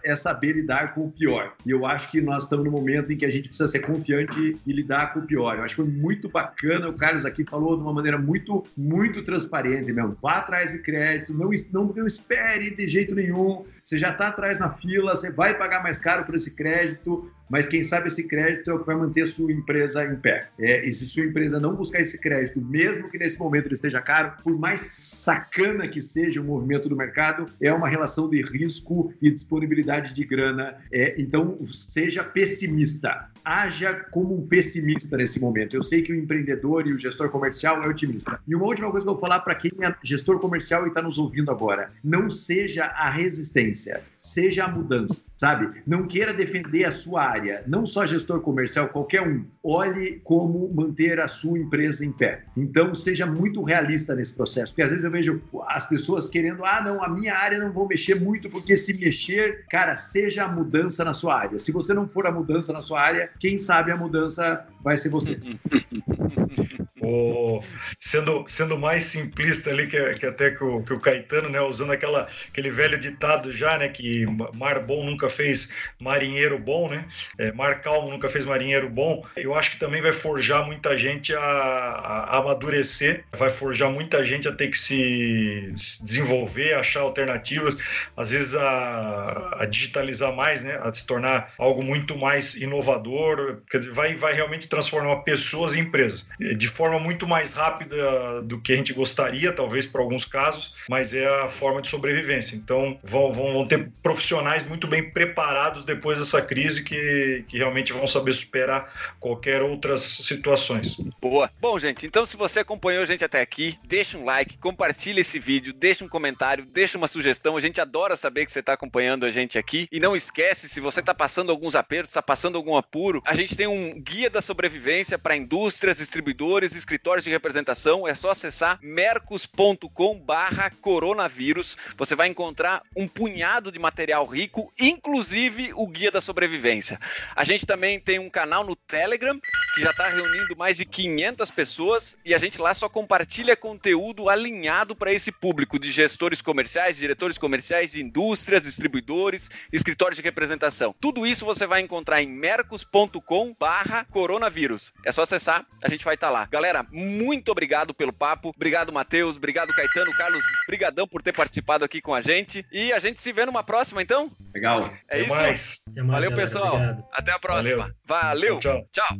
É 0.03 0.15
saber 0.15 0.53
lidar 0.53 0.93
com 0.93 1.05
o 1.05 1.11
pior. 1.11 1.53
E 1.65 1.71
eu 1.71 1.85
acho 1.85 2.11
que 2.11 2.21
nós 2.21 2.43
estamos 2.43 2.65
no 2.65 2.71
momento 2.71 3.11
em 3.11 3.17
que 3.17 3.25
a 3.25 3.29
gente 3.29 3.47
precisa 3.47 3.67
ser 3.67 3.79
confiante 3.79 4.57
e 4.65 4.73
lidar 4.73 5.13
com 5.13 5.19
o 5.19 5.23
pior. 5.23 5.57
Eu 5.57 5.63
acho 5.63 5.75
que 5.75 5.81
foi 5.81 5.91
muito 5.91 6.29
bacana. 6.29 6.89
O 6.89 6.97
Carlos 6.97 7.25
aqui 7.25 7.43
falou 7.43 7.75
de 7.75 7.81
uma 7.81 7.93
maneira 7.93 8.17
muito, 8.17 8.63
muito 8.77 9.23
transparente 9.23 9.91
mesmo. 9.91 10.15
Vá 10.21 10.37
atrás 10.37 10.71
de 10.71 10.79
crédito, 10.79 11.33
não, 11.33 11.49
não, 11.71 11.93
não 11.93 12.05
espere 12.05 12.69
de 12.69 12.87
jeito 12.87 13.15
nenhum. 13.15 13.63
Você 13.83 13.97
já 13.97 14.11
está 14.11 14.27
atrás 14.27 14.59
na 14.59 14.69
fila, 14.69 15.15
você 15.15 15.31
vai 15.31 15.57
pagar 15.57 15.81
mais 15.81 15.99
caro 15.99 16.23
por 16.23 16.35
esse 16.35 16.51
crédito, 16.51 17.29
mas 17.51 17.67
quem 17.67 17.83
sabe 17.83 18.07
esse 18.07 18.27
crédito 18.27 18.71
é 18.71 18.73
o 18.73 18.79
que 18.79 18.85
vai 18.85 18.95
manter 18.95 19.27
sua 19.27 19.51
empresa 19.51 20.05
em 20.05 20.15
pé. 20.15 20.47
É, 20.57 20.87
e 20.87 20.93
se 20.93 21.05
sua 21.05 21.25
empresa 21.25 21.59
não 21.59 21.75
buscar 21.75 21.99
esse 21.99 22.17
crédito, 22.17 22.61
mesmo 22.61 23.09
que 23.09 23.17
nesse 23.17 23.37
momento 23.37 23.65
ele 23.65 23.75
esteja 23.75 24.01
caro, 24.01 24.31
por 24.41 24.57
mais 24.57 24.79
sacana 24.79 25.85
que 25.85 26.01
seja 26.01 26.39
o 26.39 26.45
movimento 26.45 26.87
do 26.87 26.95
mercado, 26.95 27.45
é 27.59 27.73
uma 27.73 27.89
relação 27.89 28.29
de 28.29 28.41
risco 28.41 29.13
e 29.21 29.29
disponibilidade 29.29 30.13
de 30.13 30.23
grana. 30.23 30.77
É, 30.91 31.15
então, 31.21 31.57
seja 31.65 32.23
pessimista. 32.23 33.29
Haja 33.43 33.93
como 34.11 34.37
um 34.37 34.47
pessimista 34.47 35.17
nesse 35.17 35.39
momento. 35.39 35.75
Eu 35.75 35.83
sei 35.83 36.01
que 36.01 36.13
o 36.13 36.15
empreendedor 36.15 36.87
e 36.87 36.93
o 36.93 36.97
gestor 36.97 37.29
comercial 37.29 37.83
é 37.83 37.87
otimista. 37.87 38.39
E 38.47 38.55
uma 38.55 38.65
última 38.65 38.89
coisa 38.89 39.03
que 39.03 39.09
eu 39.09 39.13
vou 39.13 39.21
falar 39.21 39.39
para 39.39 39.55
quem 39.55 39.71
é 39.81 39.93
gestor 40.03 40.39
comercial 40.39 40.85
e 40.85 40.89
está 40.89 41.01
nos 41.01 41.17
ouvindo 41.17 41.51
agora: 41.51 41.89
não 42.03 42.29
seja 42.29 42.85
a 42.85 43.09
resistência, 43.09 44.01
seja 44.21 44.65
a 44.65 44.67
mudança 44.67 45.21
sabe? 45.41 45.81
Não 45.87 46.05
queira 46.05 46.31
defender 46.31 46.85
a 46.85 46.91
sua 46.91 47.23
área, 47.23 47.63
não 47.65 47.83
só 47.83 48.05
gestor 48.05 48.41
comercial, 48.41 48.89
qualquer 48.89 49.23
um. 49.23 49.43
Olhe 49.63 50.21
como 50.23 50.71
manter 50.71 51.19
a 51.19 51.27
sua 51.27 51.57
empresa 51.57 52.05
em 52.05 52.11
pé. 52.11 52.43
Então, 52.55 52.93
seja 52.93 53.25
muito 53.25 53.63
realista 53.63 54.13
nesse 54.13 54.35
processo, 54.35 54.71
porque 54.71 54.83
às 54.83 54.91
vezes 54.91 55.03
eu 55.03 55.09
vejo 55.09 55.41
as 55.67 55.89
pessoas 55.89 56.29
querendo, 56.29 56.63
ah, 56.63 56.79
não, 56.83 57.03
a 57.03 57.09
minha 57.09 57.35
área 57.35 57.57
não 57.57 57.71
vou 57.71 57.87
mexer 57.87 58.13
muito, 58.13 58.51
porque 58.51 58.77
se 58.77 58.95
mexer, 58.99 59.65
cara, 59.67 59.95
seja 59.95 60.43
a 60.43 60.47
mudança 60.47 61.03
na 61.03 61.11
sua 61.11 61.39
área. 61.39 61.57
Se 61.57 61.71
você 61.71 61.91
não 61.91 62.07
for 62.07 62.27
a 62.27 62.31
mudança 62.31 62.71
na 62.71 62.81
sua 62.81 63.01
área, 63.01 63.31
quem 63.39 63.57
sabe 63.57 63.91
a 63.91 63.97
mudança 63.97 64.63
vai 64.83 64.95
ser 64.95 65.09
você. 65.09 65.39
o, 67.01 67.63
sendo, 67.99 68.45
sendo 68.47 68.77
mais 68.77 69.05
simplista 69.05 69.71
ali 69.71 69.87
que, 69.87 70.13
que 70.15 70.25
até 70.25 70.51
que 70.51 70.63
o, 70.63 70.83
que 70.83 70.93
o 70.93 70.99
Caetano, 70.99 71.49
né, 71.49 71.59
usando 71.59 71.91
aquela, 71.91 72.27
aquele 72.47 72.69
velho 72.69 72.99
ditado 72.99 73.51
já, 73.51 73.77
né, 73.77 73.89
que 73.89 74.25
mar 74.53 74.79
bom 74.79 75.03
nunca 75.03 75.29
fez 75.29 75.73
marinheiro 75.99 76.59
bom, 76.59 76.89
né, 76.89 77.05
é, 77.37 77.51
mar 77.51 77.81
calmo 77.81 78.09
nunca 78.09 78.29
fez 78.29 78.45
marinheiro 78.45 78.89
bom, 78.89 79.25
eu 79.35 79.55
acho 79.55 79.71
que 79.71 79.79
também 79.79 80.01
vai 80.01 80.11
forjar 80.11 80.65
muita 80.65 80.97
gente 80.97 81.33
a, 81.33 81.39
a, 81.39 82.23
a 82.23 82.37
amadurecer, 82.37 83.23
vai 83.31 83.49
forjar 83.49 83.89
muita 83.89 84.23
gente 84.23 84.47
a 84.47 84.51
ter 84.51 84.67
que 84.67 84.77
se, 84.77 85.73
se 85.75 86.03
desenvolver, 86.05 86.73
achar 86.73 87.01
alternativas, 87.01 87.77
às 88.15 88.31
vezes 88.31 88.55
a, 88.55 89.57
a, 89.59 89.65
digitalizar 89.65 90.35
mais, 90.35 90.63
né, 90.63 90.79
a 90.83 90.93
se 90.93 91.05
tornar 91.05 91.53
algo 91.57 91.83
muito 91.83 92.17
mais 92.17 92.55
inovador, 92.55 93.61
quer 93.69 93.79
dizer, 93.79 93.91
vai, 93.91 94.15
vai 94.15 94.33
realmente 94.33 94.67
transformar 94.67 95.17
pessoas 95.17 95.75
em 95.75 95.81
empresas, 95.81 96.29
de 96.39 96.67
forma 96.67 96.90
forma 96.91 96.99
muito 96.99 97.25
mais 97.25 97.53
rápida 97.53 98.41
do 98.41 98.59
que 98.59 98.73
a 98.73 98.75
gente 98.75 98.93
gostaria, 98.93 99.53
talvez 99.53 99.85
para 99.85 100.01
alguns 100.01 100.25
casos, 100.25 100.73
mas 100.89 101.13
é 101.13 101.25
a 101.25 101.47
forma 101.47 101.81
de 101.81 101.89
sobrevivência. 101.89 102.55
Então 102.55 102.99
vão, 103.01 103.31
vão, 103.31 103.53
vão 103.53 103.65
ter 103.65 103.89
profissionais 104.03 104.67
muito 104.67 104.87
bem 104.87 105.09
preparados 105.09 105.85
depois 105.85 106.17
dessa 106.17 106.41
crise 106.41 106.83
que, 106.83 107.45
que 107.47 107.57
realmente 107.57 107.93
vão 107.93 108.05
saber 108.05 108.33
superar 108.33 109.15
qualquer 109.19 109.61
outras 109.61 110.01
situações. 110.01 110.97
Boa. 111.21 111.49
Bom, 111.61 111.79
gente, 111.79 112.05
então 112.05 112.25
se 112.25 112.35
você 112.35 112.59
acompanhou 112.59 113.03
a 113.03 113.05
gente 113.05 113.23
até 113.23 113.39
aqui, 113.39 113.79
deixa 113.85 114.17
um 114.17 114.25
like, 114.25 114.57
compartilha 114.57 115.21
esse 115.21 115.39
vídeo, 115.39 115.73
deixa 115.73 116.03
um 116.03 116.09
comentário, 116.09 116.65
deixa 116.65 116.97
uma 116.97 117.07
sugestão. 117.07 117.55
A 117.55 117.61
gente 117.61 117.79
adora 117.79 118.17
saber 118.17 118.45
que 118.45 118.51
você 118.51 118.59
está 118.59 118.73
acompanhando 118.73 119.25
a 119.25 119.31
gente 119.31 119.57
aqui. 119.57 119.87
E 119.91 119.99
não 119.99 120.15
esquece, 120.15 120.67
se 120.67 120.79
você 120.81 120.99
está 120.99 121.13
passando 121.13 121.51
alguns 121.51 121.75
apertos, 121.75 122.11
está 122.11 122.21
passando 122.21 122.57
algum 122.57 122.75
apuro, 122.75 123.21
a 123.25 123.35
gente 123.35 123.55
tem 123.55 123.67
um 123.67 124.01
guia 124.01 124.29
da 124.29 124.41
sobrevivência 124.41 125.17
para 125.17 125.35
indústrias, 125.35 125.97
distribuidores 125.97 126.80
escritórios 126.81 127.23
de 127.23 127.29
representação, 127.29 128.07
é 128.07 128.15
só 128.15 128.31
acessar 128.31 128.79
mercos.com 128.81 130.19
barra 130.19 130.71
coronavírus. 130.81 131.77
Você 131.95 132.15
vai 132.15 132.27
encontrar 132.27 132.81
um 132.97 133.07
punhado 133.07 133.71
de 133.71 133.79
material 133.79 134.25
rico, 134.25 134.73
inclusive 134.79 135.71
o 135.75 135.87
Guia 135.87 136.11
da 136.11 136.19
Sobrevivência. 136.19 136.99
A 137.35 137.43
gente 137.43 137.65
também 137.65 137.99
tem 137.99 138.19
um 138.19 138.29
canal 138.29 138.65
no 138.65 138.75
Telegram, 138.75 139.39
que 139.75 139.81
já 139.81 139.91
está 139.91 140.09
reunindo 140.09 140.55
mais 140.57 140.77
de 140.77 140.85
500 140.85 141.51
pessoas, 141.51 142.17
e 142.25 142.33
a 142.33 142.37
gente 142.37 142.59
lá 142.59 142.73
só 142.73 142.89
compartilha 142.89 143.55
conteúdo 143.55 144.27
alinhado 144.27 144.95
para 144.95 145.13
esse 145.13 145.31
público 145.31 145.77
de 145.77 145.91
gestores 145.91 146.41
comerciais, 146.41 146.97
diretores 146.97 147.37
comerciais 147.37 147.91
de 147.91 148.01
indústrias, 148.01 148.63
distribuidores, 148.63 149.49
escritórios 149.71 150.17
de 150.17 150.23
representação. 150.23 150.95
Tudo 150.99 151.27
isso 151.27 151.45
você 151.45 151.67
vai 151.67 151.81
encontrar 151.81 152.21
em 152.21 152.27
mercos.com 152.27 153.55
barra 153.59 154.03
coronavírus. 154.05 154.91
É 155.05 155.11
só 155.11 155.21
acessar, 155.21 155.65
a 155.83 155.89
gente 155.89 156.03
vai 156.03 156.15
estar 156.15 156.27
tá 156.27 156.33
lá. 156.33 156.47
Galera, 156.49 156.70
Galera, 156.71 156.87
muito 156.89 157.51
obrigado 157.51 157.93
pelo 157.93 158.13
papo. 158.13 158.53
Obrigado, 158.55 158.93
Matheus. 158.93 159.35
Obrigado, 159.35 159.73
Caetano. 159.73 160.13
Carlos, 160.13 160.41
brigadão 160.65 161.05
por 161.05 161.21
ter 161.21 161.33
participado 161.33 161.83
aqui 161.83 161.99
com 162.01 162.15
a 162.15 162.21
gente. 162.21 162.65
E 162.71 162.93
a 162.93 162.99
gente 162.99 163.21
se 163.21 163.33
vê 163.33 163.45
numa 163.45 163.61
próxima, 163.61 164.01
então? 164.01 164.31
Legal. 164.53 164.85
É 165.09 165.15
Até 165.15 165.19
isso? 165.19 165.29
Mais. 165.29 165.83
Valeu, 165.93 166.07
galera. 166.07 166.33
pessoal. 166.35 166.75
Obrigado. 166.75 167.03
Até 167.11 167.33
a 167.33 167.39
próxima. 167.39 167.93
Valeu. 168.05 168.07
Valeu. 168.53 168.57
tchau. 168.59 168.87
tchau. 168.93 169.17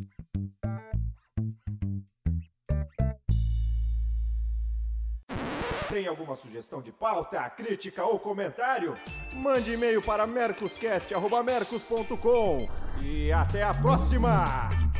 Tem 5.90 6.08
alguma 6.08 6.38
sugestão 6.38 6.82
de 6.82 6.94
pauta, 6.94 7.50
crítica 7.50 8.06
ou 8.06 8.18
comentário? 8.18 8.98
Mande 9.34 9.74
e-mail 9.74 10.02
para 10.02 10.26
mercoscast.mercos.com 10.26 12.70
e 13.02 13.30
até 13.30 13.62
a 13.62 13.74
próxima! 13.74 14.91